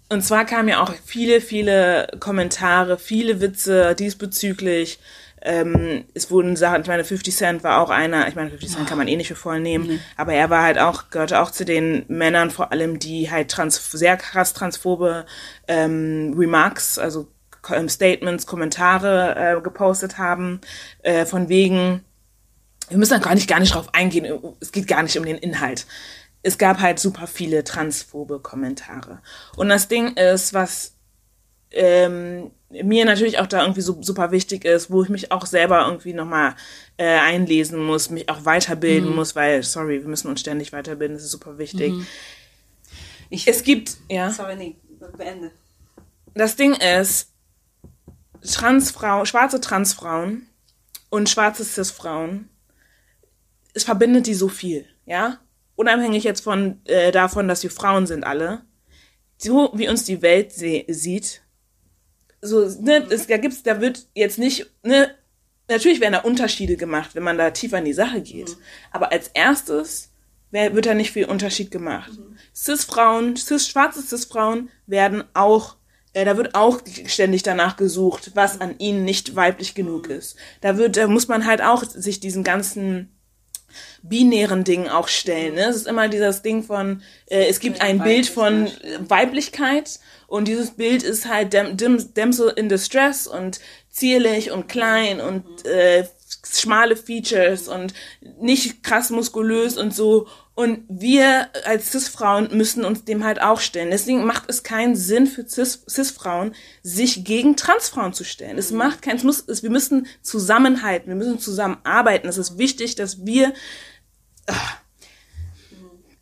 Und 0.10 0.22
zwar 0.24 0.46
kamen 0.46 0.70
ja 0.70 0.82
auch 0.82 0.94
viele, 1.04 1.42
viele 1.42 2.08
Kommentare, 2.20 2.98
viele 2.98 3.42
Witze 3.42 3.96
diesbezüglich. 3.96 5.00
Ähm, 5.42 6.06
es 6.14 6.32
wurden 6.32 6.56
Sachen, 6.56 6.82
ich 6.82 6.88
meine, 6.88 7.04
50 7.04 7.36
Cent 7.36 7.64
war 7.64 7.80
auch 7.80 7.90
einer, 7.90 8.28
ich 8.28 8.36
meine, 8.36 8.50
50 8.50 8.70
Cent 8.70 8.88
kann 8.88 8.98
man 8.98 9.08
eh 9.08 9.16
nicht 9.16 9.28
für 9.28 9.36
voll 9.36 9.60
nehmen, 9.60 9.88
mhm. 9.88 10.00
aber 10.18 10.34
er 10.34 10.50
war 10.50 10.64
halt 10.64 10.80
auch, 10.80 11.12
gehörte 11.12 11.40
auch 11.40 11.52
zu 11.52 11.66
den 11.66 12.04
Männern 12.08 12.50
vor 12.50 12.72
allem, 12.72 12.98
die 12.98 13.30
halt 13.30 13.52
trans, 13.52 13.92
sehr 13.92 14.18
krass 14.18 14.54
transphobe 14.54 15.26
ähm, 15.68 16.34
Remarks, 16.36 16.98
also 16.98 17.28
ähm, 17.72 17.90
Statements, 17.90 18.48
Kommentare 18.48 19.58
äh, 19.58 19.62
gepostet 19.62 20.18
haben, 20.18 20.62
äh, 21.04 21.26
von 21.26 21.48
wegen, 21.48 22.04
wir 22.90 22.98
müssen 22.98 23.14
da 23.14 23.20
gar 23.20 23.36
nicht, 23.36 23.48
gar 23.48 23.60
nicht 23.60 23.76
drauf 23.76 23.94
eingehen, 23.94 24.40
es 24.60 24.72
geht 24.72 24.88
gar 24.88 25.04
nicht 25.04 25.18
um 25.18 25.26
den 25.26 25.38
Inhalt 25.38 25.86
es 26.46 26.60
gab 26.60 26.80
halt 26.80 27.00
super 27.00 27.26
viele 27.26 27.64
transphobe 27.64 28.40
Kommentare. 28.40 29.20
Und 29.58 29.70
das 29.70 29.88
Ding 29.88 30.16
ist, 30.16 30.54
was 30.54 30.94
ähm, 31.72 32.52
mir 32.70 33.04
natürlich 33.04 33.40
auch 33.40 33.48
da 33.48 33.62
irgendwie 33.62 33.82
so 33.82 33.98
super 34.04 34.30
wichtig 34.30 34.64
ist, 34.64 34.92
wo 34.92 35.02
ich 35.02 35.10
mich 35.10 35.32
auch 35.32 35.48
selber 35.48 35.88
irgendwie 35.88 36.14
nochmal 36.14 36.56
äh, 36.98 37.18
einlesen 37.18 37.84
muss, 37.84 38.12
mich 38.12 38.30
auch 38.30 38.46
weiterbilden 38.46 39.10
mhm. 39.10 39.16
muss, 39.16 39.36
weil, 39.36 39.64
sorry, 39.64 40.02
wir 40.02 40.08
müssen 40.08 40.28
uns 40.28 40.40
ständig 40.40 40.72
weiterbilden, 40.72 41.18
das 41.18 41.26
ist 41.26 41.32
super 41.32 41.58
wichtig. 41.58 41.94
Mhm. 41.94 42.08
Ich, 43.32 43.48
es 43.48 43.64
gibt, 43.64 43.98
ja. 44.08 44.30
Sorry, 44.30 44.56
nee, 44.56 44.76
beende. 45.18 45.50
Das 46.36 46.56
Ding 46.56 46.76
ist, 46.76 47.32
Transfrau, 48.44 49.26
schwarze 49.26 49.60
Transfrauen 49.60 50.46
und 51.10 51.28
schwarze 51.28 51.66
Cis-Frauen, 51.66 52.50
es 53.74 53.84
verbindet 53.84 54.28
die 54.28 54.36
so 54.36 54.48
viel, 54.48 54.86
ja? 55.08 55.40
Unabhängig 55.76 56.24
jetzt 56.24 56.42
von 56.42 56.80
äh, 56.86 57.12
davon, 57.12 57.48
dass 57.48 57.64
wir 57.64 57.72
Frauen 57.72 58.08
sind 58.08 58.24
alle, 58.24 58.62
so 59.38 59.72
wie 59.74 59.90
uns 59.90 60.04
die 60.06 60.22
Welt 60.22 60.54
sieht, 60.54 61.42
so, 62.42 62.68
ne, 62.82 63.06
es, 63.10 63.28
da 63.28 63.38
gibt's, 63.38 63.64
da 63.64 63.82
wird 63.82 64.08
jetzt 64.14 64.38
nicht, 64.38 64.72
ne, 64.84 65.10
natürlich 65.68 66.00
werden 66.00 66.14
da 66.14 66.20
Unterschiede 66.20 66.78
gemacht, 66.78 67.16
wenn 67.16 67.24
man 67.24 67.38
da 67.38 67.52
tiefer 67.52 67.80
in 67.80 67.86
die 67.86 67.94
Sache 67.94 68.22
geht. 68.22 68.50
Mhm. 68.50 68.62
Aber 68.92 69.12
als 69.12 69.30
erstes 69.34 70.12
wird 70.52 70.86
da 70.86 70.94
nicht 70.94 71.12
viel 71.12 71.26
Unterschied 71.26 71.70
gemacht. 71.70 72.14
Mhm. 72.14 72.38
Cis-Frauen, 72.56 73.36
cis, 73.36 73.68
schwarze 73.68 74.02
Cis-Frauen 74.02 74.70
werden 74.88 75.26
auch, 75.34 75.76
äh, 76.14 76.24
da 76.24 76.38
wird 76.38 76.56
auch 76.56 76.80
ständig 77.08 77.44
danach 77.44 77.76
gesucht, 77.76 78.32
was 78.36 78.62
an 78.62 78.76
ihnen 78.78 79.04
nicht 79.04 79.36
weiblich 79.36 79.76
genug 79.76 80.08
mhm. 80.08 80.16
ist. 80.16 80.38
Da 80.62 80.78
wird, 80.78 80.96
da 80.96 81.08
muss 81.08 81.28
man 81.28 81.46
halt 81.46 81.62
auch 81.62 81.84
sich 81.84 82.20
diesen 82.20 82.44
ganzen 82.44 83.15
binären 84.02 84.64
Dingen 84.64 84.90
auch 84.90 85.08
stellen. 85.08 85.56
Ne? 85.56 85.66
Es 85.66 85.76
ist 85.76 85.88
immer 85.88 86.08
dieses 86.08 86.42
Ding 86.42 86.64
von, 86.64 87.02
äh, 87.28 87.46
es 87.48 87.60
gibt 87.60 87.82
ein 87.82 88.00
Bild 88.00 88.28
von 88.28 88.70
Weiblichkeit 89.00 90.00
und 90.28 90.48
dieses 90.48 90.72
Bild 90.72 91.04
ist 91.04 91.28
halt 91.28 91.54
Damsel 91.54 92.54
in 92.56 92.70
Distress 92.70 93.28
und 93.28 93.60
zierlich 93.90 94.52
und 94.52 94.68
klein 94.68 95.22
und 95.22 95.66
äh, 95.66 96.06
schmale 96.52 96.96
Features 96.96 97.68
und 97.68 97.94
nicht 98.40 98.84
krass 98.84 99.10
muskulös 99.10 99.78
und 99.78 99.94
so. 99.94 100.28
Und 100.56 100.86
wir 100.88 101.50
als 101.66 101.92
Cis-Frauen 101.92 102.56
müssen 102.56 102.86
uns 102.86 103.04
dem 103.04 103.26
halt 103.26 103.42
auch 103.42 103.60
stellen. 103.60 103.92
Deswegen 103.92 104.24
macht 104.26 104.46
es 104.48 104.64
keinen 104.64 104.96
Sinn 104.96 105.28
für 105.28 105.42
Cis- 105.42 105.84
Cis-Frauen, 105.90 106.56
sich 106.82 107.26
gegen 107.26 107.58
Transfrauen 107.58 108.14
zu 108.14 108.24
stellen. 108.24 108.58
Es 108.58 108.72
macht 108.72 109.02
keinen, 109.02 109.18
es 109.18 109.24
muss, 109.24 109.44
es, 109.48 109.64
wir 109.64 109.70
müssen 109.70 110.08
zusammenhalten, 110.22 111.10
wir 111.10 111.16
müssen 111.18 111.40
zusammenarbeiten. 111.40 112.30
Es 112.30 112.38
ist 112.38 112.58
wichtig, 112.58 112.96
dass 112.96 113.26
wir, 113.26 113.54
ah, 114.48 114.54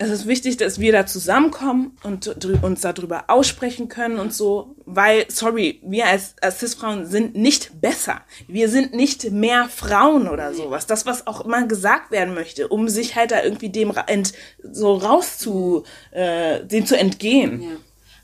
es 0.04 0.12
ist 0.12 0.28
wichtig, 0.28 0.58
dass 0.58 0.80
wir 0.80 0.92
da 0.92 1.06
zusammenkommen 1.06 1.98
und 2.04 2.28
uns 2.64 2.82
darüber 2.82 3.26
aussprechen 3.28 3.90
können 3.90 4.20
und 4.20 4.34
so, 4.34 4.76
weil, 4.86 5.26
sorry, 5.30 5.80
wir 5.84 6.08
als, 6.08 6.36
als 6.42 6.60
Cis-Frauen 6.60 7.06
sind 7.06 7.36
nicht 7.36 7.82
besser. 7.82 8.22
Wir 8.48 8.70
sind 8.70 8.94
nicht 8.94 9.32
mehr 9.32 9.70
Frauen 9.70 10.28
oder 10.28 10.54
sowas. 10.54 10.88
Das, 10.88 11.06
was 11.06 11.28
auch 11.28 11.46
immer 11.46 11.66
gesagt 11.68 12.12
werden 12.12 12.34
möchte, 12.34 12.68
um 12.68 12.90
sich 12.90 13.16
halt 13.16 13.32
da 13.32 13.44
irgendwie 13.44 13.70
dem 13.70 13.94
ent, 14.08 14.34
so 14.64 14.96
rauszu, 14.96 15.84
äh, 16.12 16.64
dem 16.66 16.86
zu 16.86 16.98
entgehen. 16.98 17.62
Ja. 17.62 17.70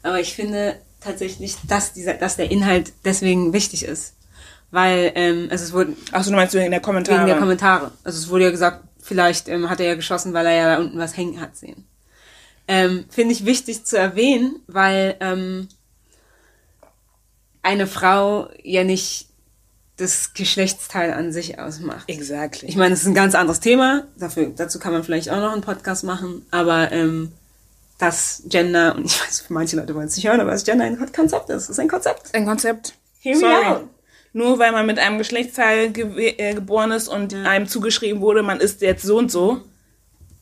Aber 0.03 0.19
ich 0.19 0.33
finde 0.33 0.75
tatsächlich, 1.01 1.55
dass, 1.67 1.93
dieser, 1.93 2.13
dass 2.13 2.35
der 2.35 2.51
Inhalt 2.51 2.93
deswegen 3.05 3.53
wichtig 3.53 3.83
ist. 3.83 4.15
Weil, 4.71 5.11
ähm, 5.15 5.47
also 5.49 5.63
es 5.63 5.73
wurde 5.73 5.93
Achso, 6.11 6.29
du 6.29 6.35
meinst 6.35 6.53
wegen 6.53 6.69
der 6.69 6.79
Kommentare? 6.79 7.19
wegen 7.19 7.27
der 7.27 7.37
Kommentare. 7.37 7.91
Also 8.03 8.19
es 8.19 8.29
wurde 8.29 8.43
ja 8.45 8.51
gesagt, 8.51 8.83
vielleicht 9.09 9.49
ähm, 9.49 9.69
hat 9.69 9.81
er 9.81 9.87
ja 9.87 9.95
geschossen, 9.95 10.33
weil 10.33 10.45
er 10.45 10.53
ja 10.53 10.75
da 10.75 10.81
unten 10.81 10.97
was 10.97 11.17
hängen 11.17 11.41
hat 11.41 11.57
sehen. 11.57 11.85
Ähm, 12.67 13.05
Finde 13.09 13.33
ich 13.33 13.45
wichtig 13.45 13.83
zu 13.83 13.97
erwähnen, 13.97 14.61
weil 14.67 15.17
ähm, 15.19 15.67
eine 17.63 17.87
Frau 17.87 18.49
ja 18.63 18.83
nicht 18.83 19.27
das 19.97 20.33
Geschlechtsteil 20.33 21.11
an 21.11 21.33
sich 21.33 21.59
ausmacht. 21.59 22.05
Exactly. 22.07 22.69
Ich 22.69 22.77
meine, 22.77 22.93
es 22.93 23.01
ist 23.01 23.07
ein 23.07 23.15
ganz 23.15 23.35
anderes 23.35 23.59
Thema. 23.59 24.07
Dafür, 24.17 24.53
dazu 24.55 24.79
kann 24.79 24.93
man 24.93 25.03
vielleicht 25.03 25.29
auch 25.29 25.41
noch 25.41 25.51
einen 25.51 25.61
Podcast 25.63 26.03
machen. 26.03 26.45
Aber 26.51 26.91
ähm, 26.91 27.33
das 27.97 28.43
Gender, 28.45 28.95
und 28.95 29.05
ich 29.05 29.19
weiß, 29.19 29.45
manche 29.49 29.75
Leute 29.75 29.95
wollen 29.95 30.07
es 30.07 30.15
nicht 30.15 30.27
hören, 30.27 30.39
aber 30.39 30.51
das 30.51 30.63
Gender 30.63 30.85
ein 30.85 31.11
Konzept 31.11 31.49
ist. 31.49 31.63
Es 31.63 31.69
ist 31.71 31.79
ein 31.79 31.89
Konzept. 31.89 32.33
ein 32.33 32.45
Konzept. 32.45 32.93
Hear 33.19 33.35
me 33.35 33.41
Sorry. 33.41 33.65
out. 33.65 33.89
Nur 34.31 34.59
weil 34.59 34.71
man 34.71 34.85
mit 34.85 34.99
einem 34.99 35.17
Geschlechtsteil 35.17 35.91
ge 35.91 36.35
äh, 36.37 36.53
geboren 36.53 36.91
ist 36.91 37.07
und 37.07 37.33
einem 37.33 37.67
zugeschrieben 37.67 38.21
wurde, 38.21 38.43
man 38.43 38.59
ist 38.59 38.81
jetzt 38.81 39.03
so 39.03 39.17
und 39.17 39.31
so, 39.31 39.61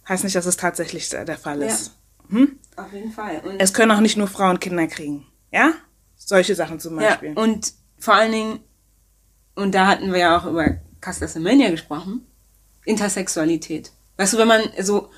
heißt 0.08 0.24
nicht, 0.24 0.36
dass 0.36 0.46
es 0.46 0.58
tatsächlich 0.58 1.10
der 1.10 1.38
Fall 1.38 1.62
ist. 1.62 1.94
Auf 2.76 2.92
jeden 2.94 3.12
Fall. 3.12 3.40
Und 3.46 3.60
Es 3.60 3.74
können 3.74 3.92
auch 3.92 4.02
nicht 4.02 4.18
nur 4.18 4.28
Frauen 4.28 4.60
Kinder 4.60 4.88
kriegen. 4.88 5.26
Ja? 5.52 5.72
Solche 6.18 6.56
Sachen 6.56 6.80
zum 6.80 7.00
Ja, 7.00 7.12
Beispiel. 7.12 7.34
und 7.38 7.74
vor 8.00 8.16
allen 8.16 8.32
Dingen, 8.34 8.60
und 9.56 9.74
da 9.74 9.88
hatten 9.88 10.12
wir 10.12 10.20
ja 10.20 10.38
auch 10.38 10.46
über 10.46 10.78
Casta 11.00 11.28
Semenya 11.28 11.70
gesprochen, 11.70 12.26
Intersexualität. 12.86 13.92
Weißt 14.18 14.34
du, 14.34 14.38
wenn 14.38 14.48
man 14.48 14.62
so, 14.82 15.10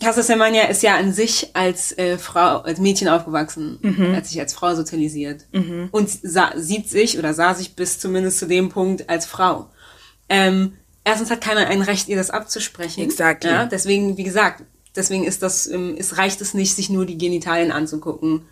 Casta 0.00 0.22
Semenya 0.22 0.64
ist 0.64 0.82
ja 0.82 0.96
an 0.96 1.12
sich 1.12 1.50
als 1.54 1.96
äh, 1.96 2.18
Frau, 2.18 2.58
als 2.58 2.78
Mädchen 2.80 3.08
aufgewachsen, 3.08 3.78
hat 4.14 4.26
sich 4.26 4.40
als 4.40 4.52
Frau 4.52 4.74
sozialisiert 4.74 5.46
und 5.52 6.10
sah, 6.22 6.52
sieht 6.56 6.90
sich 6.90 7.18
oder 7.18 7.32
sah 7.32 7.54
sich 7.54 7.76
bis 7.76 8.00
zumindest 8.00 8.38
zu 8.38 8.46
dem 8.46 8.68
Punkt 8.68 9.08
als 9.08 9.24
Frau. 9.24 9.70
Ähm, 10.28 10.72
erstens 11.04 11.30
hat 11.30 11.40
keiner 11.40 11.66
ein 11.66 11.82
Recht, 11.82 12.08
ihr 12.08 12.16
das 12.16 12.30
abzusprechen. 12.30 13.02
Exactly. 13.02 13.50
Ja, 13.50 13.66
deswegen, 13.66 14.16
wie 14.16 14.24
gesagt, 14.24 14.64
deswegen 14.96 15.24
ist 15.24 15.42
das, 15.42 15.66
ähm, 15.66 15.94
es 15.98 16.18
reicht 16.18 16.40
es 16.40 16.54
nicht, 16.54 16.74
sich 16.74 16.90
nur 16.90 17.06
die 17.06 17.18
Genitalien 17.18 17.72
anzugucken, 17.72 18.42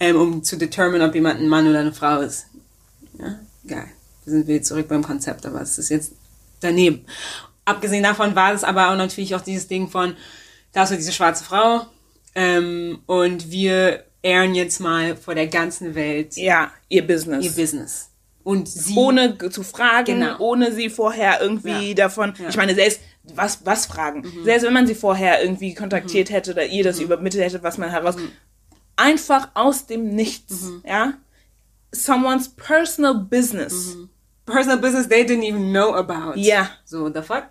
ähm, 0.00 0.16
um 0.16 0.42
zu 0.42 0.56
determine, 0.56 1.04
ob 1.06 1.14
jemand 1.14 1.40
ein 1.40 1.48
Mann 1.48 1.68
oder 1.68 1.80
eine 1.80 1.92
Frau 1.92 2.20
ist. 2.20 2.46
Ja, 3.18 3.38
geil. 3.66 3.88
Da 4.24 4.30
sind 4.30 4.46
wir 4.46 4.62
zurück 4.62 4.88
beim 4.88 5.02
Konzept, 5.02 5.46
aber 5.46 5.60
es 5.60 5.78
ist 5.78 5.88
jetzt 5.88 6.12
daneben. 6.60 7.04
Abgesehen 7.64 8.02
davon 8.02 8.34
war 8.36 8.52
es 8.52 8.64
aber 8.64 8.90
auch 8.90 8.96
natürlich 8.96 9.34
auch 9.34 9.40
dieses 9.40 9.68
Ding 9.68 9.88
von, 9.88 10.14
da 10.76 10.82
ist 10.82 10.90
so 10.90 10.94
diese 10.96 11.12
schwarze 11.12 11.42
Frau 11.42 11.86
ähm, 12.34 12.98
und 13.06 13.50
wir 13.50 14.04
ehren 14.22 14.54
jetzt 14.54 14.78
mal 14.80 15.16
vor 15.16 15.34
der 15.34 15.46
ganzen 15.46 15.94
Welt 15.94 16.36
Ja, 16.36 16.70
ihr 16.88 17.06
Business. 17.06 17.44
ihr 17.44 17.52
Business. 17.52 18.10
Und 18.44 18.68
sie 18.68 18.94
ohne 18.94 19.36
zu 19.50 19.62
fragen, 19.62 20.20
Genau. 20.20 20.38
ohne 20.38 20.72
sie 20.72 20.88
vorher 20.90 21.40
irgendwie 21.40 21.88
Ja. 21.88 21.94
davon. 21.94 22.32
Ja. 22.36 22.44
Mhm. 22.44 22.48
Ich 22.50 22.56
meine, 22.56 22.74
selbst 22.74 23.00
was 23.34 23.64
was 23.64 23.86
fragen. 23.86 24.22
Selbst 24.44 24.64
wenn 24.64 24.72
man 24.72 24.86
sie 24.86 24.94
vorher 24.94 25.42
irgendwie 25.42 25.74
kontaktiert 25.74 26.30
hätte 26.30 26.52
oder 26.52 26.64
ihr 26.66 26.82
Mhm. 26.84 26.86
das 26.88 27.00
übermittelt 27.00 27.42
hätte, 27.42 27.62
was 27.64 27.78
man 27.78 27.90
heraus 27.90 28.14
einfach 28.96 29.48
aus 29.54 29.86
dem 29.86 30.10
Nichts, 30.14 30.62
Mhm. 30.62 30.82
ja? 30.86 31.14
Someone's 31.92 32.48
personal 32.50 33.14
business. 33.14 33.96
personal 34.44 34.78
business 34.78 35.08
they 35.08 35.22
didn't 35.24 35.42
even 35.44 35.70
know 35.72 35.94
about. 35.94 36.38
Ja. 36.38 36.70
So, 36.84 37.08
the 37.12 37.22
fuck? 37.22 37.46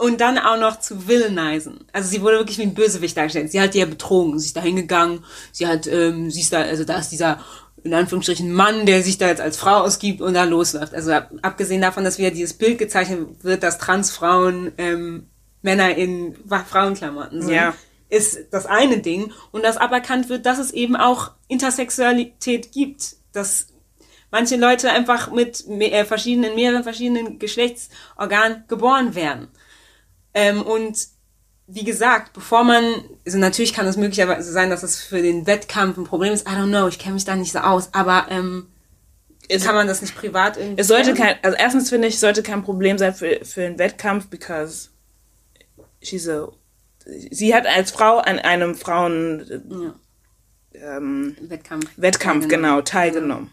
Und 0.00 0.22
dann 0.22 0.38
auch 0.38 0.58
noch 0.58 0.80
zu 0.80 1.08
villainizen. 1.08 1.84
Also 1.92 2.08
sie 2.08 2.22
wurde 2.22 2.38
wirklich 2.38 2.56
wie 2.56 2.62
ein 2.62 2.72
Bösewicht 2.72 3.18
dargestellt. 3.18 3.52
Sie 3.52 3.60
hat 3.60 3.74
die 3.74 3.80
ja 3.80 3.84
betrogen. 3.84 4.38
Sie 4.38 4.46
ist 4.46 4.56
da 4.56 4.62
hingegangen. 4.62 5.22
Sie 5.52 5.66
hat, 5.66 5.86
ähm, 5.86 6.30
sie 6.30 6.40
ist 6.40 6.54
da, 6.54 6.62
also 6.62 6.84
da 6.84 6.98
ist 6.98 7.10
dieser, 7.10 7.38
in 7.84 7.92
Anführungsstrichen, 7.92 8.50
Mann, 8.50 8.86
der 8.86 9.02
sich 9.02 9.18
da 9.18 9.28
jetzt 9.28 9.42
als 9.42 9.58
Frau 9.58 9.82
ausgibt 9.82 10.22
und 10.22 10.32
da 10.32 10.44
losläuft. 10.44 10.94
Also 10.94 11.12
ab, 11.12 11.30
abgesehen 11.42 11.82
davon, 11.82 12.02
dass 12.02 12.16
wieder 12.16 12.30
dieses 12.30 12.54
Bild 12.54 12.78
gezeichnet 12.78 13.44
wird, 13.44 13.62
dass 13.62 13.76
Transfrauen 13.76 14.72
ähm, 14.78 15.26
Männer 15.60 15.94
in 15.94 16.34
Frauenklamotten 16.48 17.42
sind. 17.42 17.54
Ja. 17.54 17.74
Ist 18.08 18.38
das 18.52 18.64
eine 18.64 19.00
Ding. 19.00 19.34
Und 19.52 19.66
dass 19.66 19.76
aberkannt 19.76 20.30
wird, 20.30 20.46
dass 20.46 20.58
es 20.58 20.70
eben 20.70 20.96
auch 20.96 21.32
Intersexualität 21.46 22.72
gibt. 22.72 23.16
Dass 23.34 23.66
manche 24.30 24.56
Leute 24.56 24.90
einfach 24.90 25.30
mit 25.30 25.68
äh, 25.68 26.06
verschiedenen, 26.06 26.54
mehreren 26.54 26.84
verschiedenen 26.84 27.38
Geschlechtsorganen 27.38 28.64
geboren 28.66 29.14
werden. 29.14 29.48
Ähm, 30.34 30.62
und 30.62 30.96
wie 31.66 31.84
gesagt, 31.84 32.32
bevor 32.32 32.64
man, 32.64 32.82
also 33.24 33.38
natürlich 33.38 33.72
kann 33.72 33.86
es 33.86 33.96
möglicherweise 33.96 34.50
sein, 34.52 34.70
dass 34.70 34.82
es 34.82 35.00
für 35.00 35.22
den 35.22 35.46
Wettkampf 35.46 35.96
ein 35.96 36.04
Problem 36.04 36.32
ist. 36.32 36.48
I 36.48 36.52
don't 36.52 36.68
know, 36.68 36.88
ich 36.88 36.98
kenne 36.98 37.14
mich 37.14 37.24
da 37.24 37.36
nicht 37.36 37.52
so 37.52 37.60
aus, 37.60 37.90
aber 37.92 38.26
ähm, 38.30 38.66
Es, 39.48 39.64
kann 39.64 39.74
man 39.76 39.86
das 39.86 40.00
nicht 40.02 40.16
privat 40.16 40.56
irgendwie. 40.56 40.80
es 40.80 40.88
sollte 40.88 41.14
kein, 41.14 41.36
also 41.42 41.56
erstens 41.56 41.90
finde 41.90 42.08
ich, 42.08 42.18
sollte 42.18 42.42
kein 42.42 42.62
Problem 42.62 42.98
sein 42.98 43.14
für, 43.14 43.44
für 43.44 43.64
einen 43.64 43.78
Wettkampf, 43.78 44.28
because 44.28 44.90
she's 46.02 46.28
a, 46.28 46.48
sie 47.30 47.54
hat 47.54 47.66
als 47.66 47.90
Frau 47.92 48.18
an 48.18 48.38
einem 48.40 48.74
Frauen, 48.74 49.94
ähm, 50.74 51.36
Wettkampf. 51.40 51.90
Wettkampf, 51.96 52.48
genau, 52.48 52.80
teilgenommen. 52.82 53.50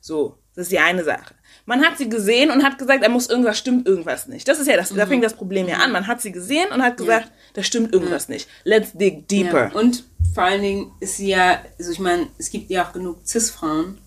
So, 0.00 0.38
das 0.54 0.64
ist 0.64 0.72
die 0.72 0.78
eine 0.78 1.04
Sache. 1.04 1.34
Man 1.70 1.84
hat 1.84 1.98
sie 1.98 2.08
gesehen 2.08 2.50
und 2.50 2.64
hat 2.64 2.78
gesagt, 2.78 3.04
er 3.04 3.08
muss 3.08 3.28
irgendwas 3.28 3.56
stimmt 3.56 3.86
irgendwas 3.86 4.26
nicht. 4.26 4.48
Das 4.48 4.58
ist 4.58 4.66
ja 4.66 4.76
das, 4.76 4.92
da 4.92 5.06
fängt 5.06 5.22
das 5.22 5.34
Problem 5.34 5.68
ja 5.68 5.76
an. 5.76 5.92
Man 5.92 6.08
hat 6.08 6.20
sie 6.20 6.32
gesehen 6.32 6.72
und 6.72 6.82
hat 6.82 6.96
gesagt, 6.96 7.30
da 7.54 7.62
stimmt 7.62 7.92
irgendwas 7.92 8.28
nicht. 8.28 8.48
Let's 8.64 8.90
dig 8.92 9.28
deeper. 9.28 9.70
Ja. 9.72 9.78
Und 9.78 10.02
vor 10.34 10.42
allen 10.42 10.62
Dingen 10.62 10.90
ist 10.98 11.18
sie 11.18 11.28
ja, 11.28 11.60
also 11.78 11.92
ich 11.92 12.00
meine, 12.00 12.26
es 12.38 12.50
gibt 12.50 12.70
ja 12.70 12.84
auch 12.84 12.92
genug 12.92 13.18
Cis-Frauen, 13.24 13.98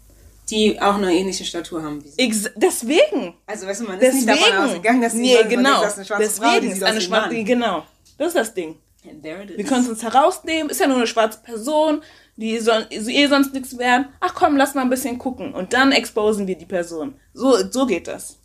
die 0.49 0.81
auch 0.81 0.95
eine 0.95 1.13
ähnliche 1.13 1.45
Statur 1.45 1.81
haben 1.81 2.03
wie 2.03 2.09
sie. 2.09 2.19
Ex 2.19 2.49
deswegen. 2.57 3.35
Also 3.47 3.65
weißt 3.65 3.79
du, 3.79 3.85
man 3.85 3.97
ist 3.97 4.13
nicht 4.13 4.27
davon 4.27 4.43
Deswegen. 4.45 4.63
ausgegangen, 4.65 5.01
dass 5.01 5.13
sie 5.13 5.21
nee, 5.21 5.35
man 5.35 5.49
genau. 5.49 5.69
denkt, 5.69 5.85
das 5.85 5.91
ist 5.91 5.97
eine 5.97 6.05
schwarze 6.05 6.23
deswegen 6.23 6.51
Frau, 6.51 6.59
die 6.59 6.67
ist 6.67 6.83
eine 6.83 7.01
schwarze, 7.01 7.43
genau. 7.45 7.85
Das 8.17 8.27
ist 8.27 8.35
das 8.35 8.53
Ding. 8.53 8.75
And 9.09 9.23
there 9.23 9.41
it 9.41 9.51
is. 9.51 9.57
Wir 9.57 9.63
können 9.63 9.83
es 9.83 9.89
uns 9.89 10.03
herausnehmen, 10.03 10.69
ist 10.69 10.81
ja 10.81 10.87
nur 10.87 10.97
eine 10.97 11.07
schwarze 11.07 11.39
Person, 11.41 12.01
die 12.35 12.59
soll 12.59 12.87
eh 12.89 13.27
sonst 13.27 13.53
nichts 13.53 13.77
werden. 13.77 14.07
Ach 14.19 14.33
komm, 14.33 14.57
lass 14.57 14.73
mal 14.73 14.81
ein 14.81 14.89
bisschen 14.89 15.19
gucken. 15.19 15.53
Und 15.53 15.73
dann 15.73 15.91
exposen 15.91 16.47
wir 16.47 16.57
die 16.57 16.65
Person. 16.65 17.19
So, 17.33 17.69
so 17.69 17.85
geht 17.85 18.07
das. 18.07 18.39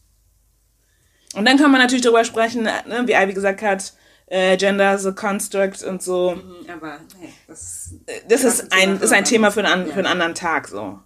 Und 1.35 1.45
dann 1.47 1.59
kann 1.59 1.71
man 1.71 1.81
natürlich 1.81 2.03
darüber 2.03 2.25
sprechen, 2.25 2.63
ne, 2.63 3.03
wie 3.07 3.13
Ivy 3.13 3.33
gesagt 3.35 3.63
hat, 3.63 3.93
äh, 4.27 4.57
Gender 4.57 4.95
is 4.95 5.07
a 5.07 5.13
construct 5.13 5.83
und 5.83 6.03
so. 6.03 6.35
Mhm, 6.35 6.71
Aber 6.71 6.99
hey, 7.19 7.33
das 7.47 7.95
Das 8.29 8.45
ist 8.45 8.73
ein, 8.73 9.01
ist 9.01 9.13
ein 9.13 9.25
Thema 9.25 9.51
für 9.51 9.65
einen, 9.65 9.87
ja. 9.87 9.93
für 9.93 9.99
einen 9.99 10.07
anderen 10.07 10.35
Tag, 10.35 10.69
so. 10.69 10.99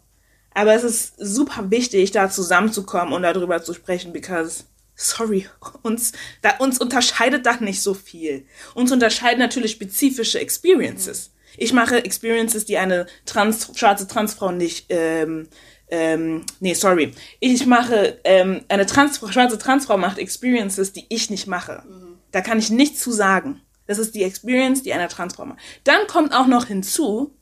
Aber 0.55 0.75
es 0.75 0.85
ist 0.85 1.15
super 1.19 1.71
wichtig, 1.71 2.11
da 2.11 2.29
zusammenzukommen 2.29 3.15
und 3.15 3.23
darüber 3.23 3.63
zu 3.63 3.75
sprechen, 3.75 4.13
because, 4.13 4.65
sorry, 4.95 5.49
uns, 5.83 6.13
da, 6.43 6.57
uns 6.59 6.79
unterscheidet 6.81 7.47
das 7.47 7.61
nicht 7.61 7.83
so 7.83 7.95
viel. 7.95 8.47
Uns 8.75 8.93
unterscheiden 8.93 9.39
natürlich 9.39 9.73
spezifische 9.73 10.41
Experiences. 10.41 11.32
Ich 11.57 11.73
mache 11.73 12.05
Experiences, 12.05 12.65
die 12.65 12.79
eine 12.79 13.07
trans, 13.27 13.71
schwarze 13.75 14.07
Transfrau 14.07 14.53
nicht, 14.53 14.87
ähm, 14.89 15.49
ähm, 15.89 16.45
nee, 16.61 16.75
sorry. 16.75 17.13
Ich 17.41 17.67
mache, 17.67 18.19
ähm, 18.25 18.65
eine 18.69 18.87
trans, 18.87 19.19
schwarze 19.19 19.59
Transfrau 19.59 19.99
macht 19.99 20.19
Experiences, 20.19 20.93
die 20.93 21.07
ich 21.09 21.29
nicht 21.29 21.47
mache. 21.47 21.83
Da 22.31 22.41
kann 22.41 22.59
ich 22.59 22.71
nichts 22.71 23.01
zu 23.01 23.13
sagen. 23.13 23.61
Das 23.87 23.99
ist 23.99 24.15
die 24.15 24.23
Experience, 24.23 24.83
die 24.83 24.93
eine 24.95 25.09
Transfrau 25.09 25.45
macht. 25.45 25.59
Dann 25.85 26.07
kommt 26.07 26.33
auch 26.35 26.47
noch 26.47 26.67
hinzu, 26.67 27.37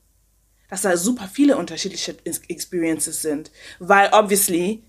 dass 0.68 0.82
da 0.82 0.96
super 0.96 1.28
viele 1.32 1.56
unterschiedliche 1.56 2.16
Ex- 2.24 2.42
Experiences 2.48 3.22
sind. 3.22 3.52
Weil 3.78 4.10
obviously 4.12 4.82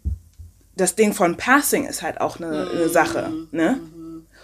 das 0.76 0.96
Ding 0.96 1.14
von 1.14 1.38
Passing 1.38 1.86
ist 1.86 2.02
halt 2.02 2.20
auch 2.22 2.38
eine, 2.38 2.70
eine 2.72 2.90
Sache. 2.90 3.32
Ne? 3.52 3.80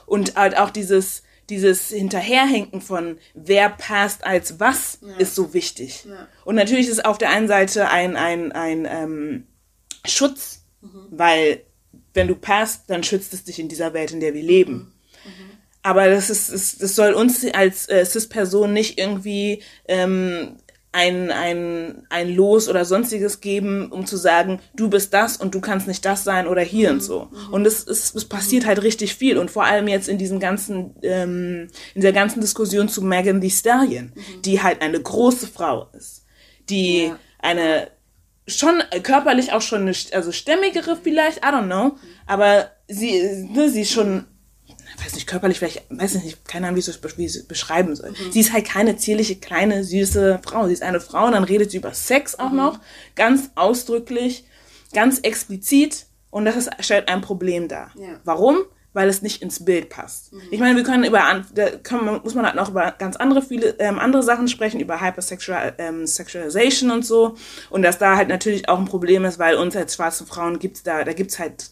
Und 0.06 0.36
halt 0.36 0.58
auch 0.58 0.70
dieses, 0.70 1.24
dieses 1.50 1.90
Hinterherhinken 1.90 2.82
von 2.82 3.18
wer 3.34 3.70
passt 3.70 4.26
als 4.26 4.60
was 4.60 5.00
ist 5.18 5.36
so 5.36 5.54
wichtig. 5.54 6.06
Und 6.46 6.56
natürlich 6.56 6.88
ist 6.88 7.06
auf 7.06 7.18
der 7.18 7.30
einen 7.30 7.48
Seite 7.48 7.90
ein, 7.90 8.16
ein, 8.16 8.52
ein 8.52 8.86
ähm, 8.90 9.48
Schutz, 10.06 10.66
weil 11.10 11.62
wenn 12.14 12.28
du 12.28 12.36
passt, 12.36 12.90
dann 12.90 13.04
schützt 13.04 13.34
es 13.34 13.44
dich 13.44 13.60
in 13.60 13.70
dieser 13.70 13.94
Welt, 13.94 14.12
in 14.12 14.20
der 14.20 14.34
wir 14.34 14.44
leben. 14.44 14.94
Aber 15.84 16.10
das 16.10 16.30
ist, 16.30 16.50
ist, 16.50 16.84
das 16.84 16.96
soll 16.96 17.14
uns 17.14 17.46
als 17.54 17.88
äh, 17.88 18.06
Cis-Person 18.06 18.74
nicht 18.74 19.00
irgendwie 19.00 19.64
ähm, 19.88 20.58
ein, 20.92 21.32
ein, 21.32 22.08
ein 22.10 22.34
Los 22.34 22.70
oder 22.70 22.86
sonstiges 22.86 23.40
geben, 23.42 23.92
um 23.92 24.06
zu 24.06 24.18
sagen, 24.18 24.60
du 24.76 24.90
bist 24.90 25.14
das 25.14 25.38
und 25.38 25.54
du 25.54 25.62
kannst 25.62 25.88
nicht 25.88 26.04
das 26.06 26.24
sein 26.24 26.48
oder 26.48 26.62
hier 26.62 26.90
und 26.92 27.04
so. 27.04 27.30
Und 27.52 27.68
es, 27.68 27.86
es, 27.86 28.16
es 28.16 28.26
passiert 28.26 28.66
halt 28.66 28.82
richtig 28.82 29.14
viel. 29.16 29.38
Und 29.38 29.52
vor 29.52 29.66
allem 29.66 29.88
jetzt 29.88 30.10
in 30.10 30.18
diesem 30.18 30.40
ganzen, 30.40 30.96
ähm, 31.04 31.68
in 31.94 32.02
der 32.02 32.14
ganzen 32.14 32.42
Diskussion 32.42 32.90
zu 32.90 33.02
Megan 33.04 33.42
Thee 33.42 33.50
Stallion, 33.50 34.12
die 34.46 34.64
halt 34.64 34.82
eine 34.82 35.00
große 35.00 35.48
Frau 35.48 35.88
ist, 35.94 36.26
die 36.70 37.06
Ja. 37.08 37.20
eine 37.40 37.92
schon 38.48 38.82
körperlich 39.04 39.52
auch 39.52 39.62
schon 39.62 39.82
eine, 39.82 39.94
also 40.14 40.32
stämmigere 40.32 40.96
vielleicht, 40.96 41.40
I 41.40 41.50
don't 41.50 41.66
know, 41.66 41.98
aber 42.26 42.72
sie, 42.88 43.46
ne, 43.52 43.70
sie 43.70 43.82
ist 43.82 43.92
schon, 43.92 44.26
weiß 45.04 45.16
nicht, 45.16 45.28
körperlich 45.28 45.60
vielleicht, 45.60 45.84
weiß 45.90 46.16
ich 46.16 46.24
nicht, 46.24 46.46
keine 46.48 46.68
Ahnung, 46.68 46.76
wie 46.78 46.80
ich 46.82 46.88
es 46.88 47.02
besch- 47.02 47.18
wie 47.18 47.26
ich 47.26 47.36
es 47.36 47.48
beschreiben 47.48 47.96
soll. 47.96 48.14
Sie 48.32 48.40
ist 48.40 48.54
halt 48.54 48.66
keine 48.66 48.98
zierliche, 48.98 49.36
kleine, 49.36 49.84
süße 49.84 50.40
Frau. 50.44 50.68
Sie 50.68 50.74
ist 50.74 50.84
eine 50.84 51.00
Frau 51.02 51.26
und 51.26 51.34
dann 51.34 51.44
redet 51.44 51.72
sie 51.72 51.78
über 51.78 51.94
Sex 51.94 52.38
auch 52.40 52.52
noch, 52.52 52.80
ganz 53.16 53.50
ausdrücklich, 53.56 54.46
ganz 54.94 55.20
explizit 55.20 56.06
und 56.30 56.46
das 56.46 56.56
ist, 56.56 56.70
stellt 56.80 57.08
ein 57.10 57.22
Problem 57.22 57.68
dar. 57.68 57.92
Ja. 57.96 58.20
Warum? 58.24 58.58
Weil 58.94 59.10
es 59.10 59.22
nicht 59.22 59.44
ins 59.44 59.64
Bild 59.64 59.90
passt. 59.90 60.32
Ich 60.50 60.60
meine, 60.60 60.76
wir 60.76 60.84
können 60.84 61.04
über, 61.04 61.44
da 61.54 61.70
kann 61.84 62.04
man, 62.04 62.22
muss 62.24 62.34
man 62.34 62.46
halt 62.48 62.56
noch 62.56 62.70
über 62.70 62.92
ganz 62.98 63.16
andere 63.16 63.44
viele 63.44 63.76
ähm, 63.80 64.00
andere 64.00 64.24
Sachen 64.24 64.48
sprechen, 64.48 64.80
über 64.80 65.00
Hypersexual 65.02 65.76
ähm, 65.78 66.06
und 66.92 67.06
so. 67.06 67.36
Und 67.70 67.84
dass 67.84 68.00
da 68.00 68.16
halt 68.18 68.30
natürlich 68.30 68.68
auch 68.70 68.80
ein 68.80 68.86
Problem 68.86 69.24
ist, 69.26 69.38
weil 69.38 69.56
uns 69.58 69.76
als 69.76 69.94
schwarzen 69.96 70.26
Frauen 70.26 70.58
gibt's 70.58 70.82
da, 70.82 71.04
da 71.04 71.14
gibt's 71.14 71.38
halt 71.38 71.70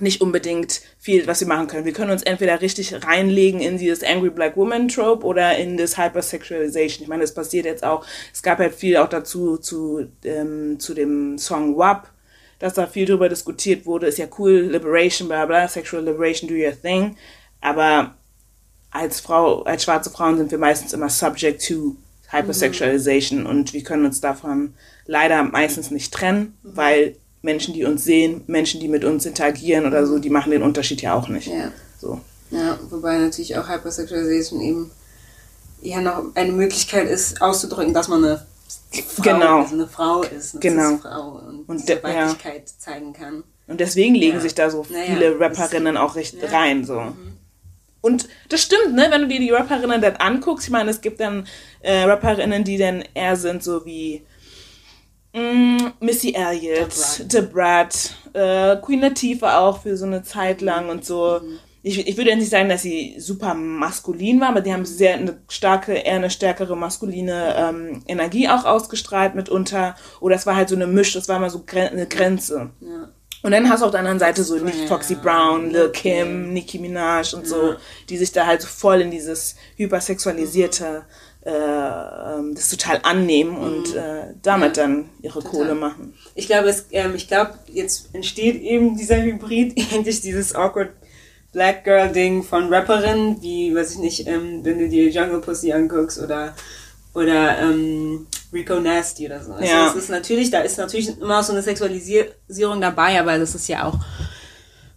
nicht 0.00 0.20
unbedingt 0.20 0.80
viel, 0.98 1.26
was 1.26 1.40
wir 1.40 1.48
machen 1.48 1.66
können. 1.66 1.84
Wir 1.84 1.92
können 1.92 2.10
uns 2.10 2.22
entweder 2.22 2.60
richtig 2.60 3.04
reinlegen 3.04 3.60
in 3.60 3.78
dieses 3.78 4.02
Angry 4.02 4.30
Black 4.30 4.56
Woman 4.56 4.88
Trope 4.88 5.26
oder 5.26 5.56
in 5.56 5.76
das 5.76 5.98
Hypersexualization. 5.98 7.02
Ich 7.02 7.08
meine, 7.08 7.22
das 7.22 7.34
passiert 7.34 7.66
jetzt 7.66 7.84
auch. 7.84 8.04
Es 8.32 8.42
gab 8.42 8.58
halt 8.58 8.74
viel 8.74 8.96
auch 8.96 9.08
dazu 9.08 9.56
zu, 9.56 10.06
ähm, 10.24 10.78
zu 10.78 10.94
dem 10.94 11.38
Song 11.38 11.76
WAP, 11.76 12.08
dass 12.58 12.74
da 12.74 12.86
viel 12.86 13.06
drüber 13.06 13.28
diskutiert 13.28 13.86
wurde. 13.86 14.06
Ist 14.06 14.18
ja 14.18 14.26
cool, 14.38 14.68
Liberation, 14.70 15.28
bla 15.28 15.46
bla, 15.46 15.68
Sexual 15.68 16.04
Liberation, 16.04 16.48
do 16.48 16.54
your 16.54 16.80
thing. 16.80 17.16
Aber 17.60 18.14
als 18.90 19.20
Frau, 19.20 19.62
als 19.62 19.84
schwarze 19.84 20.10
Frauen 20.10 20.36
sind 20.36 20.50
wir 20.50 20.58
meistens 20.58 20.92
immer 20.92 21.08
subject 21.08 21.66
to 21.66 21.96
Hypersexualization 22.30 23.46
und 23.46 23.72
wir 23.72 23.82
können 23.82 24.04
uns 24.04 24.20
davon 24.20 24.74
leider 25.06 25.42
meistens 25.42 25.90
nicht 25.90 26.12
trennen, 26.12 26.56
weil 26.62 27.16
Menschen, 27.42 27.74
die 27.74 27.84
uns 27.84 28.04
sehen, 28.04 28.42
Menschen, 28.46 28.80
die 28.80 28.88
mit 28.88 29.04
uns 29.04 29.24
interagieren 29.26 29.86
oder 29.86 30.06
so, 30.06 30.18
die 30.18 30.30
machen 30.30 30.50
den 30.52 30.62
Unterschied 30.62 31.00
ja 31.02 31.14
auch 31.14 31.28
nicht. 31.28 31.46
Ja. 31.48 31.72
So. 31.98 32.20
Ja, 32.50 32.78
wobei 32.90 33.16
natürlich 33.18 33.56
auch 33.56 33.68
Hypersexualization 33.68 34.60
eben 34.60 34.90
ja 35.82 36.00
noch 36.00 36.24
eine 36.34 36.52
Möglichkeit 36.52 37.08
ist, 37.08 37.40
auszudrücken, 37.40 37.94
dass 37.94 38.08
man 38.08 38.24
eine 38.24 38.46
Frau, 39.06 39.22
Genau. 39.22 39.60
also 39.62 39.74
eine 39.74 39.86
Frau 39.88 40.22
ist, 40.22 40.54
eine 40.54 40.60
Genau. 40.60 40.96
Frau 40.98 41.40
und, 41.46 41.68
Und 41.68 41.76
diese 41.80 41.96
de- 41.96 42.02
ja. 42.02 42.26
Weiblichkeit 42.28 42.68
zeigen 42.78 43.12
kann. 43.12 43.44
Und 43.66 43.80
deswegen 43.80 44.14
legen 44.16 44.34
Ja. 44.34 44.40
sich 44.40 44.54
da 44.54 44.68
so 44.68 44.84
Naja, 44.90 45.04
viele 45.06 45.30
das- 45.38 45.40
Rapperinnen 45.40 45.96
auch 45.96 46.16
recht 46.16 46.34
Ja. 46.42 46.48
Mhm. 46.48 46.54
rein. 46.54 46.84
So. 46.84 47.02
Und 48.02 48.28
das 48.48 48.62
stimmt, 48.62 48.94
ne? 48.94 49.06
Wenn 49.10 49.22
du 49.22 49.28
dir 49.28 49.38
die 49.38 49.50
Rapperinnen 49.50 50.00
dann 50.02 50.16
anguckst, 50.16 50.66
ich 50.66 50.72
meine, 50.72 50.90
es 50.90 51.00
gibt 51.00 51.20
dann 51.20 51.46
äh, 51.82 52.02
Rapperinnen, 52.02 52.64
die 52.64 52.76
dann 52.78 53.04
eher 53.14 53.36
sind, 53.36 53.62
so 53.62 53.84
wie 53.86 54.22
mm, 55.32 55.78
Missy 56.00 56.34
Elliott, 56.34 56.92
The 56.92 57.40
Brat, 57.42 58.14
äh, 58.32 58.76
Queen 58.76 59.00
Latifah 59.00 59.58
auch 59.60 59.82
für 59.82 59.96
so 59.96 60.06
eine 60.06 60.22
Zeit 60.22 60.60
lang 60.60 60.88
und 60.88 61.04
so. 61.04 61.40
Mhm. 61.42 61.58
Ich, 61.82 62.06
ich 62.06 62.16
würde 62.18 62.30
jetzt 62.30 62.40
nicht 62.40 62.50
sagen, 62.50 62.68
dass 62.68 62.82
sie 62.82 63.16
super 63.18 63.54
maskulin 63.54 64.38
war, 64.40 64.50
aber 64.50 64.60
die 64.60 64.72
haben 64.72 64.84
sehr 64.84 65.14
eine 65.14 65.38
starke, 65.48 65.94
eher 65.94 66.16
eine 66.16 66.28
stärkere 66.28 66.76
maskuline 66.76 67.54
ähm, 67.56 68.02
Energie 68.06 68.48
auch 68.48 68.66
ausgestrahlt 68.66 69.34
mitunter. 69.34 69.94
Oder 70.20 70.36
es 70.36 70.44
war 70.44 70.56
halt 70.56 70.68
so 70.68 70.76
eine 70.76 70.86
Misch, 70.86 71.14
das 71.14 71.28
war 71.28 71.38
mal 71.38 71.48
so 71.48 71.62
Gren 71.64 71.92
eine 71.92 72.06
Grenze. 72.06 72.70
Ja. 72.80 73.08
Und 73.42 73.52
dann 73.52 73.70
hast 73.70 73.80
du 73.80 73.86
auf 73.86 73.90
der 73.90 74.00
anderen 74.00 74.18
Seite 74.18 74.44
so 74.44 74.56
nicht 74.56 74.86
Foxy 74.86 75.14
Brown, 75.14 75.70
Lil. 75.70 75.90
Kim, 75.90 76.52
Nicki 76.52 76.78
Minaj 76.78 77.32
und 77.34 77.46
so, 77.46 77.76
die 78.08 78.18
sich 78.18 78.32
da 78.32 78.46
halt 78.46 78.60
so 78.60 78.68
voll 78.68 79.00
in 79.00 79.10
dieses 79.10 79.56
hypersexualisierte, 79.76 81.04
äh, 81.42 81.50
ähm, 81.50 82.54
das 82.54 82.68
total 82.68 83.00
annehmen 83.02 83.56
und 83.56 83.94
äh, 83.94 84.34
damit 84.42 84.76
dann 84.76 85.08
ihre 85.22 85.40
Kohle 85.40 85.74
machen. 85.74 86.14
Ich 86.34 86.46
glaube, 86.46 86.68
es, 86.68 86.86
ähm, 86.90 87.14
ich 87.14 87.28
glaube, 87.28 87.54
jetzt 87.66 88.14
entsteht 88.14 88.60
eben 88.60 88.96
dieser 88.96 89.22
Hybrid, 89.22 89.78
endlich 89.92 90.20
dieses 90.20 90.54
awkward 90.54 90.90
Black 91.52 91.84
Girl 91.84 92.12
Ding 92.12 92.42
von 92.42 92.72
Rapperinnen, 92.72 93.42
wie, 93.42 93.74
weiß 93.74 93.92
ich 93.92 93.98
nicht, 93.98 94.26
ähm, 94.26 94.60
wenn 94.62 94.78
du 94.78 94.88
dir 94.88 95.08
Jungle 95.08 95.40
Pussy 95.40 95.72
anguckst 95.72 96.20
oder 96.20 96.54
oder 97.12 97.58
ähm, 97.58 98.26
Rico 98.52 98.78
Nasty 98.78 99.26
oder 99.26 99.42
so. 99.42 99.52
Also 99.52 99.64
Ja. 99.64 99.86
das 99.86 99.96
ist 99.96 100.10
natürlich, 100.10 100.50
da 100.50 100.60
ist 100.60 100.78
natürlich 100.78 101.18
immer 101.20 101.42
so 101.42 101.52
eine 101.52 101.62
Sexualisierung 101.62 102.80
dabei, 102.80 103.18
aber 103.18 103.36
das 103.38 103.54
ist 103.54 103.66
ja 103.68 103.86
auch 103.86 103.98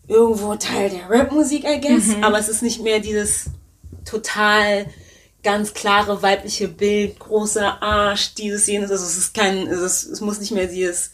irgendwo 0.07 0.53
Teil 0.55 0.89
der 0.89 1.09
Rapmusik, 1.09 1.63
I 1.63 1.79
guess. 1.81 2.07
Mhm. 2.15 2.23
Aber 2.23 2.37
es 2.37 2.49
ist 2.49 2.61
nicht 2.61 2.83
mehr 2.83 2.99
dieses 2.99 3.45
total 4.05 4.85
ganz 5.43 5.73
klare 5.73 6.21
weibliche 6.23 6.67
Bild, 6.67 7.19
großer 7.19 7.81
Arsch, 7.83 8.33
dieses, 8.35 8.65
jenes. 8.67 8.91
Also 8.91 9.03
es 9.05 9.17
ist 9.17 9.33
kein, 9.33 9.67
es, 9.67 9.79
ist, 9.79 10.03
es 10.05 10.21
muss 10.21 10.39
nicht 10.39 10.51
mehr 10.51 10.67
dieses 10.67 11.11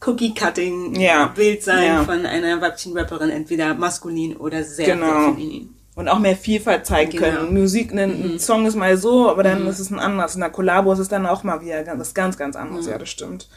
Ja. 0.00 0.06
Cookie-Cutting-Bild 0.06 1.62
sein 1.62 1.84
Ja. 1.86 2.04
von 2.04 2.24
einer 2.24 2.60
weiblichen 2.60 2.96
Rapperin, 2.96 3.30
entweder 3.30 3.74
maskulin 3.74 4.36
oder 4.36 4.62
sehr, 4.64 4.86
Genau. 4.86 5.06
sehr 5.06 5.22
feminin. 5.34 5.74
Und 5.96 6.08
auch 6.08 6.20
mehr 6.20 6.36
Vielfalt 6.36 6.86
zeigen 6.86 7.10
Genau. 7.10 7.24
können. 7.40 7.60
Musik, 7.60 7.90
ein, 7.92 7.98
ein 8.34 8.38
Song 8.38 8.66
ist 8.66 8.76
mal 8.76 8.96
so, 8.96 9.28
aber 9.28 9.42
dann 9.42 9.66
ist 9.66 9.80
es 9.80 9.90
ein 9.90 9.98
anderes. 9.98 10.34
In 10.36 10.40
der 10.40 10.50
Kollabo 10.50 10.92
ist 10.92 11.00
es 11.00 11.08
dann 11.08 11.26
auch 11.26 11.42
mal 11.42 11.60
wieder 11.60 11.82
ganz, 11.82 12.14
ganz, 12.14 12.38
ganz 12.38 12.54
anderes. 12.54 12.86
Ja, 12.86 12.98
das 12.98 13.08
stimmt. 13.08 13.48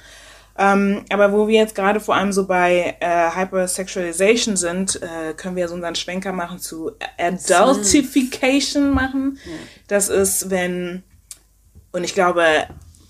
Ähm, 0.64 1.06
aber 1.10 1.34
wo 1.34 1.48
wir 1.48 1.60
jetzt 1.60 1.74
gerade 1.74 2.00
vor 2.00 2.16
allem 2.16 2.32
so 2.32 2.46
bei 2.46 2.96
äh, 3.00 3.32
Hypersexualization 3.36 4.56
sind, 4.58 5.02
äh, 5.02 5.34
können 5.36 5.56
wir 5.56 5.68
so 5.68 5.74
unseren 5.74 5.96
Schwenker 5.96 6.34
machen 6.34 6.60
zu 6.60 6.92
Adultification 7.18 8.92
machen. 8.92 9.40
Das 9.88 10.10
ist, 10.10 10.50
wenn, 10.50 11.04
und 11.92 12.04
ich 12.04 12.14
glaube, 12.14 12.44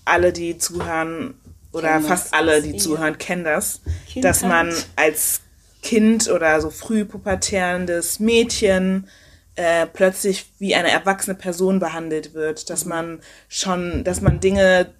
alle, 0.04 0.32
die 0.32 0.56
zuhören, 0.58 1.34
oder 1.72 1.88
Kennen 1.88 2.04
fast 2.04 2.34
alle, 2.34 2.60
die 2.62 2.72
Ja. 2.72 2.78
zuhören, 2.78 3.18
kennen 3.18 3.44
das, 3.44 3.80
Kindheit. 4.06 4.24
dass 4.30 4.42
man 4.42 4.72
als 4.96 5.40
Kind 5.82 6.30
oder 6.30 6.60
so 6.60 6.70
früh 6.70 7.04
pubertärendes 7.04 8.20
Mädchen 8.20 9.08
äh, 9.56 9.86
plötzlich 9.86 10.46
wie 10.58 10.74
eine 10.74 10.90
erwachsene 10.90 11.34
Person 11.34 11.78
behandelt 11.80 12.34
wird, 12.34 12.70
dass 12.70 12.84
man 12.84 13.20
schon, 13.48 14.04
dass 14.04 14.20
man 14.20 14.40
Dinge, 14.40 14.92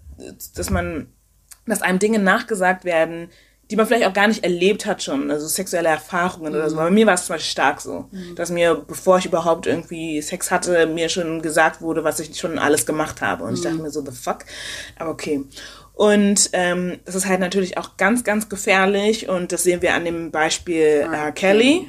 dass 0.55 0.71
man, 0.71 1.07
dass 1.67 1.83
einem 1.83 1.99
Dinge 1.99 2.19
nachgesagt 2.19 2.85
werden, 2.85 3.29
die 3.71 3.77
man 3.77 3.87
vielleicht 3.87 4.07
auch 4.07 4.13
gar 4.13 4.29
nicht 4.29 4.45
erlebt 4.45 4.85
hat 4.85 5.03
schon, 5.03 5.31
also 5.31 5.47
sexuelle 5.47 5.89
Erfahrungen 5.89 6.55
oder 6.55 6.69
so. 6.69 6.77
Aber 6.77 6.87
bei 6.87 6.95
mir 6.95 7.07
war 7.07 7.15
es 7.15 7.25
zum 7.25 7.35
Beispiel 7.35 7.51
stark 7.51 7.81
so, 7.81 8.07
dass 8.37 8.51
mir, 8.51 8.75
bevor 8.75 9.17
ich 9.19 9.25
überhaupt 9.25 9.67
irgendwie 9.67 10.21
Sex 10.21 10.51
hatte, 10.51 10.87
mir 10.87 11.09
schon 11.09 11.41
gesagt 11.41 11.81
wurde, 11.81 12.05
was 12.05 12.21
ich 12.21 12.39
schon 12.39 12.59
alles 12.59 12.85
gemacht 12.85 13.23
habe. 13.23 13.45
Und 13.45 13.55
ich 13.55 13.63
dachte 13.63 13.77
mir 13.77 13.91
so, 13.91 14.05
the 14.05 14.13
fuck? 14.13 14.41
Aber 14.99 15.11
okay. 15.11 15.45
Und 15.95 16.51
ähm, 16.53 16.99
das 17.07 17.15
ist 17.15 17.27
halt 17.27 17.41
natürlich 17.41 17.79
auch 17.79 17.97
ganz, 17.97 18.25
ganz 18.25 18.49
gefährlich 18.49 19.29
und 19.29 19.53
das 19.53 19.63
sehen 19.63 19.81
wir 19.83 19.95
an 19.95 20.05
dem 20.05 20.31
Beispiel 20.31 21.09
äh, 21.11 21.33
Kelly, 21.33 21.89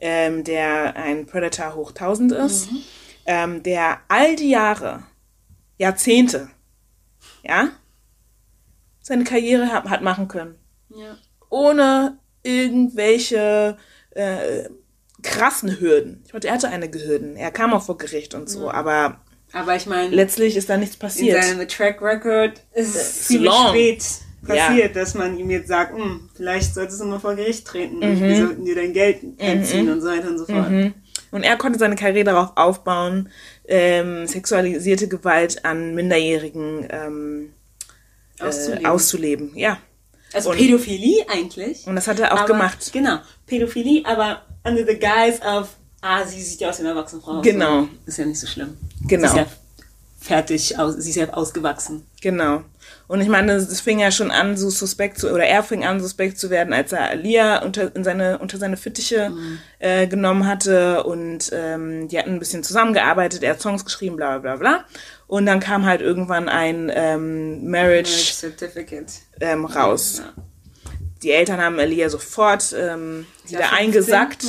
ähm, 0.00 0.42
der 0.42 0.96
ein 0.96 1.26
Predator 1.26 1.74
hoch 1.74 1.90
1000 1.90 2.32
ist, 2.32 2.68
ähm, 3.26 3.62
der 3.62 3.98
all 4.08 4.34
die 4.36 4.50
Jahre, 4.50 5.04
Jahrzehnte, 5.78 6.48
ja, 7.44 7.68
seine 9.02 9.24
Karriere 9.24 9.72
hat, 9.72 9.84
hat 9.90 10.02
machen 10.02 10.28
können 10.28 10.54
Ja. 10.90 11.16
ohne 11.50 12.18
irgendwelche 12.42 13.76
äh, 14.10 14.64
krassen 15.22 15.80
Hürden. 15.80 16.22
Ich 16.26 16.32
meine, 16.32 16.44
er 16.46 16.54
hatte 16.54 16.68
einige 16.68 16.98
Hürden. 17.04 17.36
Er 17.36 17.50
kam 17.50 17.72
auch 17.72 17.82
vor 17.82 17.96
Gericht 17.98 18.34
und 18.34 18.48
so, 18.50 18.70
aber 18.70 19.20
Aber 19.52 19.76
ich 19.76 19.86
meine, 19.86 20.14
letztlich 20.14 20.56
ist 20.56 20.68
da 20.68 20.76
nichts 20.76 20.94
in 20.96 21.00
passiert. 21.00 21.44
seinem 21.44 21.68
Track 21.68 22.02
Record 22.02 22.60
ist 22.74 22.94
es 22.96 22.96
ist 22.96 23.28
ziemlich 23.28 23.50
long. 23.50 23.68
spät 23.68 24.04
Ja. 24.48 24.54
passiert, 24.66 24.96
dass 24.96 25.14
man 25.14 25.38
ihm 25.38 25.50
jetzt 25.50 25.68
sagt, 25.68 25.94
"Hm, 25.96 26.28
vielleicht 26.34 26.74
solltest 26.74 27.00
du 27.00 27.04
mal 27.04 27.20
vor 27.20 27.36
Gericht 27.36 27.66
treten 27.66 27.96
Mhm. 27.98 28.02
und 28.02 28.20
wir 28.22 28.36
sollten 28.36 28.64
dir 28.64 28.74
dein 28.74 28.92
Geld 28.92 29.18
entziehen 29.38 29.88
und 29.90 30.00
so 30.00 30.08
weiter 30.08 30.28
und 30.28 30.38
so 30.38 30.46
fort. 30.46 30.68
Und 31.30 31.44
er 31.44 31.56
konnte 31.56 31.78
seine 31.78 31.96
Karriere 31.96 32.24
darauf 32.24 32.50
aufbauen, 32.56 33.28
ähm, 33.66 34.26
sexualisierte 34.26 35.06
Gewalt 35.08 35.64
an 35.64 35.94
Minderjährigen 35.94 36.86
ähm, 36.90 37.54
Auszuleben. 38.48 38.84
Äh, 38.84 38.88
auszuleben. 38.88 39.52
Ja. 39.56 39.78
Also 40.32 40.50
Und- 40.50 40.56
Pädophilie 40.58 41.26
eigentlich. 41.28 41.86
Und 41.86 41.96
das 41.96 42.06
hat 42.08 42.18
er 42.20 42.32
auch 42.32 42.38
aber, 42.38 42.46
gemacht. 42.46 42.90
Genau. 42.92 43.18
Pädophilie, 43.46 44.04
aber 44.06 44.42
under 44.64 44.84
the 44.86 44.98
guise 44.98 45.40
of, 45.42 45.68
ah, 46.00 46.24
sie 46.24 46.40
sieht 46.42 46.60
ja 46.60 46.70
aus 46.70 46.78
wie 46.78 46.82
eine 46.86 46.90
erwachsene 46.90 47.20
Frau. 47.20 47.40
Genau. 47.42 47.88
Ist 48.06 48.18
ja 48.18 48.24
nicht 48.24 48.40
so 48.40 48.46
schlimm. 48.46 48.76
Genau. 49.06 49.28
Sie 49.28 49.40
ist 49.40 49.46
ja 49.46 49.46
fertig, 50.20 50.78
aus, 50.78 50.94
sie 50.96 51.10
ist 51.10 51.16
ja 51.16 51.28
ausgewachsen. 51.34 52.06
Genau. 52.20 52.62
Und 53.08 53.20
ich 53.20 53.28
meine, 53.28 53.52
es 53.52 53.80
fing 53.80 53.98
ja 53.98 54.10
schon 54.10 54.30
an, 54.30 54.56
so 54.56 54.70
suspekt 54.70 55.18
zu, 55.18 55.30
oder 55.32 55.44
er 55.44 55.62
fing 55.62 55.84
an, 55.84 56.00
suspekt 56.00 56.38
zu 56.38 56.48
werden, 56.48 56.72
als 56.72 56.92
er 56.92 57.10
Alia 57.10 57.62
unter, 57.62 57.94
in 57.94 58.04
seine, 58.04 58.38
unter 58.38 58.56
seine 58.58 58.76
Fittiche 58.76 59.30
Mhm. 59.30 59.58
äh, 59.80 60.06
genommen 60.06 60.46
hatte 60.46 61.02
und 61.02 61.50
ähm, 61.52 62.08
die 62.08 62.18
hatten 62.18 62.30
ein 62.30 62.38
bisschen 62.38 62.62
zusammengearbeitet, 62.62 63.42
er 63.42 63.50
hat 63.50 63.60
Songs 63.60 63.84
geschrieben, 63.84 64.16
bla 64.16 64.38
bla 64.38 64.56
bla. 64.56 64.84
Und 65.32 65.46
dann 65.46 65.60
kam 65.60 65.86
halt 65.86 66.02
irgendwann 66.02 66.50
ein 66.50 66.92
ähm, 66.94 67.70
Marriage 67.70 68.10
Marriage 68.10 68.34
Certificate. 68.34 69.10
ähm, 69.40 69.64
raus. 69.64 70.18
Ja. 70.18 70.42
Die 71.22 71.30
Eltern 71.30 71.58
haben 71.58 71.78
Alia 71.78 72.10
sofort 72.10 72.76
ähm, 72.78 73.24
wieder 73.46 73.60
war 73.60 73.68
15, 73.68 73.78
eingesackt. 73.78 74.44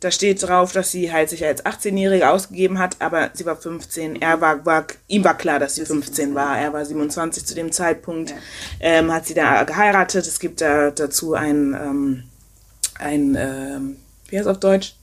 Da 0.00 0.10
steht 0.10 0.42
drauf, 0.42 0.72
dass 0.72 0.90
sie 0.90 1.12
halt 1.12 1.30
sich 1.30 1.44
als 1.44 1.64
18-Jährige 1.64 2.28
ausgegeben 2.28 2.80
hat, 2.80 2.96
aber 2.98 3.30
sie 3.34 3.46
war 3.46 3.54
15. 3.54 4.20
Er 4.20 4.40
war, 4.40 4.66
war 4.66 4.84
ihm 5.06 5.22
war 5.22 5.38
klar, 5.38 5.60
dass 5.60 5.76
sie 5.76 5.86
15 5.86 6.34
war. 6.34 6.58
Er 6.58 6.72
war 6.72 6.84
27 6.84 7.46
zu 7.46 7.54
dem 7.54 7.70
Zeitpunkt. 7.70 8.30
Ja. 8.30 8.36
Ähm, 8.80 9.12
hat 9.12 9.26
sie 9.26 9.34
da 9.34 9.62
geheiratet. 9.62 10.26
Es 10.26 10.40
gibt 10.40 10.60
da 10.60 10.90
dazu 10.90 11.34
ein, 11.34 11.72
ähm, 11.80 12.24
ein 12.98 13.36
ähm, 13.38 13.96
wie 14.28 14.38
heißt 14.38 14.48
es 14.48 14.50
auf 14.50 14.58
Deutsch? 14.58 14.96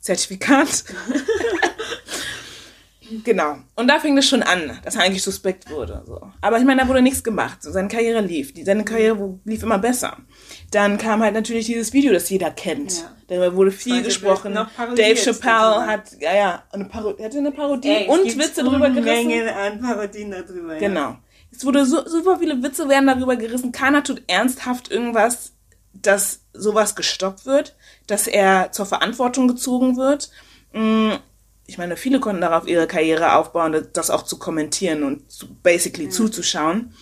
Zertifikat. 0.00 0.84
Genau. 3.24 3.58
Und 3.74 3.88
da 3.88 3.98
fing 3.98 4.16
das 4.16 4.26
schon 4.26 4.42
an, 4.42 4.78
dass 4.84 4.96
er 4.96 5.02
eigentlich 5.02 5.22
suspekt 5.22 5.70
wurde. 5.70 6.02
So. 6.06 6.20
Aber 6.40 6.58
ich 6.58 6.64
meine, 6.64 6.82
da 6.82 6.88
wurde 6.88 7.02
nichts 7.02 7.22
gemacht. 7.22 7.62
So, 7.62 7.70
seine 7.70 7.88
Karriere 7.88 8.20
lief. 8.20 8.54
Die, 8.54 8.64
seine 8.64 8.84
Karriere 8.84 9.38
lief 9.44 9.62
immer 9.62 9.78
besser. 9.78 10.16
Dann 10.70 10.98
kam 10.98 11.22
halt 11.22 11.34
natürlich 11.34 11.66
dieses 11.66 11.92
Video, 11.92 12.12
das 12.12 12.28
jeder 12.30 12.50
kennt. 12.50 12.92
Ja. 12.92 13.12
Darüber 13.28 13.56
wurde 13.56 13.70
viel 13.70 13.94
Heute 13.94 14.04
gesprochen. 14.04 14.54
Dave 14.96 15.16
Chappelle 15.16 15.86
hat, 15.86 16.12
ja, 16.20 16.34
ja, 16.34 16.62
eine 16.72 16.84
Parodie, 16.86 17.24
hatte 17.24 17.38
eine 17.38 17.52
Parodie 17.52 17.88
Ey, 17.88 18.08
und 18.08 18.38
Witze 18.38 18.62
drüber 18.64 18.90
gerissen. 18.90 19.26
Unmengen 19.26 19.48
an 19.48 19.80
Parodien 19.80 20.30
darüber. 20.30 20.74
Ja. 20.74 20.78
Genau. 20.78 21.16
Es 21.50 21.64
wurde 21.64 21.86
so, 21.86 22.06
super 22.06 22.38
viele 22.38 22.62
Witze 22.62 22.88
werden 22.88 23.06
darüber 23.06 23.36
gerissen. 23.36 23.72
Keiner 23.72 24.02
tut 24.02 24.22
ernsthaft 24.26 24.90
irgendwas, 24.90 25.52
dass 25.92 26.40
sowas 26.52 26.96
gestoppt 26.96 27.46
wird, 27.46 27.76
dass 28.06 28.26
er 28.26 28.72
zur 28.72 28.86
Verantwortung 28.86 29.48
gezogen 29.48 29.96
wird. 29.96 30.30
Mm, 30.72 31.12
Ich 31.66 31.78
meine, 31.78 31.96
viele 31.96 32.20
konnten 32.20 32.42
darauf 32.42 32.66
ihre 32.66 32.86
Karriere 32.86 33.36
aufbauen, 33.36 33.86
das 33.92 34.10
auch 34.10 34.22
zu 34.22 34.38
kommentieren 34.38 35.02
und 35.02 35.30
zu, 35.30 35.46
basically 35.62 36.08
zuzuschauen. 36.10 36.94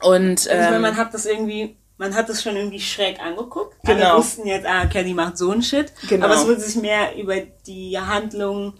Und 0.00 0.48
Also, 0.48 0.74
ähm, 0.74 0.82
man 0.82 0.96
hat 0.96 1.14
das 1.14 1.26
irgendwie, 1.26 1.76
man 1.96 2.14
hat 2.14 2.28
das 2.28 2.42
schon 2.42 2.56
irgendwie 2.56 2.80
schräg 2.80 3.20
angeguckt. 3.20 3.76
Genau. 3.84 4.10
Alle 4.10 4.18
wussten 4.18 4.46
jetzt, 4.46 4.66
ah, 4.66 4.86
Kelly 4.86 5.14
macht 5.14 5.38
so 5.38 5.50
einen 5.50 5.62
Shit. 5.62 5.92
Genau. 6.08 6.26
Aber 6.26 6.34
es 6.34 6.46
wurde 6.46 6.60
sich 6.60 6.80
mehr 6.80 7.16
über 7.16 7.36
die 7.66 7.98
Handlung 7.98 8.74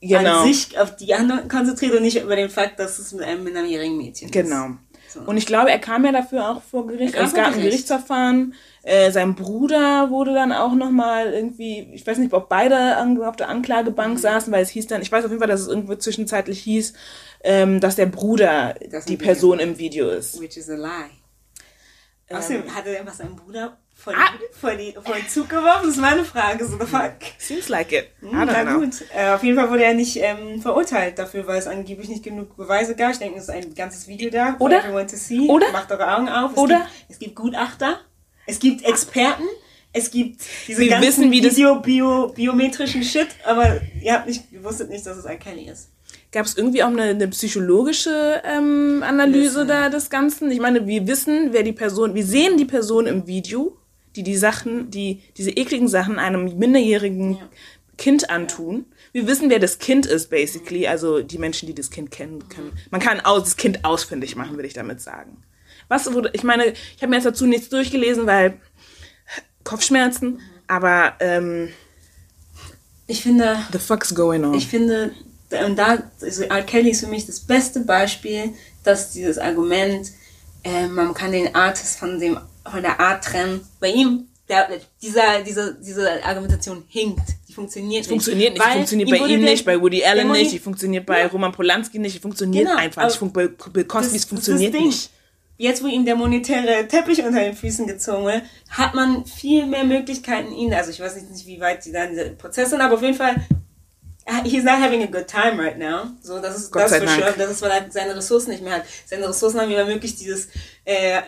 genau. 0.00 0.40
an 0.40 0.46
sich, 0.46 0.78
auf 0.78 0.96
die 0.96 1.14
Handlung 1.14 1.48
konzentriert 1.48 1.94
und 1.94 2.02
nicht 2.02 2.20
über 2.20 2.36
den 2.36 2.50
Fakt, 2.50 2.78
dass 2.78 2.98
es 2.98 3.12
mit 3.12 3.24
einem 3.24 3.44
minderjährigen 3.44 3.96
Mädchen 3.96 4.28
ist. 4.28 4.32
Genau. 4.32 4.70
So. 5.08 5.20
Und 5.20 5.36
ich 5.36 5.46
glaube, 5.46 5.70
er 5.70 5.78
kam 5.78 6.04
ja 6.04 6.12
dafür 6.12 6.50
auch 6.50 6.62
vor 6.62 6.86
Gericht. 6.86 7.14
Er 7.14 7.24
Es 7.24 7.34
gab 7.34 7.46
ein 7.46 7.52
Gericht. 7.52 7.70
Gerichtsverfahren. 7.70 8.54
Äh, 8.84 9.10
sein 9.12 9.34
Bruder 9.34 10.10
wurde 10.10 10.34
dann 10.34 10.52
auch 10.52 10.74
nochmal 10.74 11.32
irgendwie, 11.32 11.88
ich 11.94 12.06
weiß 12.06 12.18
nicht, 12.18 12.32
ob 12.34 12.50
beide 12.50 12.98
auf 13.26 13.36
der 13.36 13.46
Mhm. 13.46 13.52
Anklagebank 13.54 14.18
saßen, 14.18 14.52
weil 14.52 14.62
es 14.62 14.68
hieß 14.68 14.86
dann, 14.88 15.00
ich 15.00 15.10
weiß 15.10 15.24
auf 15.24 15.30
jeden 15.30 15.40
Fall, 15.40 15.48
dass 15.48 15.62
es 15.62 15.68
irgendwo 15.68 15.94
zwischenzeitlich 15.94 16.60
hieß, 16.60 16.92
ähm, 17.44 17.80
dass 17.80 17.96
der 17.96 18.06
Bruder 18.06 18.74
Das 18.90 19.06
die 19.06 19.16
Person 19.16 19.58
im 19.58 19.78
Video 19.78 20.10
ist. 20.10 20.38
Which 20.38 20.58
is 20.58 20.68
a 20.68 20.74
lie. 20.74 21.10
Ähm, 22.28 22.36
Außerdem 22.36 22.74
hatte 22.74 22.90
er 22.90 23.00
einfach 23.00 23.14
seinen 23.14 23.36
Bruder 23.36 23.78
vor, 23.94 24.12
Ah. 24.14 24.30
die, 24.32 24.58
vor, 24.58 24.70
die, 24.74 24.92
vor 24.92 25.14
den 25.14 25.28
Zug 25.28 25.48
geworfen. 25.48 25.80
Das 25.84 25.94
ist 25.94 26.00
meine 26.00 26.24
Frage. 26.24 26.66
So, 26.66 26.78
the 26.78 26.86
fuck? 26.86 27.12
Seems 27.38 27.68
like 27.68 27.92
it. 27.92 28.08
Hm, 28.20 28.30
Na 28.32 28.64
know. 28.64 28.80
gut. 28.80 29.02
Äh, 29.14 29.30
auf 29.30 29.42
jeden 29.44 29.56
Fall 29.58 29.70
wurde 29.70 29.84
er 29.84 29.94
nicht 29.94 30.16
ähm, 30.20 30.60
verurteilt 30.60 31.18
dafür, 31.18 31.46
weil 31.46 31.58
es 31.58 31.66
angeblich 31.66 32.08
nicht 32.08 32.22
genug 32.24 32.56
Beweise 32.56 32.96
gab. 32.96 33.12
Ich 33.12 33.18
denke, 33.18 33.38
es 33.38 33.44
ist 33.44 33.50
ein 33.50 33.74
ganzes 33.74 34.08
Video 34.08 34.30
da. 34.30 34.56
Oder? 34.58 34.78
everyone 34.80 35.06
to 35.06 35.16
see. 35.16 35.48
Oder? 35.48 35.70
Macht 35.72 35.90
eure 35.92 36.16
Augen 36.16 36.28
auf. 36.28 36.52
Es 36.52 36.58
Oder? 36.58 36.76
Gibt, 36.78 36.90
es 37.10 37.18
gibt 37.18 37.36
Gutachter. 37.36 38.00
Es 38.46 38.58
gibt 38.58 38.84
Experten. 38.84 39.44
Es 39.96 40.10
gibt 40.10 40.40
diese 40.66 40.80
Wir 40.80 40.88
ganzen 40.88 41.06
wissen, 41.06 41.30
wie 41.30 41.42
Video, 41.42 41.76
Bio, 41.76 42.28
biometrischen 42.34 43.04
Shit, 43.04 43.28
aber 43.44 43.80
ihr 44.02 44.12
habt 44.12 44.26
nicht, 44.26 44.42
ihr 44.50 44.64
wusstet 44.64 44.90
nicht, 44.90 45.06
dass 45.06 45.16
es 45.16 45.24
ein 45.24 45.38
Kelly 45.38 45.70
ist. 45.70 45.90
Gab 46.32 46.46
es 46.46 46.56
irgendwie 46.56 46.82
auch 46.82 46.88
eine, 46.88 47.02
eine 47.02 47.28
psychologische 47.28 48.42
ähm, 48.44 49.04
Analyse 49.04 49.58
Wissen. 49.58 49.68
da 49.68 49.88
des 49.88 50.10
Ganzen? 50.10 50.50
Ich 50.50 50.58
meine, 50.58 50.88
wir 50.88 51.06
wissen, 51.06 51.52
wer 51.52 51.62
die 51.62 51.72
Person, 51.72 52.16
wir 52.16 52.26
sehen 52.26 52.56
die 52.56 52.64
Person 52.64 53.06
im 53.06 53.28
Video, 53.28 53.76
die 54.16 54.24
die 54.24 54.36
Sachen, 54.36 54.90
die 54.90 55.22
diese 55.36 55.50
ekligen 55.50 55.86
Sachen 55.86 56.18
einem 56.18 56.58
minderjährigen 56.58 57.34
Ja. 57.34 57.48
Kind 57.96 58.30
antun. 58.30 58.86
Wir 59.12 59.28
wissen, 59.28 59.48
wer 59.48 59.60
das 59.60 59.78
Kind 59.78 60.06
ist, 60.06 60.28
basically. 60.28 60.88
Also 60.88 61.22
die 61.22 61.38
Menschen, 61.38 61.68
die 61.68 61.74
das 61.74 61.90
Kind 61.90 62.10
kennen 62.10 62.48
können. 62.48 62.72
Man 62.90 63.00
kann 63.00 63.20
aus, 63.20 63.44
das 63.44 63.56
Kind 63.56 63.84
ausfindig 63.84 64.34
machen, 64.34 64.56
würde 64.56 64.66
ich 64.66 64.74
damit 64.74 65.00
sagen. 65.00 65.36
Was 65.88 66.12
wurde, 66.12 66.30
ich 66.32 66.44
meine, 66.44 66.66
ich 66.66 67.02
habe 67.02 67.08
mir 67.08 67.16
jetzt 67.16 67.26
dazu 67.26 67.46
nichts 67.46 67.68
durchgelesen, 67.68 68.26
weil 68.26 68.60
Kopfschmerzen, 69.64 70.40
aber 70.66 71.14
ähm, 71.20 71.68
Ich 73.06 73.22
finde, 73.22 73.58
the 73.72 73.78
fuck's 73.78 74.14
going 74.14 74.44
on? 74.44 74.54
Ich 74.54 74.66
finde, 74.68 75.12
und 75.66 75.76
da, 75.76 76.02
also 76.20 76.42
R. 76.44 76.62
Kelly 76.62 76.90
ist 76.90 77.00
für 77.00 77.06
mich 77.06 77.26
das 77.26 77.40
beste 77.40 77.80
Beispiel, 77.80 78.54
dass 78.82 79.12
dieses 79.12 79.38
Argument, 79.38 80.10
äh, 80.62 80.86
man 80.86 81.14
kann 81.14 81.32
den 81.32 81.54
Artist 81.54 81.98
von, 81.98 82.18
dem, 82.18 82.38
von 82.70 82.82
der 82.82 82.98
Art 83.00 83.24
trennen. 83.24 83.60
Bei 83.80 83.88
ihm, 83.88 84.26
der, 84.48 84.68
dieser, 85.00 85.42
diese, 85.42 85.78
diese 85.80 86.22
Argumentation 86.24 86.84
hinkt. 86.88 87.22
Die 87.48 87.52
funktioniert 87.52 88.00
nicht. 88.02 88.08
funktioniert 88.08 88.52
nicht, 88.54 88.64
Weil 88.64 88.74
funktioniert 88.74 89.10
bei 89.10 89.16
ihm 89.26 89.42
nicht, 89.42 89.64
bei 89.64 89.80
Woody 89.80 90.04
Allen 90.04 90.30
nicht, 90.32 90.52
die 90.52 90.58
funktioniert 90.58 91.06
bei 91.06 91.20
Ja. 91.20 91.26
Roman 91.28 91.52
Polanski 91.52 91.98
nicht, 91.98 92.16
die 92.16 92.20
funktioniert 92.20 92.66
Genau, 92.66 92.78
einfach 92.78 93.04
nicht, 93.04 93.32
bei 93.32 93.48
Bill 93.48 93.84
Cosby, 93.84 94.18
funktioniert 94.18 94.74
das 94.74 94.80
nicht. 94.80 95.10
Jetzt, 95.56 95.82
wo 95.84 95.86
ihm 95.86 96.04
der 96.04 96.16
monetäre 96.16 96.88
Teppich 96.88 97.22
unter 97.22 97.38
den 97.40 97.54
Füßen 97.56 97.86
gezogen 97.86 98.26
wird, 98.26 98.42
hat 98.70 98.94
man 98.94 99.24
viel 99.24 99.66
mehr 99.66 99.84
Möglichkeiten, 99.84 100.50
ihn, 100.52 100.74
also 100.74 100.90
ich 100.90 100.98
weiß 101.00 101.14
nicht, 101.16 101.46
wie 101.46 101.60
weit 101.60 101.84
die 101.84 101.92
da 101.92 102.04
in 102.04 102.10
dieser 102.10 102.30
Prozess 102.30 102.70
sind, 102.70 102.80
aber 102.80 102.94
auf 102.94 103.02
jeden 103.02 103.16
Fall, 103.16 103.36
he's 104.44 104.64
not 104.64 104.80
having 104.80 105.02
a 105.02 105.06
good 105.06 105.28
time 105.28 105.62
right 105.62 105.78
now. 105.78 106.06
So, 106.22 106.40
das 106.40 106.56
ist, 106.56 106.72
Gott 106.72 106.82
das 106.82 106.92
für 106.96 107.06
sure. 107.06 107.34
Das 107.38 107.50
ist, 107.50 107.62
weil 107.62 107.70
er 107.70 107.86
seine 107.90 108.16
Ressourcen 108.16 108.50
nicht 108.50 108.64
mehr 108.64 108.74
hat. 108.76 108.84
Seine 109.06 109.28
Ressourcen 109.28 109.60
haben 109.60 109.70
ihm 109.70 109.76
ermöglicht, 109.78 110.18
dieses, 110.18 110.48
äh, 110.84 111.20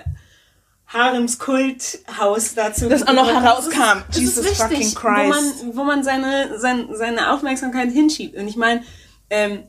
Haremskulthaus 0.88 2.54
dazu. 2.54 2.88
Das 2.88 3.06
auch 3.06 3.12
noch 3.12 3.28
herauskam. 3.28 4.02
Das 4.08 4.16
ist- 4.16 4.20
Jesus 4.20 4.46
ist 4.46 4.56
fucking 4.62 4.94
Christ. 4.94 4.96
Wo 4.96 5.28
man, 5.28 5.76
wo 5.76 5.84
man 5.84 6.04
seine, 6.04 6.58
sein, 6.58 6.88
seine 6.92 7.32
Aufmerksamkeit 7.32 7.90
hinschiebt. 7.90 8.36
Und 8.36 8.48
ich 8.48 8.56
meine, 8.56 8.82
ähm, 9.30 9.64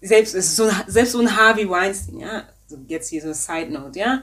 selbst, 0.00 0.32
so, 0.56 0.64
ein- 0.64 0.84
selbst 0.86 1.12
so 1.12 1.20
ein 1.20 1.36
Harvey 1.36 1.68
Weinstein, 1.68 2.20
ja, 2.20 2.44
jetzt 2.86 3.08
hier 3.08 3.20
so 3.20 3.28
eine 3.28 3.34
Side 3.34 3.72
Note, 3.72 3.98
ja, 3.98 4.22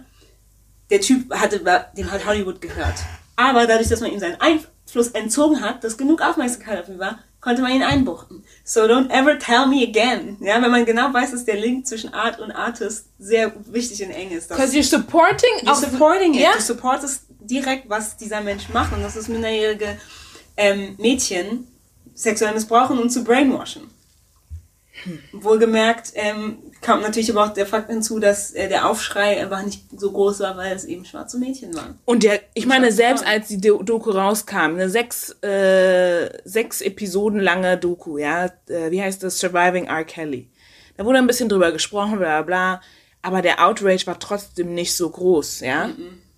der 0.90 1.02
Typ 1.02 1.34
hatte, 1.34 1.60
dem 1.98 2.12
hat 2.12 2.26
Hollywood 2.26 2.62
gehört. 2.62 2.96
Aber 3.36 3.68
dadurch, 3.68 3.90
dass 3.90 4.02
man 4.02 4.12
ihm 4.12 4.20
seinen 4.20 4.40
Einfluss 4.40 5.10
entzogen 5.10 5.62
hat, 5.62 5.84
dass 5.84 5.98
genug 5.98 6.22
Aufmerksamkeit 6.22 6.82
auf 6.82 6.90
ihn 6.90 7.00
war, 7.00 7.20
konnte 7.42 7.62
man 7.62 7.72
ihn 7.74 7.84
einbuchten. 7.84 8.44
So 8.64 8.82
don't 8.82 9.10
ever 9.12 9.38
tell 9.38 9.68
me 9.68 9.84
again. 9.84 10.38
Ja, 10.40 10.62
wenn 10.62 10.72
man 10.72 10.86
genau 10.86 11.14
weiß, 11.14 11.32
dass 11.32 11.46
der 11.46 11.58
Link 11.58 11.86
zwischen 11.86 12.14
Art 12.14 12.40
und 12.40 12.52
Artist 12.52 13.08
sehr 13.20 13.54
wichtig 13.68 14.04
und 14.04 14.12
eng 14.12 14.32
ist. 14.32 14.50
Because 14.50 14.76
you're 14.76 14.84
supporting 14.84 15.50
You're 15.64 15.76
supporting 15.76 16.34
it. 16.34 16.42
Ja. 16.42 16.54
Du 16.56 16.62
supportest 16.62 17.26
direkt, 17.40 17.90
was 17.90 18.18
dieser 18.18 18.42
Mensch 18.42 18.70
macht. 18.70 18.94
Und 18.94 19.04
das 19.04 19.16
ist 19.16 19.30
minderjährige 19.30 19.98
ähm, 20.58 20.96
Mädchen 20.98 21.68
sexuell 22.16 22.54
missbrauchen 22.54 22.98
und 22.98 23.12
zu 23.12 23.24
brainwashen. 23.24 23.92
Wohlgemerkt 25.34 26.12
ähm, 26.16 26.58
kam 26.82 27.02
natürlich 27.02 27.30
aber 27.32 27.46
auch 27.46 27.54
der 27.54 27.66
Fakt 27.66 27.90
hinzu, 27.90 28.20
dass 28.20 28.52
äh, 28.52 28.70
der 28.70 28.90
Aufschrei 28.90 29.42
einfach 29.42 29.64
nicht 29.64 29.86
so 30.00 30.12
groß 30.12 30.40
war, 30.40 30.58
weil 30.58 30.76
es 30.76 30.86
eben 30.86 31.06
schwarze 31.06 31.38
Mädchen 31.38 31.76
waren. 31.76 32.00
Und 32.06 32.24
der, 32.24 32.40
ich 32.54 32.66
meine, 32.66 32.86
Schwarze 32.86 32.96
selbst 32.98 33.24
Frauen. 33.24 33.34
als 33.34 33.48
die 33.50 33.62
Do- 33.62 33.84
Doku 33.84 34.12
rauskam, 34.12 34.58
eine 34.76 34.90
sechs, 34.90 35.32
äh, 35.44 36.30
sechs 36.46 36.82
Episoden 36.82 37.40
lange 37.40 37.78
Doku, 37.78 38.18
ja, 38.18 38.46
äh, 38.68 38.90
wie 38.90 39.02
heißt 39.02 39.22
das? 39.24 39.40
Surviving 39.40 39.86
R. 39.86 40.04
Kelly. 40.06 40.50
Da 40.98 41.06
wurde 41.06 41.18
ein 41.18 41.28
bisschen 41.28 41.50
drüber 41.50 41.72
gesprochen, 41.72 42.18
bla 42.18 42.42
bla 42.42 42.78
bla, 42.78 42.82
aber 43.22 43.42
der 43.42 43.66
Outrage 43.66 44.08
war 44.08 44.20
trotzdem 44.20 44.74
nicht 44.74 44.96
so 44.96 45.10
groß, 45.10 45.60
ja. 45.62 45.90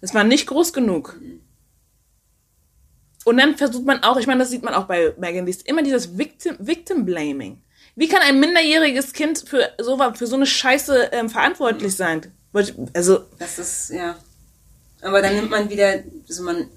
Es 0.01 0.13
war 0.13 0.23
nicht 0.23 0.47
groß 0.47 0.73
genug. 0.73 1.19
Und 3.25 3.37
dann 3.37 3.57
versucht 3.57 3.85
man 3.85 4.03
auch, 4.03 4.17
ich 4.17 4.25
meine, 4.27 4.39
das 4.39 4.49
sieht 4.49 4.63
man 4.63 4.73
auch 4.73 4.85
bei 4.85 5.13
Megan 5.17 5.45
Thee, 5.45 5.55
immer 5.65 5.83
dieses 5.83 6.17
Victim, 6.17 6.55
Victim 6.59 7.05
Blaming. 7.05 7.61
Wie 7.97 8.07
kann 8.07 8.21
ein 8.21 8.39
minderjähriges 8.39 9.11
Kind 9.11 9.43
für 9.45 9.69
so, 9.79 9.97
für 10.13 10.27
so 10.27 10.35
eine 10.35 10.45
Scheiße 10.45 11.09
ähm, 11.11 11.29
verantwortlich 11.29 11.95
sein? 11.95 12.31
Also, 12.93 13.25
Das 13.39 13.59
ist, 13.59 13.89
ja. 13.89 14.15
Aber 15.01 15.21
dann 15.21 15.35
nimmt 15.35 15.49
man 15.49 15.69
wieder, 15.69 16.03
also 16.29 16.43
man 16.43 16.69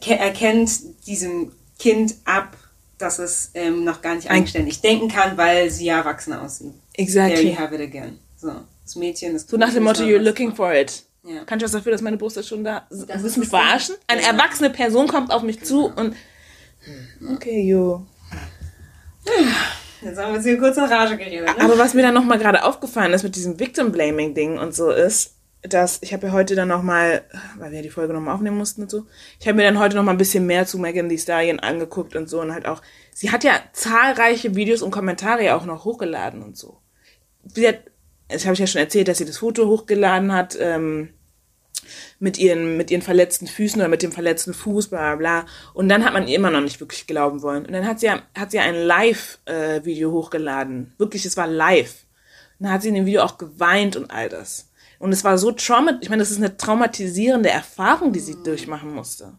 erke- 0.00 0.16
erkennt 0.16 0.70
diesem 1.06 1.52
Kind 1.78 2.14
ab, 2.24 2.56
dass 2.98 3.18
es 3.18 3.50
ähm, 3.54 3.84
noch 3.84 4.00
gar 4.02 4.14
nicht 4.16 4.30
eigenständig 4.30 4.80
denken 4.80 5.08
kann, 5.08 5.36
weil 5.36 5.70
sie 5.70 5.86
ja 5.86 5.98
erwachsen 5.98 6.32
aussieht. 6.32 6.72
Exactly. 6.94 7.34
There 7.36 7.48
you 7.52 7.58
have 7.58 7.74
it 7.74 7.80
again. 7.80 8.18
So, 8.36 8.52
das 8.84 8.96
Mädchen 8.96 9.34
ist 9.36 9.50
So 9.50 9.56
nach 9.56 9.72
dem 9.72 9.84
Motto, 9.84 10.02
you're 10.02 10.18
looking 10.18 10.54
for 10.54 10.72
it. 10.74 11.02
Ja. 11.24 11.44
Kann 11.44 11.58
ich 11.58 11.64
was 11.64 11.72
dafür, 11.72 11.92
dass 11.92 12.00
meine 12.00 12.16
Brust 12.16 12.36
ist 12.36 12.48
schon 12.48 12.64
da? 12.64 12.86
Das 12.90 13.06
Willst 13.08 13.24
ist 13.26 13.36
du 13.36 13.40
mich 13.40 13.48
verarschen? 13.48 13.96
Eine 14.06 14.22
Ja. 14.22 14.28
erwachsene 14.28 14.70
Person 14.70 15.08
kommt 15.08 15.30
auf 15.32 15.42
mich 15.42 15.62
zu 15.64 15.86
und. 15.86 16.14
Okay, 17.34 17.60
you. 17.62 18.00
Jetzt 20.00 20.18
haben 20.18 20.30
wir 20.30 20.36
uns 20.36 20.44
hier 20.44 20.58
kurz 20.58 20.76
in 20.76 20.84
Rage 20.84 21.16
geredet. 21.16 21.58
Ne? 21.58 21.64
Aber 21.64 21.78
was 21.78 21.94
mir 21.94 22.02
dann 22.02 22.14
nochmal 22.14 22.38
gerade 22.38 22.64
aufgefallen 22.64 23.12
ist 23.12 23.24
mit 23.24 23.36
diesem 23.36 23.58
Victim-Blaming-Ding 23.58 24.58
und 24.58 24.74
so 24.74 24.90
ist, 24.90 25.34
dass 25.62 25.98
ich 26.02 26.12
habe 26.12 26.28
ja 26.28 26.32
heute 26.32 26.54
dann 26.54 26.68
nochmal, 26.68 27.22
weil 27.58 27.70
wir 27.70 27.78
ja 27.78 27.82
die 27.82 27.90
Folge 27.90 28.14
nochmal 28.14 28.34
aufnehmen 28.34 28.56
mussten 28.56 28.82
und 28.82 28.90
so, 28.90 29.06
ich 29.40 29.48
habe 29.48 29.56
mir 29.56 29.64
dann 29.64 29.78
heute 29.78 29.96
nochmal 29.96 30.14
ein 30.14 30.18
bisschen 30.18 30.46
mehr 30.46 30.66
zu 30.66 30.78
Megan 30.78 31.08
Thee 31.08 31.18
Stallion 31.18 31.58
angeguckt 31.58 32.14
und 32.14 32.28
so 32.28 32.40
und 32.40 32.52
halt 32.52 32.66
auch, 32.66 32.80
sie 33.12 33.32
hat 33.32 33.42
ja 33.42 33.60
zahlreiche 33.72 34.54
Videos 34.54 34.82
und 34.82 34.92
Kommentare 34.92 35.56
auch 35.56 35.64
noch 35.64 35.84
hochgeladen 35.84 36.42
und 36.42 36.56
so. 36.56 36.78
Sie 37.44 37.66
hat, 37.66 37.80
das 38.28 38.44
habe 38.44 38.54
ich 38.54 38.60
ja 38.60 38.66
schon 38.68 38.80
erzählt, 38.80 39.08
dass 39.08 39.18
sie 39.18 39.24
das 39.24 39.38
Foto 39.38 39.66
hochgeladen 39.66 40.32
hat, 40.32 40.56
ähm, 40.60 41.10
mit 42.18 42.38
ihren, 42.38 42.76
mit 42.76 42.90
ihren 42.90 43.02
verletzten 43.02 43.46
Füßen 43.46 43.80
oder 43.80 43.88
mit 43.88 44.02
dem 44.02 44.12
verletzten 44.12 44.54
Fuß, 44.54 44.88
bla 44.88 45.14
bla 45.14 45.16
bla. 45.16 45.46
Und 45.74 45.88
dann 45.88 46.04
hat 46.04 46.12
man 46.12 46.28
ihr 46.28 46.36
immer 46.36 46.50
noch 46.50 46.60
nicht 46.60 46.80
wirklich 46.80 47.06
glauben 47.06 47.42
wollen. 47.42 47.66
Und 47.66 47.72
dann 47.72 47.86
hat 47.86 48.00
sie, 48.00 48.10
hat 48.10 48.50
sie 48.50 48.58
ein 48.58 48.74
Live-Video 48.74 50.12
hochgeladen. 50.12 50.94
Wirklich, 50.98 51.24
es 51.24 51.36
war 51.36 51.46
live. 51.46 52.04
Und 52.58 52.64
dann 52.64 52.72
hat 52.72 52.82
sie 52.82 52.88
in 52.88 52.94
dem 52.94 53.06
Video 53.06 53.22
auch 53.22 53.38
geweint 53.38 53.96
und 53.96 54.10
all 54.10 54.28
das. 54.28 54.70
Und 54.98 55.12
es 55.12 55.22
war 55.24 55.38
so 55.38 55.52
traumat, 55.52 55.98
ich 56.00 56.10
meine, 56.10 56.22
das 56.22 56.30
ist 56.30 56.38
eine 56.38 56.56
traumatisierende 56.56 57.50
Erfahrung, 57.50 58.12
die 58.12 58.20
sie 58.20 58.36
durchmachen 58.42 58.92
musste. 58.92 59.38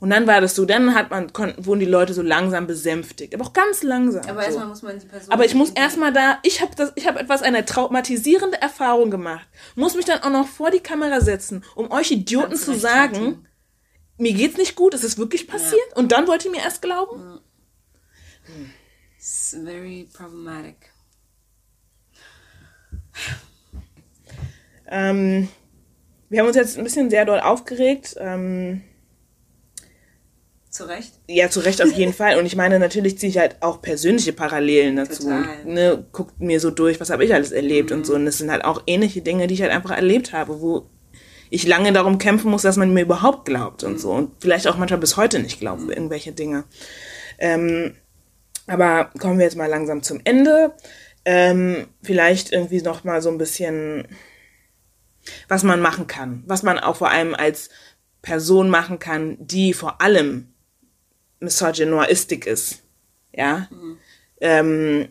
Und 0.00 0.10
dann 0.10 0.26
war 0.26 0.40
das 0.40 0.54
so, 0.54 0.64
dann 0.64 0.94
hat 0.94 1.10
man, 1.10 1.32
konnten, 1.32 1.66
wurden 1.66 1.80
die 1.80 1.86
Leute 1.86 2.14
so 2.14 2.22
langsam 2.22 2.66
besänftigt, 2.66 3.34
aber 3.34 3.44
auch 3.44 3.52
ganz 3.52 3.82
langsam. 3.82 4.22
Aber 4.28 4.40
so. 4.40 4.46
erstmal 4.46 4.66
muss 4.68 4.82
man 4.82 4.98
die 4.98 5.06
Person. 5.06 5.32
Aber 5.32 5.44
ich 5.44 5.54
muss 5.54 5.70
erstmal 5.70 6.12
da, 6.12 6.38
ich 6.42 6.60
habe 6.60 6.74
das, 6.76 6.92
ich 6.94 7.06
habe 7.08 7.18
etwas 7.18 7.42
eine 7.42 7.64
traumatisierende 7.64 8.60
Erfahrung 8.60 9.10
gemacht, 9.10 9.46
muss 9.74 9.96
mich 9.96 10.04
dann 10.04 10.22
auch 10.22 10.30
noch 10.30 10.46
vor 10.46 10.70
die 10.70 10.80
Kamera 10.80 11.20
setzen, 11.20 11.64
um 11.74 11.90
euch 11.90 12.10
Idioten 12.10 12.56
zu 12.56 12.74
sagen, 12.74 13.14
rechtfertigen. 13.14 13.46
mir 14.18 14.32
geht's 14.34 14.56
nicht 14.56 14.76
gut, 14.76 14.94
es 14.94 15.02
ist 15.02 15.18
wirklich 15.18 15.48
passiert 15.48 15.96
und 15.96 16.12
dann 16.12 16.28
wollt 16.28 16.44
ihr 16.44 16.50
mir 16.50 16.62
erst 16.62 16.82
glauben? 16.82 17.40
It's 19.16 19.56
very 19.64 20.08
problematic. 20.12 20.92
Ähm, 24.86 25.48
wir 26.28 26.40
haben 26.40 26.46
uns 26.46 26.56
jetzt 26.56 26.78
ein 26.78 26.84
bisschen 26.84 27.10
sehr 27.10 27.24
doll 27.24 27.40
aufgeregt. 27.40 28.14
Ähm, 28.18 28.82
Zu 30.70 30.84
Recht? 30.84 31.12
Ja, 31.26 31.48
zu 31.48 31.60
Recht 31.60 31.82
auf 31.82 31.92
jeden 31.92 32.12
Fall. 32.14 32.38
Und 32.38 32.46
ich 32.46 32.56
meine, 32.56 32.78
natürlich 32.78 33.18
ziehe 33.18 33.30
ich 33.30 33.38
halt 33.38 33.56
auch 33.60 33.80
persönliche 33.80 34.32
Parallelen 34.32 34.96
dazu. 34.96 35.24
Total. 35.24 35.64
Ne, 35.64 36.06
guckt 36.12 36.40
mir 36.40 36.60
so 36.60 36.70
durch, 36.70 37.00
was 37.00 37.10
habe 37.10 37.24
ich 37.24 37.32
alles 37.34 37.52
erlebt 37.52 37.90
und 37.90 38.06
so. 38.06 38.14
Und 38.14 38.26
es 38.26 38.38
sind 38.38 38.50
halt 38.50 38.64
auch 38.64 38.82
ähnliche 38.86 39.22
Dinge, 39.22 39.46
die 39.46 39.54
ich 39.54 39.62
halt 39.62 39.72
einfach 39.72 39.92
erlebt 39.92 40.32
habe, 40.32 40.60
wo 40.60 40.90
ich 41.50 41.66
lange 41.66 41.92
darum 41.92 42.18
kämpfen 42.18 42.50
muss, 42.50 42.62
dass 42.62 42.76
man 42.76 42.92
mir 42.92 43.02
überhaupt 43.02 43.46
glaubt 43.46 43.82
und 43.82 43.98
so. 43.98 44.12
Und 44.12 44.32
vielleicht 44.40 44.68
auch 44.68 44.76
manchmal 44.76 45.00
bis 45.00 45.16
heute 45.16 45.38
nicht 45.38 45.60
glaubt, 45.60 45.88
irgendwelche 45.88 46.32
Dinge. 46.32 46.64
Ähm, 47.38 47.94
aber 48.66 49.10
kommen 49.18 49.38
wir 49.38 49.46
jetzt 49.46 49.56
mal 49.56 49.66
langsam 49.70 50.02
zum 50.02 50.20
Ende. 50.24 50.74
Ähm, 51.24 51.88
vielleicht 52.02 52.52
irgendwie 52.52 52.82
noch 52.82 53.04
mal 53.04 53.22
so 53.22 53.30
ein 53.30 53.38
bisschen, 53.38 54.06
was 55.48 55.62
man 55.62 55.80
machen 55.80 56.06
kann. 56.06 56.42
Was 56.46 56.62
man 56.62 56.78
auch 56.78 56.96
vor 56.96 57.10
allem 57.10 57.34
als 57.34 57.70
Person 58.20 58.68
machen 58.68 58.98
kann, 58.98 59.38
die 59.40 59.72
vor 59.72 60.02
allem 60.02 60.52
misogynoistic 61.40 62.46
ist. 62.46 62.80
Ja. 63.32 63.68
Ähm, 64.40 65.08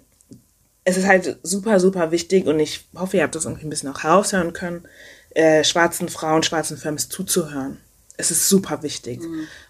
es 0.84 0.98
ist 0.98 1.06
halt 1.08 1.38
super, 1.44 1.80
super 1.80 2.12
wichtig 2.12 2.46
und 2.48 2.60
ich 2.60 2.88
hoffe, 2.96 3.18
ihr 3.18 3.24
habt 3.24 3.36
das 3.36 3.46
irgendwie 3.46 3.66
ein 3.68 3.70
bisschen 3.70 3.90
auch 3.92 4.04
heraushören 4.04 4.54
können, 4.54 4.88
äh, 5.32 5.64
schwarzen 5.64 6.08
Frauen, 6.10 6.44
schwarzen 6.44 6.78
Femmes 6.78 7.10
zuzuhören. 7.10 7.78
Es 8.20 8.32
ist 8.32 8.50
super 8.50 8.82
wichtig, 8.82 9.22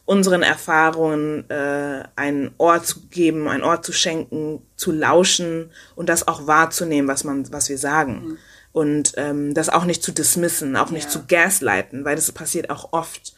unseren 0.06 0.42
Erfahrungen 0.42 1.50
äh, 1.50 2.04
einen 2.16 2.52
Ort 2.58 2.88
zu 2.88 3.02
geben, 3.10 3.50
einen 3.50 3.64
Ort 3.64 3.84
zu 3.84 3.92
schenken, 3.92 4.62
zu 4.78 4.94
lauschen 4.94 5.70
und 5.98 6.08
das 6.08 6.30
auch 6.30 6.48
wahrzunehmen, 6.48 7.10
was 7.10 7.26
man, 7.26 7.52
was 7.52 7.68
wir 7.68 7.78
sagen. 7.78 8.38
Und 8.72 9.14
ähm, 9.18 9.54
das 9.54 9.68
auch 9.68 9.84
nicht 9.84 10.02
zu 10.02 10.14
dismissen, 10.14 10.78
auch 10.78 10.92
nicht 10.92 11.06
Ja. 11.06 11.10
zu 11.10 11.26
gaslighten, 11.28 12.06
weil 12.06 12.16
das 12.16 12.32
passiert 12.32 12.70
auch 12.70 12.94
oft. 12.94 13.34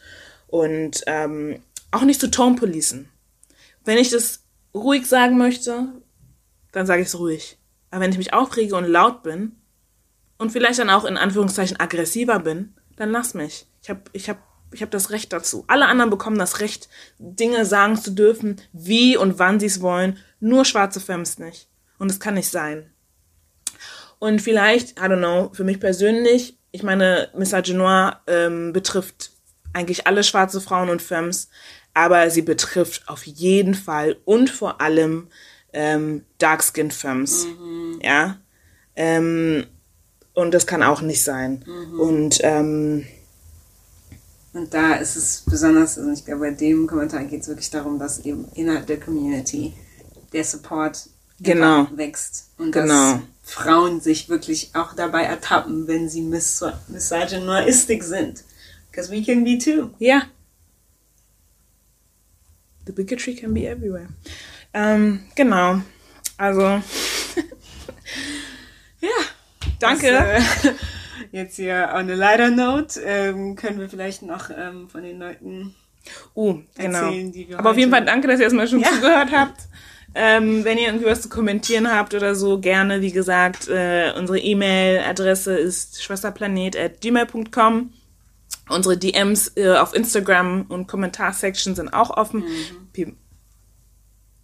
Und 0.46 1.02
ähm, 1.06 1.60
auch 1.90 2.02
nicht 2.02 2.20
zu 2.20 2.30
tone 2.30 2.56
policen. 2.56 3.08
Wenn 3.84 3.98
ich 3.98 4.10
das 4.10 4.44
ruhig 4.74 5.06
sagen 5.06 5.38
möchte, 5.38 5.88
dann 6.72 6.86
sage 6.86 7.02
ich 7.02 7.08
es 7.08 7.18
ruhig. 7.18 7.58
Aber 7.90 8.02
wenn 8.02 8.12
ich 8.12 8.18
mich 8.18 8.32
aufrege 8.32 8.76
und 8.76 8.86
laut 8.86 9.22
bin 9.22 9.56
und 10.38 10.52
vielleicht 10.52 10.78
dann 10.78 10.90
auch 10.90 11.04
in 11.04 11.16
Anführungszeichen 11.16 11.80
aggressiver 11.80 12.38
bin, 12.38 12.74
dann 12.96 13.10
lass 13.10 13.34
mich. 13.34 13.66
Ich 13.82 13.90
habe 13.90 14.02
ich 14.12 14.28
hab, 14.28 14.38
ich 14.72 14.82
hab 14.82 14.90
das 14.90 15.10
Recht 15.10 15.32
dazu. 15.32 15.64
Alle 15.66 15.86
anderen 15.86 16.10
bekommen 16.10 16.38
das 16.38 16.60
Recht, 16.60 16.88
Dinge 17.18 17.64
sagen 17.64 17.96
zu 17.96 18.12
dürfen, 18.12 18.60
wie 18.72 19.16
und 19.16 19.38
wann 19.38 19.58
sie 19.58 19.66
es 19.66 19.80
wollen. 19.80 20.18
Nur 20.38 20.64
schwarze 20.64 21.00
Femmes 21.00 21.38
nicht. 21.38 21.68
Und 21.98 22.10
es 22.10 22.20
kann 22.20 22.34
nicht 22.34 22.48
sein. 22.48 22.92
Und 24.18 24.40
vielleicht, 24.42 24.98
I 24.98 25.02
don't 25.02 25.18
know, 25.18 25.50
für 25.52 25.64
mich 25.64 25.80
persönlich, 25.80 26.58
ich 26.72 26.82
meine, 26.82 27.30
Misogynoir 27.34 28.22
ähm, 28.26 28.72
betrifft 28.72 29.32
eigentlich 29.72 30.06
alle 30.06 30.22
schwarze 30.22 30.60
Frauen 30.60 30.90
und 30.90 31.02
Femmes, 31.02 31.48
aber 32.00 32.30
sie 32.30 32.42
betrifft 32.42 33.02
auf 33.08 33.24
jeden 33.26 33.74
Fall 33.74 34.16
und 34.24 34.48
vor 34.48 34.80
allem 34.80 35.28
ähm, 35.74 36.24
Dark-Skinned 36.38 36.94
Femmes. 36.94 37.46
Ja. 38.02 38.38
Ähm, 38.96 39.66
und 40.32 40.52
das 40.54 40.66
kann 40.66 40.82
auch 40.82 41.02
nicht 41.02 41.22
sein. 41.22 41.62
Und 41.98 42.38
ähm, 42.42 43.04
Und 44.54 44.72
da 44.72 44.94
ist 44.94 45.16
es 45.16 45.42
besonders, 45.46 45.98
also 45.98 46.10
ich 46.10 46.24
glaube, 46.24 46.40
bei 46.40 46.50
dem 46.52 46.86
Kommentar 46.86 47.22
geht 47.24 47.42
es 47.42 47.48
wirklich 47.48 47.70
darum, 47.70 47.98
dass 47.98 48.20
eben 48.20 48.46
innerhalb 48.54 48.86
der 48.86 48.98
Community 48.98 49.74
der 50.32 50.44
Support 50.44 51.08
Genau. 51.42 51.86
wächst. 51.94 52.50
Und 52.58 52.72
Genau. 52.72 53.12
dass 53.14 53.20
Frauen 53.42 54.00
sich 54.00 54.28
wirklich 54.28 54.70
auch 54.74 54.94
dabei 54.94 55.22
ertappen, 55.24 55.86
wenn 55.86 56.08
sie 56.08 56.22
mis 56.22 56.62
misogynoistic 56.88 58.02
sind. 58.02 58.44
Because 58.90 59.10
we 59.10 59.22
can 59.22 59.44
be 59.44 59.58
too. 59.58 59.90
ja. 59.98 60.22
The 62.90 62.96
bigotry 63.04 63.36
can 63.36 63.54
be 63.54 63.68
everywhere. 63.68 64.08
Ähm, 64.74 65.20
genau. 65.36 65.80
Also, 66.36 66.62
ja, 69.00 69.08
danke. 69.78 70.10
Das, 70.10 70.64
äh, 70.64 70.72
jetzt 71.30 71.54
hier 71.54 71.90
on 71.94 72.10
a 72.10 72.14
lighter 72.14 72.50
note 72.50 73.00
ähm, 73.00 73.54
können 73.54 73.78
wir 73.78 73.88
vielleicht 73.88 74.22
noch 74.22 74.50
ähm, 74.50 74.88
von 74.88 75.04
den 75.04 75.20
Leuten 75.20 75.76
Uh, 76.34 76.58
genau. 76.76 76.98
erzählen, 77.06 77.30
die 77.30 77.48
wir 77.48 77.58
Aber 77.60 77.70
auf 77.72 77.76
jeden 77.76 77.92
Fall 77.92 78.04
danke, 78.04 78.26
dass 78.26 78.40
ihr 78.40 78.44
erstmal 78.44 78.66
schon 78.66 78.80
Ja. 78.80 78.88
zugehört 78.88 79.30
habt. 79.32 79.60
Ähm, 80.14 80.64
wenn 80.64 80.78
ihr 80.78 80.86
irgendwie 80.86 81.06
was 81.06 81.20
zu 81.22 81.28
kommentieren 81.28 81.88
habt 81.92 82.14
oder 82.14 82.34
so, 82.34 82.58
gerne, 82.58 83.02
wie 83.02 83.12
gesagt, 83.12 83.68
äh, 83.68 84.12
unsere 84.16 84.40
E-Mail-Adresse 84.40 85.56
ist 85.56 86.02
schwesterplanet.gmail.com. 86.02 87.92
Unsere 88.70 88.96
DMs 88.96 89.52
äh, 89.56 89.70
auf 89.76 89.94
Instagram 89.94 90.66
und 90.68 90.86
Kommentarsection 90.86 91.74
sind 91.74 91.92
auch 91.92 92.10
offen. 92.10 92.40
Mhm. 92.40 92.46
Wir, 92.92 93.12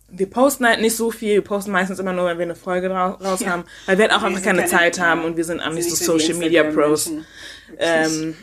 wir 0.09 0.31
posten 0.31 0.67
halt 0.67 0.81
nicht 0.81 0.97
so 0.97 1.11
viel. 1.11 1.35
Wir 1.35 1.43
posten 1.45 1.73
meistens 1.73 1.99
immer 1.99 2.13
nur, 2.13 2.27
wenn 2.27 2.39
wir 2.39 2.45
eine 2.45 2.55
Folge 2.55 2.91
ra- 2.91 3.19
raus 3.23 3.41
Ja. 3.41 3.49
haben, 3.51 3.65
weil 3.87 3.99
wir 3.99 4.05
halt 4.05 4.15
auch 4.15 4.21
Wir 4.23 4.29
einfach 4.29 4.43
keine 4.43 4.59
keine- 4.61 4.71
Zeit 4.71 5.01
haben 5.01 5.25
und 5.25 5.37
wir 5.37 5.45
sind 5.45 5.61
auch 5.61 5.67
Sind 5.67 5.75
nicht 5.77 5.91
so 5.97 6.19
Social 6.19 6.35
Media 6.35 6.63
Pros. 6.65 7.11
Ähm, 7.79 8.37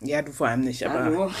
ja, 0.00 0.22
du 0.22 0.32
vor 0.32 0.48
allem 0.48 0.60
nicht, 0.62 0.84
aber. 0.86 1.30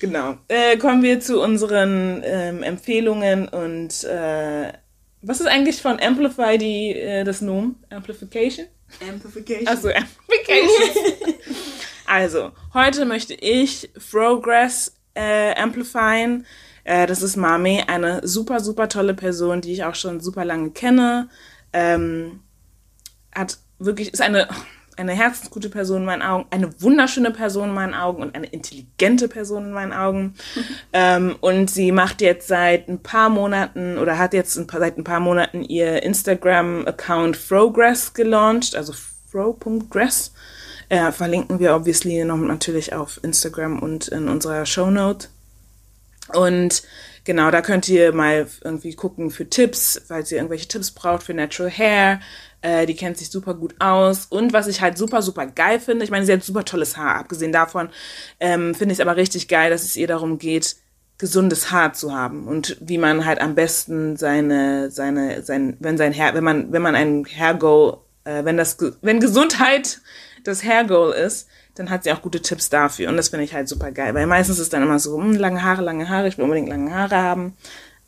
Genau. 0.00 0.36
Äh, 0.48 0.78
kommen 0.78 1.04
wir 1.04 1.20
zu 1.20 1.40
unseren 1.40 2.22
ähm, 2.24 2.64
Empfehlungen 2.64 3.46
und 3.46 4.02
äh, 4.02 4.72
was 5.20 5.38
ist 5.40 5.46
eigentlich 5.46 5.80
von 5.80 6.00
Amplify 6.00 6.58
die, 6.58 6.90
äh, 6.90 7.22
das 7.22 7.40
Nomen? 7.40 7.76
Amplification? 7.88 8.66
Amplification. 9.08 9.68
Achso, 9.68 9.90
Amplification. 9.90 11.14
also, 12.06 12.52
heute 12.74 13.04
möchte 13.04 13.34
ich 13.34 13.90
Progress 14.10 14.94
äh, 15.14 15.54
amplifyen. 15.54 16.46
Äh, 16.84 17.06
das 17.06 17.22
ist 17.22 17.36
Mame, 17.36 17.88
eine 17.88 18.26
super, 18.26 18.60
super 18.60 18.88
tolle 18.88 19.14
Person, 19.14 19.60
die 19.60 19.72
ich 19.72 19.84
auch 19.84 19.94
schon 19.94 20.20
super 20.20 20.44
lange 20.44 20.70
kenne. 20.70 21.28
Ähm, 21.72 22.40
hat 23.34 23.58
wirklich, 23.78 24.12
ist 24.12 24.20
eine, 24.20 24.48
eine 24.96 25.12
herzensgute 25.12 25.70
Person 25.70 25.98
in 25.98 26.04
meinen 26.06 26.22
Augen, 26.22 26.46
eine 26.50 26.80
wunderschöne 26.80 27.30
Person 27.30 27.70
in 27.70 27.74
meinen 27.74 27.94
Augen 27.94 28.22
und 28.22 28.34
eine 28.34 28.46
intelligente 28.46 29.28
Person 29.28 29.66
in 29.66 29.72
meinen 29.72 29.92
Augen. 29.92 30.34
ähm, 30.92 31.36
und 31.40 31.70
sie 31.70 31.92
macht 31.92 32.20
jetzt 32.20 32.48
seit 32.48 32.88
ein 32.88 33.02
paar 33.02 33.28
Monaten 33.28 33.98
oder 33.98 34.18
hat 34.18 34.34
jetzt 34.34 34.56
ein 34.56 34.66
paar, 34.66 34.80
seit 34.80 34.98
ein 34.98 35.04
paar 35.04 35.20
Monaten 35.20 35.62
ihr 35.62 36.02
Instagram-Account 36.02 37.36
Frogress 37.36 38.12
gelauncht, 38.12 38.74
also 38.74 38.92
fro.gress. 39.30 40.31
Äh, 40.92 41.10
verlinken 41.10 41.58
wir 41.58 41.74
obviously 41.74 42.22
noch 42.22 42.36
natürlich 42.36 42.92
auf 42.92 43.18
Instagram 43.22 43.78
und 43.78 44.08
in 44.08 44.28
unserer 44.28 44.66
Shownote. 44.66 45.28
Und 46.34 46.82
genau, 47.24 47.50
da 47.50 47.62
könnt 47.62 47.88
ihr 47.88 48.12
mal 48.12 48.46
irgendwie 48.62 48.92
gucken 48.92 49.30
für 49.30 49.48
Tipps, 49.48 50.02
falls 50.06 50.30
ihr 50.30 50.36
irgendwelche 50.36 50.68
Tipps 50.68 50.90
braucht 50.90 51.22
für 51.22 51.32
Natural 51.32 51.70
Hair. 51.70 52.20
Äh, 52.60 52.84
die 52.84 52.94
kennt 52.94 53.16
sich 53.16 53.30
super 53.30 53.54
gut 53.54 53.74
aus. 53.78 54.26
Und 54.26 54.52
was 54.52 54.66
ich 54.66 54.82
halt 54.82 54.98
super, 54.98 55.22
super 55.22 55.46
geil 55.46 55.80
finde, 55.80 56.04
ich 56.04 56.10
meine, 56.10 56.26
sie 56.26 56.32
hat 56.34 56.44
super 56.44 56.66
tolles 56.66 56.98
Haar. 56.98 57.20
Abgesehen 57.20 57.52
davon 57.52 57.88
ähm, 58.38 58.74
finde 58.74 58.92
ich 58.92 58.98
es 58.98 59.00
aber 59.00 59.16
richtig 59.16 59.48
geil, 59.48 59.70
dass 59.70 59.84
es 59.84 59.96
ihr 59.96 60.08
darum 60.08 60.36
geht, 60.36 60.76
gesundes 61.16 61.70
Haar 61.70 61.94
zu 61.94 62.14
haben 62.14 62.46
und 62.46 62.76
wie 62.80 62.98
man 62.98 63.24
halt 63.24 63.40
am 63.40 63.54
besten 63.54 64.18
seine, 64.18 64.90
seine, 64.90 65.42
sein, 65.42 65.78
wenn 65.80 65.96
sein 65.96 66.12
Hair, 66.12 66.34
wenn 66.34 66.44
man, 66.44 66.70
wenn 66.70 66.82
man 66.82 66.96
ein 66.96 67.24
Hair 67.24 67.54
Goal, 67.54 67.96
äh, 68.24 68.44
wenn 68.44 68.58
das, 68.58 68.76
wenn 69.00 69.20
Gesundheit 69.20 70.02
das 70.44 70.64
Hair 70.64 70.84
Goal 70.84 71.12
ist, 71.12 71.48
dann 71.74 71.90
hat 71.90 72.04
sie 72.04 72.12
auch 72.12 72.22
gute 72.22 72.42
Tipps 72.42 72.68
dafür. 72.68 73.08
Und 73.08 73.16
das 73.16 73.28
finde 73.28 73.44
ich 73.44 73.54
halt 73.54 73.68
super 73.68 73.90
geil. 73.92 74.14
Weil 74.14 74.26
meistens 74.26 74.58
ist 74.58 74.72
dann 74.72 74.82
immer 74.82 74.98
so, 74.98 75.16
hm, 75.18 75.34
lange 75.36 75.62
Haare, 75.62 75.82
lange 75.82 76.08
Haare, 76.08 76.28
ich 76.28 76.38
will 76.38 76.44
unbedingt 76.44 76.68
lange 76.68 76.94
Haare 76.94 77.16
haben. 77.16 77.56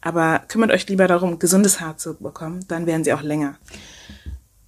Aber 0.01 0.43
kümmert 0.49 0.71
euch 0.71 0.87
lieber 0.89 1.07
darum, 1.07 1.39
gesundes 1.39 1.81
Haar 1.81 1.97
zu 1.97 2.15
bekommen, 2.15 2.65
dann 2.69 2.87
werden 2.87 3.05
sie 3.05 3.15
auch 3.15 3.23
länger. 3.23 3.57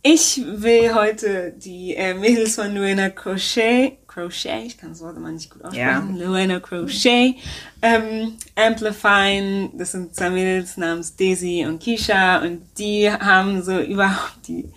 Ich 0.09 0.41
will 0.47 0.95
heute 0.95 1.53
die 1.59 1.95
äh, 1.97 2.15
Mädels 2.15 2.55
von 2.55 2.73
Luena 2.73 3.11
Crochet, 3.11 3.99
Crochet, 4.07 4.65
ich 4.65 4.79
kann 4.79 4.91
das 4.91 5.01
Wort 5.01 5.17
immer 5.17 5.33
nicht 5.33 5.51
gut 5.51 5.65
aussprechen, 5.65 6.17
ja. 6.17 6.27
Luena 6.27 6.61
Crochet, 6.61 7.35
ähm, 7.83 8.35
amplifyen. 8.55 9.77
Das 9.77 9.93
sind 9.93 10.15
zwei 10.15 10.31
Mädels 10.31 10.77
namens 10.77 11.17
Daisy 11.17 11.67
und 11.67 11.85
Keisha 11.85 12.41
und 12.41 12.63
die 12.79 13.11
haben 13.11 13.63
so 13.63 13.81
überhaupt 13.81 14.47
die, 14.47 14.73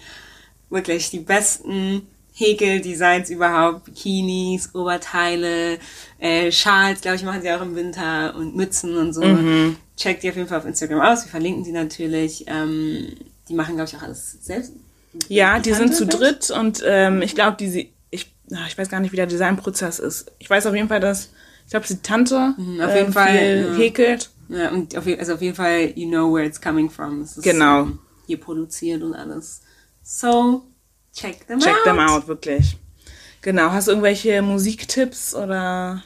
wirklich 0.71 1.11
die 1.11 1.19
besten 1.19 2.07
Häkel-Designs 2.39 3.29
überhaupt, 3.29 3.85
Bikinis, 3.85 4.73
Oberteile, 4.73 5.77
äh, 6.19 6.51
Schals, 6.51 7.01
glaube 7.01 7.17
ich, 7.17 7.23
machen 7.23 7.41
sie 7.41 7.51
auch 7.51 7.61
im 7.61 7.75
Winter 7.75 8.33
und 8.35 8.55
Mützen 8.55 8.97
und 8.97 9.13
so. 9.13 9.23
Mhm. 9.23 9.75
Checkt 9.97 10.23
die 10.23 10.29
auf 10.29 10.37
jeden 10.37 10.47
Fall 10.47 10.59
auf 10.59 10.65
Instagram 10.65 11.01
aus, 11.01 11.25
wir 11.25 11.31
verlinken 11.31 11.65
sie 11.65 11.73
natürlich. 11.73 12.45
Ähm, 12.47 13.07
die 13.49 13.53
machen, 13.53 13.75
glaube 13.75 13.89
ich, 13.89 13.97
auch 13.97 14.03
alles 14.03 14.37
selbst. 14.41 14.71
Ja, 15.27 15.59
die, 15.59 15.69
die 15.69 15.75
sind 15.75 15.93
zu 15.93 16.05
dritt 16.05 16.49
und 16.51 16.81
ähm, 16.85 17.21
ich 17.21 17.35
glaube, 17.35 17.57
die 17.57 17.91
ich, 18.09 18.31
ich 18.67 18.77
weiß 18.77 18.89
gar 18.89 18.99
nicht, 18.99 19.11
wie 19.11 19.17
der 19.17 19.27
Designprozess 19.27 19.99
ist. 19.99 20.31
Ich 20.39 20.49
weiß 20.49 20.65
auf 20.65 20.75
jeden 20.75 20.87
Fall, 20.87 20.99
dass 20.99 21.29
ich 21.65 21.71
glaube, 21.71 21.85
die 21.87 21.97
Tante 21.97 22.53
mhm, 22.57 22.81
auf 22.81 22.95
jeden 22.95 23.07
ähm, 23.07 23.13
Fall 23.13 23.67
ja. 23.71 23.77
häkelt. 23.77 24.29
Ja, 24.47 24.71
und 24.71 24.97
auf, 24.97 25.05
also 25.05 25.33
auf 25.33 25.41
jeden 25.41 25.55
Fall, 25.55 25.91
you 25.95 26.07
know 26.07 26.33
where 26.33 26.45
it's 26.45 26.59
coming 26.59 26.89
from. 26.89 27.21
Es 27.21 27.37
ist 27.37 27.43
genau. 27.43 27.89
Hier 28.25 28.39
produziert 28.39 29.03
und 29.03 29.13
alles. 29.13 29.61
So, 30.01 30.63
check 31.13 31.47
them 31.47 31.59
check 31.59 31.69
out. 31.69 31.75
Check 31.75 31.83
them 31.83 31.99
out, 31.99 32.27
wirklich. 32.27 32.77
Genau. 33.41 33.71
Hast 33.71 33.87
du 33.87 33.91
irgendwelche 33.91 34.41
Musiktipps 34.41 35.33
oder? 35.33 36.03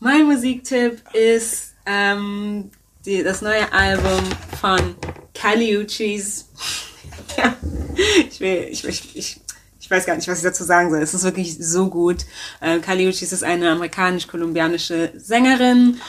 Mein 0.00 0.26
Musiktipp 0.26 1.02
ist 1.12 1.74
ähm, 1.86 2.70
die, 3.04 3.22
das 3.22 3.42
neue 3.42 3.72
Album 3.72 4.22
von 4.60 4.96
Kali 5.34 5.76
Uchis. 5.78 6.48
ja, 7.36 7.56
ich 8.28 8.40
will, 8.40 8.68
ich, 8.70 8.84
ich, 8.84 9.16
ich, 9.16 9.40
ich 9.80 9.90
weiß 9.90 10.06
gar 10.06 10.16
nicht, 10.16 10.28
was 10.28 10.38
ich 10.38 10.44
dazu 10.44 10.64
sagen 10.64 10.90
soll. 10.90 11.00
Es 11.00 11.14
ist 11.14 11.24
wirklich 11.24 11.56
so 11.58 11.88
gut. 11.88 12.26
Äh, 12.60 12.78
ist 13.32 13.42
eine 13.42 13.70
amerikanisch-kolumbianische 13.70 15.12
Sängerin. 15.16 16.00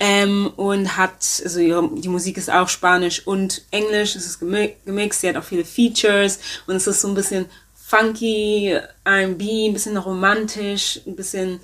Ähm, 0.00 0.52
und 0.56 0.96
hat, 0.96 1.42
also 1.44 1.60
ihre, 1.60 1.88
die 1.94 2.08
Musik 2.08 2.36
ist 2.36 2.50
auch 2.50 2.68
Spanisch 2.68 3.26
und 3.26 3.64
Englisch, 3.70 4.14
es 4.14 4.26
ist 4.26 4.38
gemixt, 4.38 5.20
sie 5.20 5.28
hat 5.28 5.36
auch 5.36 5.44
viele 5.44 5.64
Features 5.64 6.38
und 6.66 6.76
es 6.76 6.86
ist 6.86 7.00
so 7.00 7.08
ein 7.08 7.14
bisschen 7.14 7.46
funky, 7.74 8.78
R&B, 9.04 9.68
ein 9.68 9.72
bisschen 9.72 9.96
romantisch, 9.96 11.00
ein 11.06 11.16
bisschen 11.16 11.60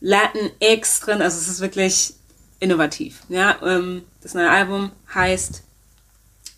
Latin 0.00 0.50
X 0.58 1.00
drin, 1.00 1.22
also 1.22 1.38
es 1.38 1.48
ist 1.48 1.60
wirklich 1.60 2.14
innovativ. 2.60 3.22
Ja, 3.28 3.58
ähm, 3.62 4.04
das 4.22 4.34
neue 4.34 4.50
Album 4.50 4.92
heißt, 5.14 5.62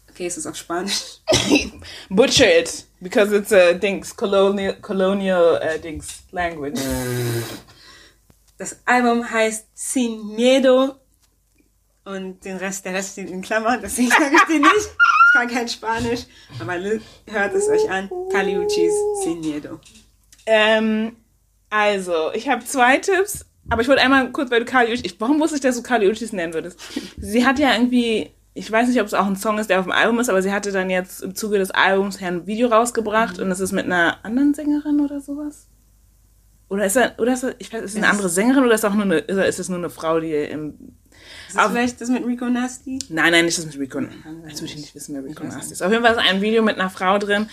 okay, 0.08 0.26
es 0.26 0.36
ist 0.38 0.46
auf 0.46 0.56
Spanisch. 0.56 1.18
Butcher 2.10 2.58
it, 2.58 2.86
because 3.00 3.34
it's 3.34 3.52
a 3.52 3.74
Dings, 3.74 4.14
colonial, 4.14 4.74
colonial 4.80 5.60
uh, 5.62 5.78
Dings 5.78 6.22
language. 6.32 6.80
Das 8.56 8.76
Album 8.84 9.28
heißt 9.28 9.66
Sin 9.74 10.34
Miedo 10.34 10.96
und 12.08 12.44
den 12.44 12.56
Rest, 12.56 12.84
der 12.84 12.94
Rest 12.94 13.12
steht 13.12 13.30
in 13.30 13.42
Klammern, 13.42 13.80
deswegen 13.82 14.08
sage 14.10 14.34
ich 14.34 14.44
den 14.44 14.62
nicht. 14.62 14.74
Ich 14.74 15.34
kann 15.34 15.48
kein 15.48 15.68
Spanisch, 15.68 16.24
aber 16.58 16.74
hört 17.26 17.54
es 17.54 17.68
euch 17.68 17.90
an. 17.90 18.10
Caliuchis 18.32 18.92
Sin 19.22 19.40
Miedo. 19.40 19.78
Ähm, 20.46 21.16
also, 21.68 22.32
ich 22.32 22.48
habe 22.48 22.64
zwei 22.64 22.96
Tipps, 22.96 23.44
aber 23.68 23.82
ich 23.82 23.88
wollte 23.88 24.00
einmal 24.02 24.32
kurz, 24.32 24.50
weil 24.50 24.60
du 24.60 24.64
Caliuchis, 24.64 25.16
warum 25.18 25.38
wusste 25.38 25.56
ich, 25.56 25.60
dass 25.62 25.76
du 25.76 25.82
Caliuchis 25.82 26.32
nennen 26.32 26.54
würdest? 26.54 26.80
Sie 27.18 27.46
hat 27.46 27.58
ja 27.58 27.74
irgendwie, 27.74 28.30
ich 28.54 28.72
weiß 28.72 28.88
nicht, 28.88 29.00
ob 29.00 29.06
es 29.06 29.14
auch 29.14 29.26
ein 29.26 29.36
Song 29.36 29.58
ist, 29.58 29.68
der 29.68 29.80
auf 29.80 29.84
dem 29.84 29.92
Album 29.92 30.18
ist, 30.18 30.30
aber 30.30 30.40
sie 30.40 30.52
hatte 30.52 30.72
dann 30.72 30.88
jetzt 30.88 31.22
im 31.22 31.34
Zuge 31.34 31.58
des 31.58 31.70
Albums 31.70 32.22
ein 32.22 32.46
Video 32.46 32.68
rausgebracht 32.68 33.36
mhm. 33.36 33.44
und 33.44 33.50
es 33.50 33.60
ist 33.60 33.72
mit 33.72 33.84
einer 33.84 34.24
anderen 34.24 34.54
Sängerin 34.54 35.00
oder 35.00 35.20
sowas. 35.20 35.68
Oder 36.70 36.86
ist 36.86 36.96
er, 36.96 37.14
oder 37.18 37.34
ist 37.34 37.44
er, 37.44 37.54
ich 37.58 37.72
weiß, 37.72 37.82
ist 37.82 37.92
es 37.92 37.96
eine 37.96 38.08
andere 38.08 38.28
Sängerin 38.30 38.64
oder 38.64 38.74
ist 38.74 38.84
es 38.84 38.90
auch 38.90 38.94
nur 38.94 39.04
eine, 39.04 39.18
ist 39.18 39.58
es 39.58 39.68
nur 39.68 39.78
eine 39.78 39.90
Frau, 39.90 40.20
die 40.20 40.32
im 40.32 40.97
ist 41.48 41.56
das 41.56 41.70
vielleicht 41.70 42.00
das 42.00 42.08
mit 42.08 42.24
Rico 42.24 42.46
Nasty? 42.46 42.98
Nein, 43.08 43.32
nein, 43.32 43.44
nicht 43.46 43.58
das 43.58 43.66
mit 43.66 43.78
Rico. 43.78 44.00
Jetzt 44.00 44.60
würde 44.60 44.72
ich 44.72 44.76
nicht 44.76 44.94
wissen, 44.94 45.14
wer 45.14 45.24
Rico 45.24 45.44
Nasty 45.44 45.72
ist. 45.72 45.82
Auf 45.82 45.90
jeden 45.90 46.04
Fall 46.04 46.12
ist 46.12 46.18
ein 46.18 46.40
Video 46.40 46.62
mit 46.62 46.78
einer 46.78 46.90
Frau 46.90 47.18
drin. 47.18 47.48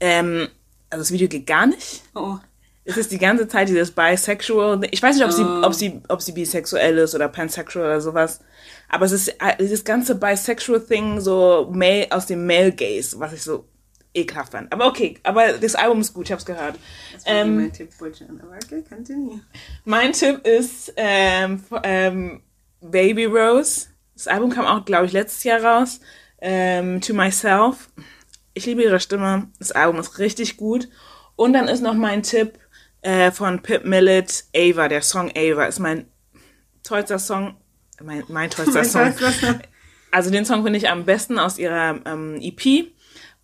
Ähm, 0.00 0.48
also 0.90 1.02
das 1.02 1.12
Video 1.12 1.28
geht 1.28 1.46
gar 1.46 1.66
nicht. 1.66 2.02
Oh. 2.14 2.38
Es 2.84 2.96
ist 2.96 3.10
die 3.12 3.18
ganze 3.18 3.48
Zeit 3.48 3.68
dieses 3.68 3.90
Bisexual. 3.90 4.80
Ich 4.90 5.02
weiß 5.02 5.16
nicht, 5.16 5.24
ob, 5.24 5.30
oh. 5.30 5.34
sie, 5.34 5.44
ob, 5.44 5.74
sie, 5.74 6.02
ob 6.08 6.22
sie 6.22 6.32
bisexuell 6.32 6.98
ist 6.98 7.14
oder 7.14 7.28
pansexual 7.28 7.86
oder 7.86 8.00
sowas. 8.00 8.40
Aber 8.88 9.06
es 9.06 9.12
ist 9.12 9.34
dieses 9.58 9.84
ganze 9.84 10.14
Bisexual-Thing 10.14 11.20
so 11.20 11.70
male, 11.72 12.06
aus 12.10 12.26
dem 12.26 12.46
Male 12.46 12.72
Gaze, 12.72 13.18
was 13.18 13.32
ich 13.32 13.42
so 13.42 13.66
ekelhaft 14.14 14.52
fand. 14.52 14.72
Aber 14.72 14.86
okay, 14.86 15.18
aber 15.22 15.54
das 15.54 15.74
Album 15.74 16.00
ist 16.00 16.14
gut, 16.14 16.26
ich 16.26 16.32
hab's 16.32 16.44
gehört. 16.44 16.78
Das 17.12 17.26
war 17.26 17.32
ähm, 17.32 17.56
mein 17.56 17.72
Tipp, 17.72 17.90
aber 18.00 18.56
okay, 18.62 18.84
continue. 18.88 19.40
Mein 19.84 20.12
Tipp 20.12 20.46
ist 20.46 20.92
ähm, 20.96 21.64
ähm, 21.82 22.42
Baby 22.90 23.24
Rose. 23.24 23.86
Das 24.14 24.28
Album 24.28 24.50
kam 24.50 24.66
auch, 24.66 24.84
glaube 24.84 25.06
ich, 25.06 25.12
letztes 25.12 25.42
Jahr 25.44 25.62
raus. 25.62 26.00
Ähm, 26.40 27.00
to 27.00 27.14
Myself. 27.14 27.88
Ich 28.52 28.66
liebe 28.66 28.82
ihre 28.82 29.00
Stimme. 29.00 29.48
Das 29.58 29.72
Album 29.72 29.98
ist 29.98 30.18
richtig 30.18 30.56
gut. 30.56 30.88
Und 31.36 31.54
dann 31.54 31.66
ist 31.66 31.80
noch 31.80 31.94
mein 31.94 32.22
Tipp 32.22 32.58
äh, 33.00 33.30
von 33.30 33.62
Pip 33.62 33.84
Millet, 33.84 34.44
Ava. 34.54 34.88
Der 34.88 35.02
Song 35.02 35.32
Ava 35.34 35.64
ist 35.64 35.80
mein 35.80 36.06
tollster 36.82 37.18
Song. 37.18 37.56
Mein, 38.02 38.24
mein 38.28 38.50
tollster 38.50 38.84
Song. 38.84 39.14
Also 40.10 40.30
den 40.30 40.44
Song 40.44 40.62
finde 40.62 40.78
ich 40.78 40.88
am 40.88 41.04
besten 41.06 41.40
aus 41.40 41.58
ihrer 41.58 42.00
ähm, 42.04 42.38
EP. 42.40 42.92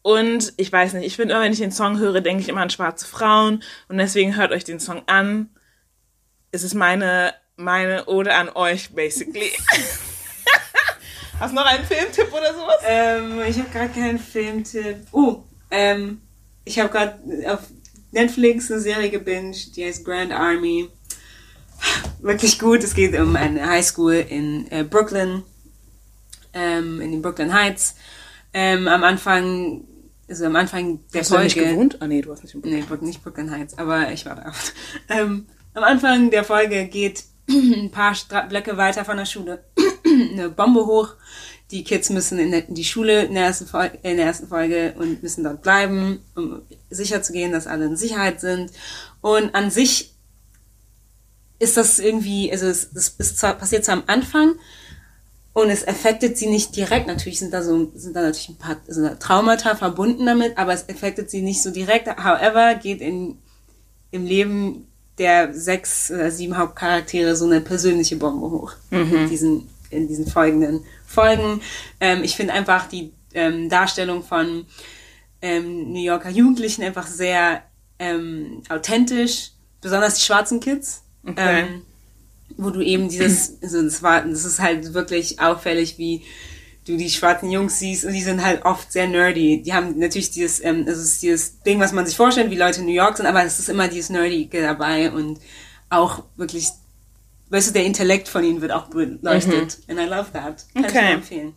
Und 0.03 0.53
ich 0.57 0.72
weiß 0.72 0.93
nicht, 0.95 1.07
ich 1.07 1.16
finde 1.16 1.34
immer, 1.34 1.43
wenn 1.43 1.53
ich 1.53 1.59
den 1.59 1.72
Song 1.72 1.99
höre, 1.99 2.20
denke 2.20 2.43
ich 2.43 2.49
immer 2.49 2.61
an 2.61 2.70
schwarze 2.70 3.07
Frauen. 3.07 3.62
Und 3.88 3.99
deswegen 3.99 4.36
hört 4.36 4.53
euch 4.53 4.64
den 4.64 4.78
Song 4.78 5.03
an. 5.07 5.51
Es 6.53 6.62
ist 6.62 6.74
meine 6.74 7.34
meine 7.61 8.06
Ode 8.06 8.34
an 8.34 8.48
euch, 8.48 8.90
basically. 8.90 9.52
Hast 11.38 11.52
du 11.52 11.56
noch 11.56 11.66
einen 11.66 11.84
Filmtipp 11.84 12.32
oder 12.32 12.52
sowas? 12.52 12.76
Ähm, 12.86 13.40
ich 13.48 13.58
habe 13.58 13.70
gerade 13.70 13.88
keinen 13.90 14.18
Filmtipp. 14.18 15.06
Oh, 15.12 15.44
ähm, 15.70 16.20
ich 16.64 16.78
habe 16.78 16.90
gerade 16.90 17.18
auf 17.50 17.61
Netflix 18.12 18.70
eine 18.70 18.80
Serie 18.80 19.11
gebinged, 19.11 19.76
die 19.76 19.84
heißt 19.84 20.04
Grand 20.04 20.32
Army. 20.32 20.88
Wirklich 22.20 22.58
gut. 22.58 22.84
Es 22.84 22.94
geht 22.94 23.18
um 23.18 23.36
eine 23.36 23.66
Highschool 23.66 24.26
in 24.28 24.70
äh, 24.70 24.84
Brooklyn, 24.84 25.42
ähm, 26.52 27.00
in 27.00 27.12
den 27.12 27.22
Brooklyn 27.22 27.54
Heights. 27.54 27.94
Ähm, 28.52 28.88
am 28.88 29.04
Anfang, 29.04 29.84
also 30.28 30.44
am 30.44 30.56
Anfang 30.56 31.00
der 31.14 31.20
hast 31.20 31.28
Folge. 31.28 31.44
Hast 31.44 31.56
du 31.56 31.61
nicht 31.61 31.70
gewohnt? 31.70 31.96
Ah, 32.00 32.06
nee, 32.06 32.20
du 32.20 32.32
hast 32.32 32.42
nicht 32.42 32.54
in 32.54 32.61
Brooklyn. 32.61 32.84
Nee, 33.00 33.06
nicht 33.06 33.22
Brooklyn 33.22 33.50
Heights, 33.50 33.78
aber 33.78 34.12
ich 34.12 34.26
war 34.26 34.36
da. 34.36 34.52
Ähm, 35.08 35.46
am 35.72 35.84
Anfang 35.84 36.30
der 36.30 36.44
Folge 36.44 36.86
geht 36.86 37.24
ein 37.51 37.90
paar 37.90 38.16
Blöcke 38.48 38.76
weiter 38.76 39.05
von 39.05 39.16
der 39.16 39.26
Schule 39.26 39.64
eine 40.32 40.48
Bombe 40.48 40.86
hoch. 40.86 41.14
Die 41.70 41.84
Kids 41.84 42.11
müssen 42.11 42.38
in 42.38 42.74
die 42.74 42.84
Schule 42.84 43.24
in 43.24 43.34
der, 43.34 43.44
ersten 43.44 43.66
Folge, 43.66 43.98
in 44.03 44.16
der 44.16 44.26
ersten 44.26 44.48
Folge 44.48 44.94
und 44.98 45.22
müssen 45.22 45.44
dort 45.44 45.62
bleiben, 45.62 46.20
um 46.34 46.62
sicher 46.90 47.22
zu 47.22 47.32
gehen, 47.32 47.53
dass 47.53 47.68
alle 47.68 47.84
in 47.84 47.96
Sicherheit 47.96 48.40
sind. 48.40 48.72
Und 49.20 49.55
an 49.55 49.70
sich 49.70 50.12
ist 51.61 51.76
das 51.76 52.01
irgendwie, 52.01 52.51
also 52.51 52.66
es, 52.66 52.90
das 52.92 53.11
ist 53.18 53.38
zwar, 53.38 53.55
passiert 53.55 53.84
zwar 53.84 53.96
am 53.96 54.05
Anfang 54.09 54.57
und 55.53 55.70
es 55.70 55.86
affektet 55.86 56.36
sie 56.38 56.48
nicht 56.48 56.74
direkt. 56.74 57.07
Natürlich 57.07 57.38
sind 57.38 57.53
da 57.53 57.62
so, 57.62 57.92
sind 57.94 58.16
da 58.16 58.22
natürlich 58.22 58.48
ein 58.48 58.59
paar 58.59 58.76
also 58.88 59.09
Traumata 59.20 59.76
verbunden 59.76 60.26
damit, 60.26 60.59
aber 60.59 60.72
es 60.72 60.88
affektet 60.88 61.30
sie 61.30 61.42
nicht 61.42 61.62
so 61.62 61.70
direkt. 61.70 62.09
However, 62.09 62.74
geht 62.74 63.01
in, 63.01 63.38
im 64.11 64.24
Leben 64.24 64.89
der 65.20 65.52
sechs 65.52 66.10
oder 66.10 66.30
sieben 66.30 66.56
Hauptcharaktere 66.56 67.36
so 67.36 67.44
eine 67.44 67.60
persönliche 67.60 68.16
Bombe 68.16 68.50
hoch. 68.50 68.72
Mhm. 68.90 69.14
In, 69.14 69.28
diesen, 69.28 69.68
in 69.90 70.08
diesen 70.08 70.26
folgenden 70.26 70.80
Folgen. 71.06 71.60
Ähm, 72.00 72.24
ich 72.24 72.34
finde 72.34 72.54
einfach 72.54 72.88
die 72.88 73.12
ähm, 73.34 73.68
Darstellung 73.68 74.24
von 74.24 74.64
ähm, 75.42 75.92
New 75.92 76.02
Yorker 76.02 76.30
Jugendlichen 76.30 76.82
einfach 76.82 77.06
sehr 77.06 77.62
ähm, 77.98 78.62
authentisch, 78.70 79.50
besonders 79.82 80.14
die 80.14 80.22
schwarzen 80.22 80.58
Kids. 80.58 81.02
Okay. 81.24 81.60
Ähm, 81.60 81.82
wo 82.56 82.70
du 82.70 82.80
eben 82.80 83.08
dieses, 83.08 83.62
also 83.62 83.82
das 83.82 84.02
war, 84.02 84.22
das 84.22 84.44
ist 84.44 84.58
halt 84.58 84.92
wirklich 84.94 85.38
auffällig, 85.38 85.98
wie 85.98 86.22
du 86.91 86.97
die 86.97 87.11
schwarzen 87.11 87.51
Jungs 87.51 87.78
siehst 87.78 88.05
und 88.05 88.12
die 88.12 88.22
sind 88.22 88.45
halt 88.45 88.64
oft 88.64 88.91
sehr 88.93 89.07
nerdy. 89.09 89.62
Die 89.62 89.72
haben 89.72 89.99
natürlich 89.99 90.30
dieses, 90.30 90.62
ähm, 90.64 90.86
es 90.86 90.99
ist 90.99 91.22
dieses 91.22 91.61
Ding, 91.62 91.80
was 91.80 91.93
man 91.93 92.07
sich 92.07 92.16
vorstellt, 92.16 92.51
wie 92.51 92.57
Leute 92.57 92.80
in 92.80 92.86
New 92.86 92.93
York 92.93 93.16
sind, 93.16 93.26
aber 93.26 93.45
es 93.45 93.59
ist 93.59 93.68
immer 93.68 93.88
dieses 93.88 94.11
Nerdige 94.11 94.62
dabei 94.62 95.11
und 95.11 95.38
auch 95.88 96.24
wirklich 96.36 96.68
weißt 97.53 97.70
du, 97.70 97.72
der 97.72 97.84
Intellekt 97.84 98.28
von 98.28 98.45
ihnen 98.45 98.61
wird 98.61 98.70
auch 98.70 98.86
beleuchtet. 98.91 99.78
And 99.88 99.99
I 99.99 100.05
love 100.05 100.26
that. 100.32 100.64
Kann 100.72 100.84
ich 100.84 100.91
Okay. 100.91 101.03
nur 101.03 101.12
empfehlen. 101.14 101.55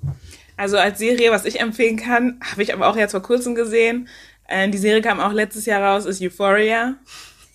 Also 0.58 0.78
als 0.78 0.98
Serie, 0.98 1.30
was 1.32 1.46
ich 1.46 1.60
empfehlen 1.60 1.98
kann, 1.98 2.40
habe 2.44 2.64
ich 2.64 2.74
aber 2.74 2.88
auch 2.88 2.96
jetzt 2.96 3.12
vor 3.12 3.22
kurzem 3.22 3.54
gesehen. 3.54 4.08
Äh, 4.48 4.70
die 4.70 4.80
Serie 4.80 5.02
kam 5.04 5.20
auch 5.20 5.32
letztes 5.32 5.66
Jahr 5.68 5.84
raus, 5.84 6.06
ist 6.06 6.20
Euphoria. 6.22 6.96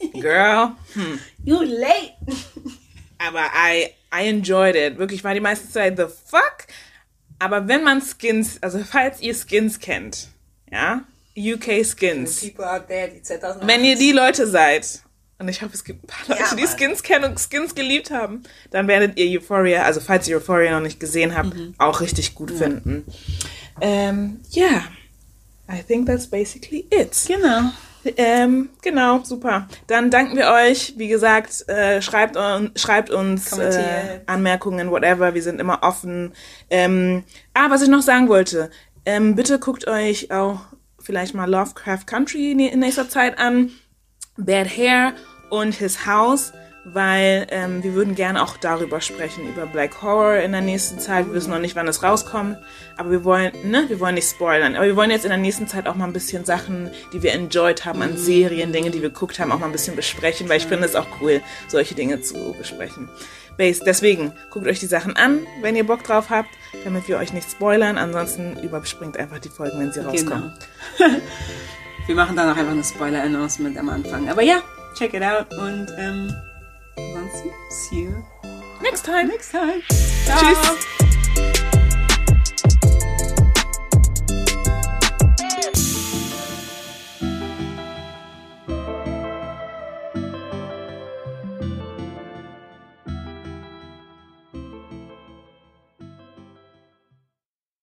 Girl. 0.13 0.71
You 1.45 1.63
late. 1.63 2.13
Aber 3.19 3.41
I, 3.57 3.89
I 4.15 4.29
enjoyed 4.29 4.77
it. 4.77 4.99
Wirklich, 4.99 5.25
war 5.25 5.35
die 5.35 5.41
meiste 5.41 5.69
Zeit 5.69 5.97
the 5.97 6.05
fuck. 6.05 6.67
Aber 7.39 7.69
wenn 7.69 7.85
man 7.85 8.01
Skins, 8.03 8.59
also 8.63 8.79
falls 8.81 9.21
ihr 9.21 9.35
Skins 9.35 9.79
kennt, 9.79 10.29
ja, 10.71 11.03
UK 11.37 11.85
Skins, 11.85 12.41
there, 12.89 13.11
die 13.15 13.23
2000 13.23 13.67
wenn 13.67 13.85
ihr 13.85 13.97
die 13.97 14.13
Leute 14.13 14.47
seid, 14.47 15.03
und 15.39 15.49
ich 15.49 15.63
hoffe, 15.63 15.75
es 15.75 15.85
gibt 15.85 16.03
ein 16.03 16.07
paar 16.09 16.29
Leute, 16.37 16.41
Ja, 16.43 16.55
die. 16.57 16.67
Skins 16.67 17.03
kennen 17.03 17.25
und 17.27 17.39
Skins 17.39 17.75
geliebt 17.77 18.11
haben, 18.11 18.43
dann 18.73 18.89
werdet 18.89 19.17
ihr 19.19 19.39
Euphoria, 19.41 19.83
also 19.85 20.01
falls 20.01 20.27
ihr 20.27 20.37
Euphoria 20.39 20.73
noch 20.73 20.81
nicht 20.81 20.99
gesehen 20.99 21.37
habt, 21.37 21.55
Mhm. 21.55 21.75
auch 21.79 22.01
richtig 22.01 22.35
gut 22.35 22.51
finden. 22.51 23.05
Ähm, 23.81 24.41
ja, 24.51 24.83
I 25.71 25.83
think 25.87 26.07
that's 26.07 26.27
basically 26.27 26.87
it. 26.91 27.15
Genau. 27.29 27.71
Ähm, 28.17 28.71
genau, 28.83 29.23
super. 29.25 29.69
Dann 29.87 30.11
danken 30.11 30.37
wir 30.37 30.49
euch. 30.49 30.95
Wie 30.97 31.09
gesagt, 31.09 31.69
äh, 31.69 32.01
schreibt, 32.01 32.37
un 32.37 32.71
schreibt 32.77 33.11
uns 33.11 33.53
äh. 33.57 34.21
Anmerkungen, 34.27 34.91
whatever. 34.91 35.35
Wir 35.35 35.43
sind 35.43 35.61
immer 35.61 35.83
offen. 35.83 36.33
Ähm, 36.71 37.25
ah, 37.55 37.71
was 37.71 37.83
ich 37.83 37.89
noch 37.89 38.03
sagen 38.03 38.29
wollte. 38.29 38.71
Ähm, 39.05 39.35
bitte 39.35 39.59
guckt 39.59 39.89
euch 39.89 40.31
auch 40.31 40.61
vielleicht 41.01 41.35
mal 41.35 41.51
Lovecraft 41.51 42.07
Country 42.07 42.53
in 42.53 42.81
nächster 42.81 43.09
Zeit 43.09 43.39
an. 43.39 43.71
Bad 44.37 44.69
Hair 44.69 45.15
und 45.51 45.75
His 45.75 46.07
House, 46.07 46.53
weil 46.85 47.47
ähm, 47.51 47.83
wir 47.83 47.95
würden 47.95 48.15
gerne 48.15 48.43
auch 48.43 48.57
darüber 48.57 49.01
sprechen, 49.01 49.49
über 49.49 49.67
Black 49.67 50.03
Horror 50.03 50.37
in 50.37 50.53
der 50.53 50.61
nächsten 50.61 50.99
Zeit. 50.99 51.27
Wir 51.27 51.35
wissen 51.35 51.51
noch 51.51 51.59
nicht, 51.59 51.77
wann 51.77 51.89
es 51.89 52.03
rauskommt, 52.03 52.57
aber 52.97 53.11
wir 53.11 53.25
wollen, 53.25 53.53
ne, 53.65 53.85
wir 53.89 54.01
wollen 54.01 54.15
nicht 54.15 54.29
spoilern. 54.29 54.77
Aber 54.77 54.87
wir 54.87 54.97
wollen 54.97 55.11
jetzt 55.11 55.25
in 55.25 55.31
der 55.31 55.39
nächsten 55.39 55.69
Zeit 55.69 55.87
auch 55.87 55.95
mal 55.95 56.07
ein 56.07 56.13
bisschen 56.13 56.45
Sachen, 56.45 56.91
die 57.13 57.23
wir 57.23 57.33
enjoyed 57.33 57.85
haben 57.85 58.03
an 58.03 58.17
Serien, 58.17 58.73
Dinge, 58.73 58.91
die 58.91 59.03
wir 59.03 59.11
geguckt 59.11 59.39
haben, 59.39 59.53
auch 59.53 59.59
mal 59.59 59.67
ein 59.67 59.73
bisschen 59.73 59.97
besprechen, 59.97 60.49
weil 60.49 60.59
ich 60.59 60.67
finde 60.67 60.87
es 60.87 60.95
auch 60.95 61.07
cool, 61.21 61.41
solche 61.69 61.95
Dinge 61.95 62.21
zu 62.21 62.55
besprechen. 62.57 63.09
Base, 63.57 63.83
deswegen 63.85 64.33
guckt 64.51 64.67
euch 64.67 64.79
die 64.79 64.87
Sachen 64.87 65.17
an, 65.17 65.41
wenn 65.63 65.75
ihr 65.75 65.85
Bock 65.85 66.05
drauf 66.05 66.31
habt, 66.31 66.49
damit 66.85 67.09
wir 67.09 67.19
euch 67.19 67.33
nicht 67.33 67.51
spoilern. 67.51 67.99
Ansonsten 67.99 68.57
überspringt 68.63 69.17
einfach 69.17 69.41
die 69.41 69.49
Folgen, 69.49 69.81
wenn 69.81 69.93
sie 69.93 70.01
rauskommen. 70.01 70.53
Genau. 70.97 71.17
Wir 72.07 72.15
machen 72.15 72.37
dann 72.37 72.49
auch 72.49 72.57
einfach 72.57 72.73
eine 72.73 72.85
Spoiler-Announcement 72.85 73.77
am 73.77 73.91
Anfang. 73.91 74.31
Aber 74.31 74.41
ja, 74.41 74.63
check 74.95 75.13
it 75.13 75.23
out 75.23 75.53
und 75.53 75.89
ähm, 75.99 76.35
ansonsten, 76.99 77.51
see 77.71 78.01
you 78.03 78.25
Next 78.83 79.05
time. 79.05 79.29
next 79.29 79.51
time. 79.53 79.83
Tschüss. 79.89 81.18